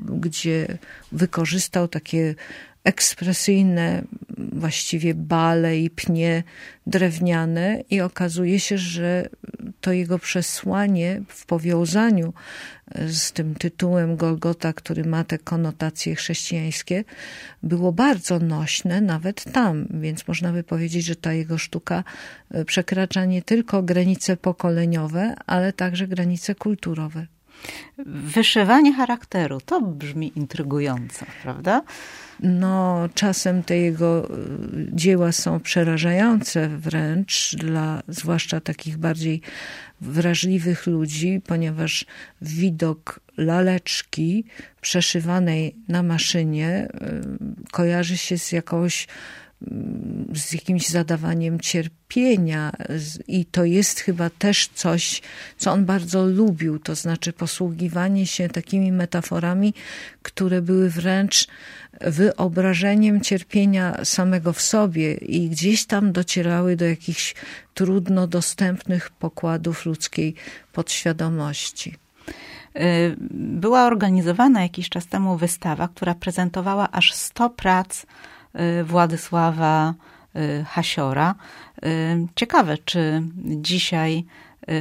gdzie 0.09 0.77
wykorzystał 1.11 1.87
takie 1.87 2.35
ekspresyjne 2.87 4.03
właściwie 4.37 5.13
bale 5.15 5.77
i 5.77 5.89
pnie 5.89 6.43
drewniane 6.87 7.83
i 7.89 8.01
okazuje 8.01 8.59
się, 8.59 8.77
że 8.77 9.29
to 9.81 9.91
jego 9.91 10.19
przesłanie 10.19 11.21
w 11.27 11.45
powiązaniu 11.45 12.33
z 13.07 13.31
tym 13.31 13.55
tytułem 13.55 14.15
Golgota, 14.15 14.73
który 14.73 15.05
ma 15.05 15.23
te 15.23 15.37
konotacje 15.37 16.15
chrześcijańskie, 16.15 17.03
było 17.63 17.91
bardzo 17.91 18.39
nośne 18.39 19.01
nawet 19.01 19.43
tam, 19.51 19.87
więc 19.89 20.27
można 20.27 20.51
by 20.53 20.63
powiedzieć, 20.63 21.05
że 21.05 21.15
ta 21.15 21.33
jego 21.33 21.57
sztuka 21.57 22.03
e, 22.51 22.65
przekracza 22.65 23.25
nie 23.25 23.41
tylko 23.41 23.83
granice 23.83 24.37
pokoleniowe, 24.37 25.35
ale 25.45 25.73
także 25.73 26.07
granice 26.07 26.55
kulturowe. 26.55 27.27
Wyszywanie 28.05 28.93
charakteru 28.93 29.61
to 29.61 29.81
brzmi 29.81 30.31
intrygująco, 30.35 31.25
prawda? 31.43 31.83
No, 32.39 33.09
czasem 33.13 33.63
te 33.63 33.77
jego 33.77 34.29
y, 34.29 34.87
dzieła 34.93 35.31
są 35.31 35.59
przerażające 35.59 36.69
wręcz 36.69 37.55
dla 37.55 38.01
zwłaszcza 38.07 38.59
takich 38.59 38.97
bardziej 38.97 39.41
wrażliwych 40.01 40.87
ludzi, 40.87 41.41
ponieważ 41.47 42.05
widok 42.41 43.19
laleczki 43.37 44.45
przeszywanej 44.81 45.75
na 45.87 46.03
maszynie 46.03 46.87
y, 47.67 47.71
kojarzy 47.71 48.17
się 48.17 48.37
z 48.37 48.51
jakąś 48.51 49.07
z 50.33 50.53
jakimś 50.53 50.87
zadawaniem 50.87 51.59
cierpienia 51.59 52.71
i 53.27 53.45
to 53.45 53.65
jest 53.65 53.99
chyba 53.99 54.29
też 54.29 54.69
coś, 54.73 55.21
co 55.57 55.71
on 55.71 55.85
bardzo 55.85 56.25
lubił, 56.25 56.79
to 56.79 56.95
znaczy 56.95 57.33
posługiwanie 57.33 58.27
się 58.27 58.49
takimi 58.49 58.91
metaforami, 58.91 59.73
które 60.21 60.61
były 60.61 60.89
wręcz 60.89 61.47
wyobrażeniem 62.01 63.21
cierpienia 63.21 64.05
samego 64.05 64.53
w 64.53 64.61
sobie 64.61 65.13
i 65.13 65.49
gdzieś 65.49 65.85
tam 65.85 66.11
docierały 66.11 66.75
do 66.75 66.85
jakichś 66.85 67.35
trudno 67.73 68.27
dostępnych 68.27 69.09
pokładów 69.09 69.85
ludzkiej 69.85 70.35
podświadomości. 70.73 71.95
Y, 72.75 73.15
była 73.31 73.85
organizowana 73.85 74.61
jakiś 74.61 74.89
czas 74.89 75.07
temu 75.07 75.37
wystawa, 75.37 75.87
która 75.87 76.15
prezentowała 76.15 76.91
aż 76.91 77.13
100 77.13 77.49
prac 77.49 78.05
Władysława 78.83 79.93
y, 80.35 80.65
Hasiora. 80.69 81.35
Y, 81.85 82.27
ciekawe, 82.35 82.77
czy 82.77 83.21
dzisiaj 83.45 84.25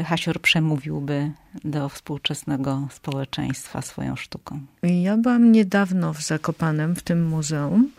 Hasior 0.06 0.40
przemówiłby 0.40 1.30
do 1.64 1.88
współczesnego 1.88 2.88
społeczeństwa 2.90 3.82
swoją 3.82 4.16
sztuką. 4.16 4.60
Ja 4.82 5.16
byłam 5.16 5.52
niedawno 5.52 6.12
w 6.12 6.22
Zakopanem, 6.22 6.96
w 6.96 7.02
tym 7.02 7.26
muzeum 7.26 7.90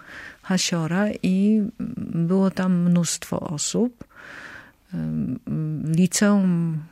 Hasiora 0.41 1.05
i 1.23 1.61
było 2.15 2.51
tam 2.51 2.81
mnóstwo 2.81 3.39
osób 3.39 4.03
liceum 5.83 6.83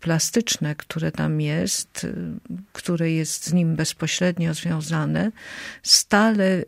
plastyczne, 0.00 0.74
które 0.74 1.12
tam 1.12 1.40
jest, 1.40 2.06
które 2.72 3.12
jest 3.12 3.46
z 3.46 3.52
nim 3.52 3.76
bezpośrednio 3.76 4.54
związane, 4.54 5.32
stale 5.82 6.44
y, 6.44 6.64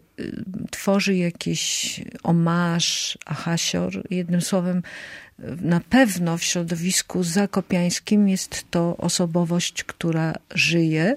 tworzy 0.71 1.17
jakiś 1.17 2.01
omarz, 2.23 3.19
ahasior. 3.27 4.07
Jednym 4.11 4.41
słowem, 4.41 4.83
na 5.61 5.81
pewno 5.81 6.39
w 6.39 6.43
środowisku 6.43 7.23
zakopiańskim 7.23 8.29
jest 8.29 8.65
to 8.71 8.97
osobowość, 8.97 9.85
która 9.85 10.35
żyje 10.55 11.17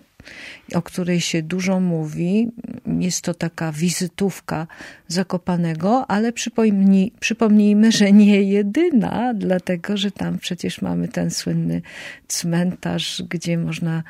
o 0.73 0.81
której 0.81 1.21
się 1.21 1.41
dużo 1.41 1.79
mówi. 1.79 2.51
Jest 2.99 3.21
to 3.21 3.33
taka 3.33 3.71
wizytówka 3.71 4.67
Zakopanego, 5.07 6.11
ale 6.11 6.33
przypomnij, 6.33 7.11
przypomnijmy, 7.19 7.91
że 7.91 8.11
nie 8.11 8.41
jedyna, 8.41 9.33
dlatego 9.33 9.97
że 9.97 10.11
tam 10.11 10.37
przecież 10.37 10.81
mamy 10.81 11.07
ten 11.07 11.31
słynny 11.31 11.81
cmentarz, 12.27 13.23
gdzie 13.29 13.57
można 13.57 14.03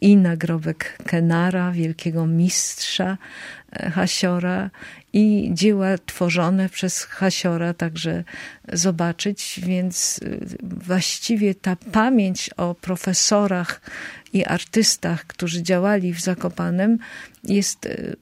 i 0.00 0.16
nagrobek 0.16 0.98
Kenara, 1.06 1.72
wielkiego 1.72 2.26
mistrza 2.26 3.18
e, 3.72 3.90
Hasiora, 3.90 4.70
i 5.12 5.50
dzieła 5.52 5.98
tworzone 6.06 6.68
przez 6.68 7.04
Hasiora 7.04 7.74
także 7.74 8.24
zobaczyć, 8.72 9.60
więc 9.62 10.20
e, 10.22 10.28
właściwie 10.62 11.54
ta 11.54 11.76
pamięć 11.76 12.50
o 12.56 12.74
profesorach 12.74 13.80
i 14.32 14.44
artystach, 14.44 15.26
którzy 15.26 15.62
działali 15.62 16.14
w 16.14 16.20
Zakopanem, 16.20 16.98
jest 17.44 17.86
y, 17.86 18.16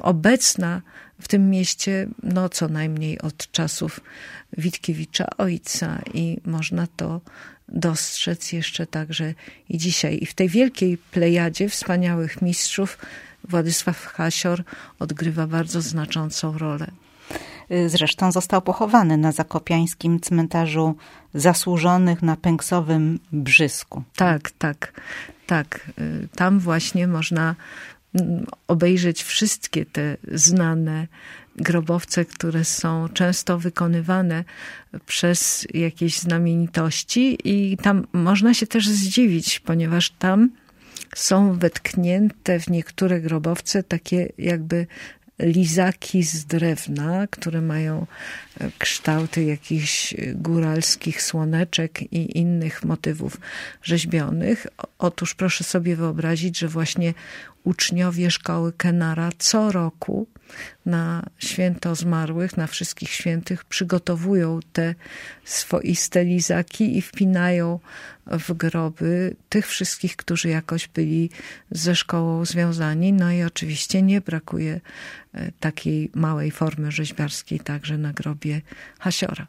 obecna 0.00 0.82
w 1.20 1.28
tym 1.28 1.50
mieście 1.50 2.08
no 2.22 2.48
co 2.48 2.68
najmniej 2.68 3.20
od 3.20 3.50
czasów 3.50 4.00
Witkiewicza 4.58 5.26
ojca 5.38 6.02
i 6.14 6.40
można 6.44 6.86
to 6.96 7.20
dostrzec 7.70 8.52
jeszcze 8.52 8.86
także 8.86 9.34
i 9.68 9.78
dzisiaj. 9.78 10.18
I 10.22 10.26
w 10.26 10.34
tej 10.34 10.48
wielkiej 10.48 10.98
plejadzie 10.98 11.68
wspaniałych 11.68 12.42
mistrzów 12.42 12.98
Władysław 13.48 14.06
Hasior 14.06 14.62
odgrywa 14.98 15.46
bardzo 15.46 15.80
znaczącą 15.80 16.58
rolę. 16.58 16.86
Zresztą 17.86 18.32
został 18.32 18.62
pochowany 18.62 19.16
na 19.16 19.32
zakopiańskim 19.32 20.20
cmentarzu 20.20 20.96
zasłużonych 21.34 22.22
na 22.22 22.36
Pęksowym 22.36 23.18
Brzysku. 23.32 24.02
Tak, 24.16 24.50
tak, 24.50 25.00
tak. 25.46 25.90
Y, 25.98 26.28
tam 26.36 26.58
właśnie 26.58 27.06
można 27.06 27.54
mm, 28.14 28.46
obejrzeć 28.68 29.22
wszystkie 29.22 29.86
te 29.86 30.16
znane 30.32 31.06
grobowce, 31.56 32.24
które 32.24 32.64
są 32.64 33.08
często 33.08 33.58
wykonywane 33.58 34.44
przez 35.06 35.66
jakieś 35.74 36.18
znamienitości 36.18 37.38
i 37.44 37.76
tam 37.76 38.06
można 38.12 38.54
się 38.54 38.66
też 38.66 38.88
zdziwić, 38.88 39.60
ponieważ 39.60 40.10
tam 40.10 40.50
są 41.16 41.58
wetknięte 41.58 42.60
w 42.60 42.68
niektóre 42.70 43.20
grobowce 43.20 43.82
takie 43.82 44.32
jakby 44.38 44.86
lizaki 45.42 46.22
z 46.22 46.44
drewna, 46.44 47.26
które 47.26 47.60
mają 47.60 48.06
e, 48.60 48.70
kształty 48.78 49.44
jakichś 49.44 50.14
góralskich 50.34 51.22
słoneczek 51.22 52.12
i 52.12 52.38
innych 52.38 52.84
motywów 52.84 53.40
rzeźbionych. 53.82 54.66
Otóż 54.98 55.34
proszę 55.34 55.64
sobie 55.64 55.96
wyobrazić, 55.96 56.58
że 56.58 56.68
właśnie 56.68 57.14
uczniowie 57.64 58.30
szkoły 58.30 58.72
Kenara 58.72 59.30
co 59.38 59.72
roku 59.72 60.26
na 60.86 61.26
święto 61.38 61.94
zmarłych, 61.94 62.56
na 62.56 62.66
wszystkich 62.66 63.10
świętych 63.10 63.64
przygotowują 63.64 64.60
te 64.72 64.94
swoiste 65.44 66.24
lizaki 66.24 66.98
i 66.98 67.02
wpinają 67.02 67.80
w 68.26 68.52
groby 68.52 69.36
tych 69.48 69.66
wszystkich, 69.66 70.16
którzy 70.16 70.48
jakoś 70.48 70.88
byli 70.88 71.30
ze 71.70 71.96
szkołą 71.96 72.44
związani. 72.44 73.12
No 73.12 73.32
i 73.32 73.42
oczywiście 73.42 74.02
nie 74.02 74.20
brakuje 74.20 74.80
e, 75.34 75.52
takiej 75.60 76.10
małej 76.14 76.50
formy 76.50 76.92
rzeźbiarskiej 76.92 77.60
także 77.60 77.98
na 77.98 78.12
grobie 78.12 78.60
Hasiora. 78.98 79.46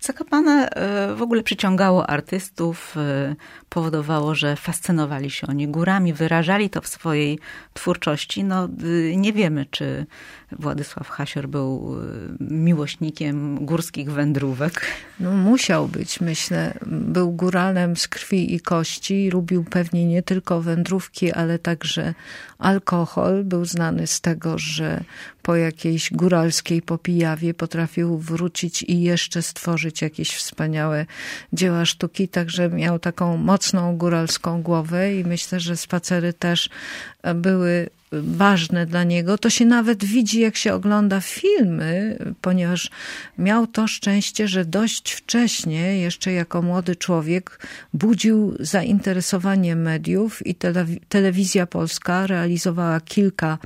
Zakopane 0.00 0.70
e, 0.70 1.14
w 1.14 1.22
ogóle 1.22 1.42
przyciągało 1.42 2.10
artystów, 2.10 2.96
e, 2.96 3.34
powodowało, 3.68 4.34
że 4.34 4.56
fascynowali 4.56 5.30
się 5.30 5.46
oni 5.46 5.68
górami, 5.68 6.12
wyrażali 6.12 6.70
to 6.70 6.80
w 6.80 6.88
swojej 6.88 7.38
twórczości. 7.74 8.44
No, 8.44 8.64
e, 8.64 9.16
nie 9.16 9.32
wiemy, 9.32 9.66
czy 9.70 10.06
Władysław 10.58 11.08
Hasior 11.08 11.48
był 11.48 11.96
miłośnikiem 12.40 13.64
górskich 13.66 14.10
wędrówek. 14.10 14.86
No, 15.20 15.32
musiał 15.32 15.88
być, 15.88 16.20
myślę. 16.20 16.74
Był 16.86 17.32
góralem 17.32 17.96
z 17.96 18.08
krwi 18.08 18.54
i 18.54 18.60
kości. 18.60 19.30
Lubił 19.32 19.64
pewnie 19.64 20.06
nie 20.06 20.22
tylko 20.22 20.60
wędrówki, 20.60 21.32
ale 21.32 21.58
także 21.58 22.14
alkohol. 22.58 23.44
Był 23.44 23.64
znany 23.64 24.06
z 24.06 24.20
tego, 24.20 24.58
że 24.58 25.04
po 25.42 25.56
jakiejś 25.56 26.12
góralskiej 26.12 26.82
popijawie 26.82 27.54
potrafił 27.54 28.18
wrócić 28.18 28.82
i 28.82 29.02
jeszcze 29.02 29.42
stworzyć 29.42 30.02
jakieś 30.02 30.30
wspaniałe 30.30 31.06
dzieła 31.52 31.84
sztuki, 31.84 32.28
także 32.28 32.68
miał 32.68 32.98
taką 32.98 33.36
mocną 33.36 33.96
góralską 33.96 34.62
głowę 34.62 35.14
i 35.14 35.24
myślę, 35.24 35.60
że 35.60 35.76
spacery 35.76 36.32
też 36.32 36.70
były 37.34 37.90
ważne 38.12 38.86
dla 38.86 39.04
niego. 39.04 39.38
To 39.38 39.50
się 39.50 39.64
nawet 39.64 40.04
widzi, 40.04 40.40
jak 40.40 40.56
się 40.56 40.74
ogląda 40.74 41.20
filmy, 41.20 42.18
ponieważ 42.40 42.90
miał 43.38 43.66
to 43.66 43.86
szczęście, 43.86 44.48
że 44.48 44.64
dość 44.64 45.12
wcześnie, 45.12 45.98
jeszcze 45.98 46.32
jako 46.32 46.62
młody 46.62 46.96
człowiek, 46.96 47.66
budził 47.94 48.56
zainteresowanie 48.60 49.76
mediów 49.76 50.46
i 50.46 50.54
telewizja 51.08 51.66
polska 51.66 52.26
realizowała 52.26 53.00
kilka 53.00 53.58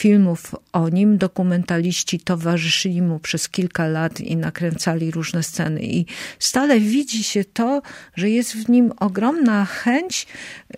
filmów 0.00 0.54
o 0.72 0.88
nim. 0.88 1.18
Dokumentaliści 1.18 2.20
towarzyszyli 2.20 3.02
mu 3.02 3.18
przez 3.18 3.48
kilka 3.48 3.88
lat 3.88 4.20
i 4.20 4.36
nakręcali 4.36 5.10
różne 5.10 5.42
sceny. 5.42 5.82
I 5.82 6.06
stale 6.38 6.80
widzi 6.80 7.24
się 7.24 7.44
to, 7.44 7.82
że 8.16 8.30
jest 8.30 8.52
w 8.52 8.68
nim 8.68 8.92
ogromna 9.00 9.64
chęć 9.64 10.26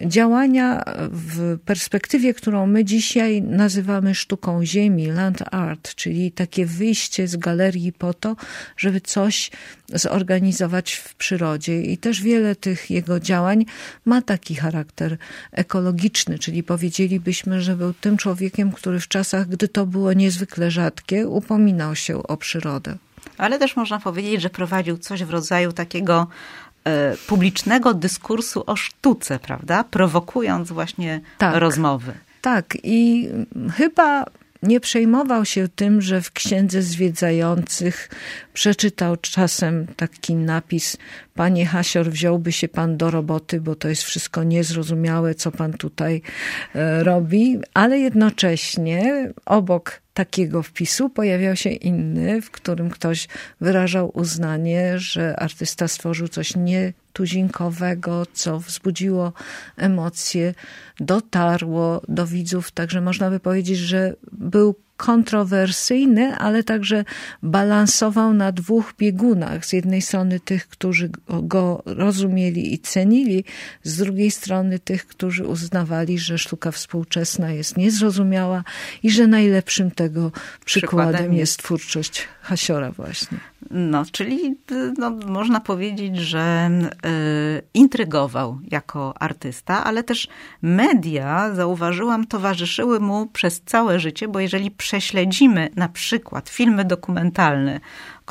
działania 0.06 0.84
w 1.10 1.58
perspektywie, 1.64 2.34
którą 2.34 2.66
my 2.66 2.84
dzisiaj 2.84 3.42
nazywamy 3.42 4.14
sztuką 4.14 4.66
ziemi, 4.66 5.06
land 5.06 5.42
art, 5.50 5.94
czyli 5.94 6.32
takie 6.32 6.66
wyjście 6.66 7.28
z 7.28 7.36
galerii 7.36 7.92
po 7.92 8.14
to, 8.14 8.36
żeby 8.76 9.00
coś 9.00 9.50
zorganizować 9.94 10.92
w 10.92 11.14
przyrodzie. 11.14 11.82
I 11.82 11.98
też 11.98 12.22
wiele 12.22 12.56
tych 12.56 12.90
jego 12.90 13.20
działań 13.20 13.64
ma 14.04 14.22
taki 14.22 14.54
charakter 14.54 15.16
ekologiczny, 15.52 16.38
czyli 16.38 16.62
powiedzielibyśmy, 16.62 17.60
że 17.60 17.76
był 17.76 17.92
tym 17.94 18.16
człowiekiem, 18.16 18.72
który 18.72 19.00
w 19.00 19.08
czasach, 19.12 19.48
gdy 19.48 19.68
to 19.68 19.86
było 19.86 20.12
niezwykle 20.12 20.70
rzadkie, 20.70 21.28
upominał 21.28 21.94
się 21.94 22.22
o 22.22 22.36
przyrodę. 22.36 22.96
Ale 23.38 23.58
też 23.58 23.76
można 23.76 24.00
powiedzieć, 24.00 24.42
że 24.42 24.50
prowadził 24.50 24.98
coś 24.98 25.24
w 25.24 25.30
rodzaju 25.30 25.72
takiego 25.72 26.26
e, 26.84 27.16
publicznego 27.26 27.94
dyskursu 27.94 28.64
o 28.66 28.76
sztuce, 28.76 29.38
prawda? 29.38 29.84
Prowokując 29.84 30.72
właśnie 30.72 31.20
tak, 31.38 31.56
rozmowy. 31.56 32.12
Tak, 32.40 32.76
i 32.82 33.28
chyba 33.76 34.24
nie 34.62 34.80
przejmował 34.80 35.44
się 35.44 35.68
tym, 35.68 36.02
że 36.02 36.20
w 36.20 36.32
księdze 36.32 36.82
zwiedzających 36.82 38.08
przeczytał 38.52 39.16
czasem 39.16 39.86
taki 39.96 40.34
napis 40.34 40.96
Panie 41.34 41.66
Hasior, 41.66 42.10
wziąłby 42.10 42.52
się 42.52 42.68
pan 42.68 42.96
do 42.96 43.10
roboty, 43.10 43.60
bo 43.60 43.74
to 43.74 43.88
jest 43.88 44.02
wszystko 44.02 44.44
niezrozumiałe, 44.44 45.34
co 45.34 45.50
pan 45.50 45.72
tutaj 45.72 46.22
e, 46.74 47.04
robi, 47.04 47.58
ale 47.74 47.98
jednocześnie 47.98 49.30
obok 49.46 50.02
takiego 50.14 50.62
wpisu 50.62 51.10
pojawiał 51.10 51.56
się 51.56 51.70
inny, 51.70 52.42
w 52.42 52.50
którym 52.50 52.90
ktoś 52.90 53.28
wyrażał 53.60 54.10
uznanie, 54.14 54.98
że 54.98 55.36
artysta 55.36 55.88
stworzył 55.88 56.28
coś 56.28 56.56
nietuzinkowego, 57.12 58.26
co 58.32 58.58
wzbudziło 58.58 59.32
emocje, 59.76 60.54
dotarło 61.00 62.02
do 62.08 62.26
widzów. 62.26 62.70
Także 62.70 63.00
można 63.00 63.30
by 63.30 63.40
powiedzieć, 63.40 63.78
że 63.78 64.14
był 64.32 64.74
kontrowersyjny, 64.96 66.36
ale 66.36 66.62
także 66.62 67.04
balansował 67.42 68.34
na 68.34 68.52
dwóch 68.52 68.94
biegunach. 68.98 69.66
Z 69.66 69.72
jednej 69.72 70.02
strony 70.02 70.40
tych, 70.40 70.68
którzy 70.68 71.10
go 71.42 71.82
rozumieli 71.86 72.74
i 72.74 72.78
cenili, 72.78 73.44
z 73.82 73.96
drugiej 73.96 74.30
strony 74.30 74.78
tych, 74.78 75.06
którzy 75.06 75.46
uznawali, 75.46 76.18
że 76.18 76.38
sztuka 76.38 76.70
współczesna 76.70 77.50
jest 77.50 77.76
niezrozumiała 77.76 78.64
i 79.02 79.10
że 79.10 79.26
najlepszym 79.26 79.90
tego 79.90 80.30
przykładem, 80.64 81.12
przykładem 81.12 81.34
jest 81.34 81.58
twórczość 81.58 82.28
Hasiora 82.42 82.90
właśnie. 82.90 83.38
No, 83.70 84.04
czyli 84.12 84.56
no, 84.98 85.10
można 85.10 85.60
powiedzieć, 85.60 86.16
że 86.16 86.70
y, 87.06 87.62
intrygował 87.74 88.58
jako 88.70 89.22
artysta, 89.22 89.84
ale 89.84 90.04
też 90.04 90.28
media, 90.62 91.54
zauważyłam, 91.54 92.26
towarzyszyły 92.26 93.00
mu 93.00 93.26
przez 93.26 93.62
całe 93.62 94.00
życie, 94.00 94.28
bo 94.28 94.40
jeżeli 94.40 94.70
prześledzimy 94.70 95.70
na 95.76 95.88
przykład 95.88 96.48
filmy 96.48 96.84
dokumentalne 96.84 97.80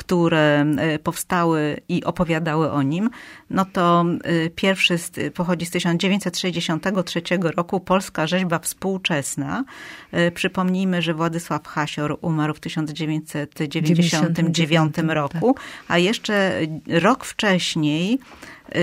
które 0.02 0.66
e, 0.78 0.98
powstały 0.98 1.80
i 1.88 2.04
opowiadały 2.04 2.70
o 2.70 2.82
nim, 2.82 3.10
no 3.50 3.64
to 3.64 4.04
e, 4.24 4.50
pierwszy 4.50 4.96
pochodzi 5.34 5.66
z 5.66 5.70
1963 5.70 7.22
roku, 7.56 7.80
Polska 7.80 8.26
rzeźba 8.26 8.58
współczesna. 8.58 9.64
E, 10.12 10.30
przypomnijmy, 10.30 11.02
że 11.02 11.14
Władysław 11.14 11.66
Hasior 11.66 12.18
umarł 12.20 12.54
w 12.54 12.60
1999 12.60 14.96
roku, 15.08 15.54
tak. 15.54 15.64
a 15.88 15.98
jeszcze 15.98 16.52
rok 16.88 17.24
wcześniej 17.24 18.18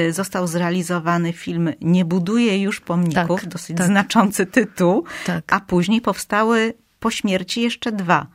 został 0.09 0.47
zrealizowany 0.47 1.33
film 1.33 1.73
Nie 1.81 2.05
buduje 2.05 2.61
już 2.61 2.79
pomników, 2.79 3.41
tak, 3.41 3.49
dosyć 3.49 3.77
tak. 3.77 3.87
znaczący 3.87 4.45
tytuł, 4.45 5.03
tak. 5.25 5.53
a 5.53 5.59
później 5.59 6.01
powstały 6.01 6.73
po 6.99 7.11
śmierci 7.11 7.61
jeszcze 7.61 7.91
dwa– 7.91 8.27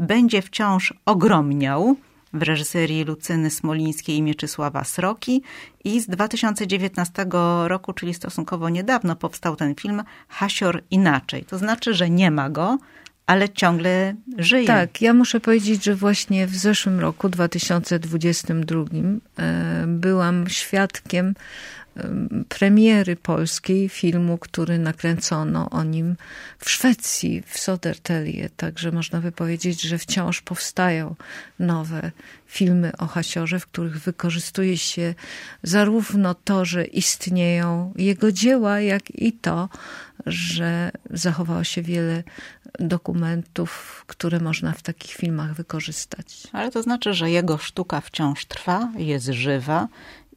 będzie 0.00 0.42
wciąż 0.42 0.94
ogromniał 1.04 1.96
w 2.32 2.42
reżyserii 2.42 3.04
Lucyny 3.04 3.50
Smolińskiej 3.50 4.16
i 4.16 4.22
Mieczysława 4.22 4.84
Sroki 4.84 5.42
i 5.84 6.00
z 6.00 6.06
2019 6.06 7.26
roku, 7.66 7.92
czyli 7.92 8.14
stosunkowo 8.14 8.68
niedawno 8.68 9.16
powstał 9.16 9.56
ten 9.56 9.74
film 9.74 10.02
Hasior 10.28 10.82
Inaczej. 10.90 11.44
To 11.44 11.58
znaczy, 11.58 11.94
że 11.94 12.10
nie 12.10 12.30
ma 12.30 12.50
go, 12.50 12.78
ale 13.26 13.48
ciągle 13.48 14.14
żyje. 14.38 14.66
Tak, 14.66 15.02
ja 15.02 15.14
muszę 15.14 15.40
powiedzieć, 15.40 15.84
że 15.84 15.94
właśnie 15.94 16.46
w 16.46 16.56
zeszłym 16.56 17.00
roku, 17.00 17.28
2022, 17.28 18.84
e, 19.38 19.84
byłam 19.86 20.48
świadkiem 20.48 21.34
premiery 22.48 23.16
polskiej 23.16 23.88
filmu, 23.88 24.38
który 24.38 24.78
nakręcono 24.78 25.70
o 25.70 25.84
nim 25.84 26.16
w 26.58 26.70
Szwecji, 26.70 27.42
w 27.46 27.58
Sodertelie. 27.58 28.50
Także 28.56 28.92
można 28.92 29.20
by 29.20 29.32
powiedzieć, 29.32 29.82
że 29.82 29.98
wciąż 29.98 30.42
powstają 30.42 31.14
nowe 31.58 32.10
filmy 32.46 32.92
o 32.98 33.06
Hasiorze, 33.06 33.60
w 33.60 33.66
których 33.66 33.98
wykorzystuje 33.98 34.78
się 34.78 35.14
zarówno 35.62 36.34
to, 36.34 36.64
że 36.64 36.84
istnieją 36.84 37.92
jego 37.96 38.32
dzieła, 38.32 38.80
jak 38.80 39.10
i 39.10 39.32
to, 39.32 39.68
że 40.26 40.90
zachowało 41.10 41.64
się 41.64 41.82
wiele 41.82 42.22
dokumentów, 42.78 44.04
które 44.06 44.40
można 44.40 44.72
w 44.72 44.82
takich 44.82 45.10
filmach 45.12 45.54
wykorzystać. 45.54 46.46
Ale 46.52 46.70
to 46.70 46.82
znaczy, 46.82 47.14
że 47.14 47.30
jego 47.30 47.58
sztuka 47.58 48.00
wciąż 48.00 48.44
trwa, 48.44 48.92
jest 48.96 49.26
żywa 49.26 49.88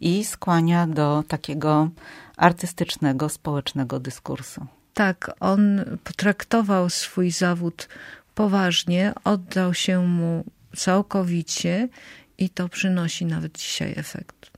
i 0.01 0.23
skłania 0.23 0.87
do 0.87 1.23
takiego 1.27 1.89
artystycznego, 2.37 3.29
społecznego 3.29 3.99
dyskursu. 3.99 4.65
Tak, 4.93 5.31
on 5.39 5.85
potraktował 6.03 6.89
swój 6.89 7.31
zawód 7.31 7.87
poważnie, 8.35 9.13
oddał 9.23 9.73
się 9.73 10.07
mu 10.07 10.43
całkowicie 10.75 11.89
i 12.37 12.49
to 12.49 12.69
przynosi 12.69 13.25
nawet 13.25 13.57
dzisiaj 13.57 13.93
efekt. 13.97 14.51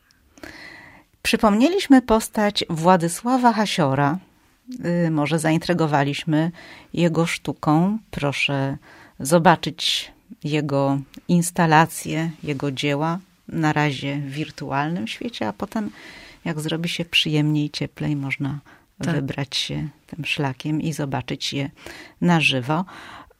Przypomnieliśmy 1.22 2.02
postać 2.02 2.66
Władysława 2.70 3.54
Hasiora. 3.54 4.18
Y, 5.06 5.12
może 5.12 5.40
zaintrygowaliśmy 5.40 6.52
jego 6.94 7.26
sztuką. 7.26 7.98
Proszę 8.12 8.78
zobaczyć 9.20 10.12
jego 10.44 11.00
instalacje, 11.28 12.32
jego 12.44 12.72
dzieła 12.72 13.20
na 13.52 13.74
razie 13.74 14.18
w 14.18 14.32
wirtualnym 14.32 15.08
świecie, 15.08 15.48
a 15.48 15.54
potem 15.54 15.90
jak 16.46 16.60
zrobi 16.60 16.90
się 16.90 17.06
przyjemniej, 17.06 17.70
cieplej, 17.70 18.16
można 18.16 18.60
tak. 19.04 19.16
wybrać 19.16 19.56
się 19.56 19.88
tym 20.08 20.26
szlakiem 20.26 20.82
i 20.82 20.94
zobaczyć 20.94 21.54
je 21.54 21.70
na 22.22 22.42
żywo. 22.42 22.86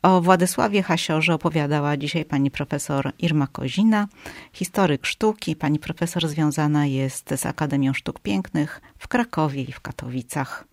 O 0.02 0.22
Władysławie 0.22 0.84
Hasiorze 0.84 1.34
opowiadała 1.34 1.98
dzisiaj 1.98 2.26
pani 2.26 2.52
profesor 2.52 3.12
Irma 3.20 3.48
Kozina, 3.48 4.08
historyk 4.54 5.06
sztuki. 5.06 5.56
Pani 5.56 5.80
profesor 5.80 6.28
związana 6.28 6.86
jest 6.86 7.30
z 7.36 7.46
Akademią 7.46 7.94
Sztuk 7.94 8.20
Pięknych 8.20 8.82
w 8.98 9.08
Krakowie 9.08 9.62
i 9.62 9.72
w 9.72 9.80
Katowicach. 9.80 10.66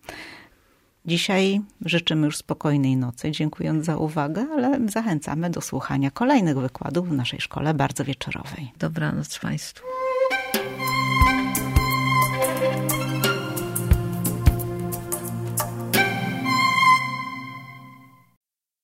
Dzisiaj 1.09 1.61
życzymy 1.85 2.25
już 2.25 2.37
spokojnej 2.37 2.97
nocy, 2.97 3.31
dziękując 3.31 3.85
za 3.85 3.97
uwagę, 3.97 4.45
ale 4.51 4.79
zachęcamy 4.89 5.49
do 5.49 5.61
słuchania 5.61 6.11
kolejnych 6.11 6.57
wykładów 6.59 7.09
w 7.09 7.13
naszej 7.13 7.41
szkole 7.41 7.73
bardzo 7.73 8.05
wieczorowej. 8.05 8.71
Dobranoc 8.79 9.39
Państwu. 9.39 9.85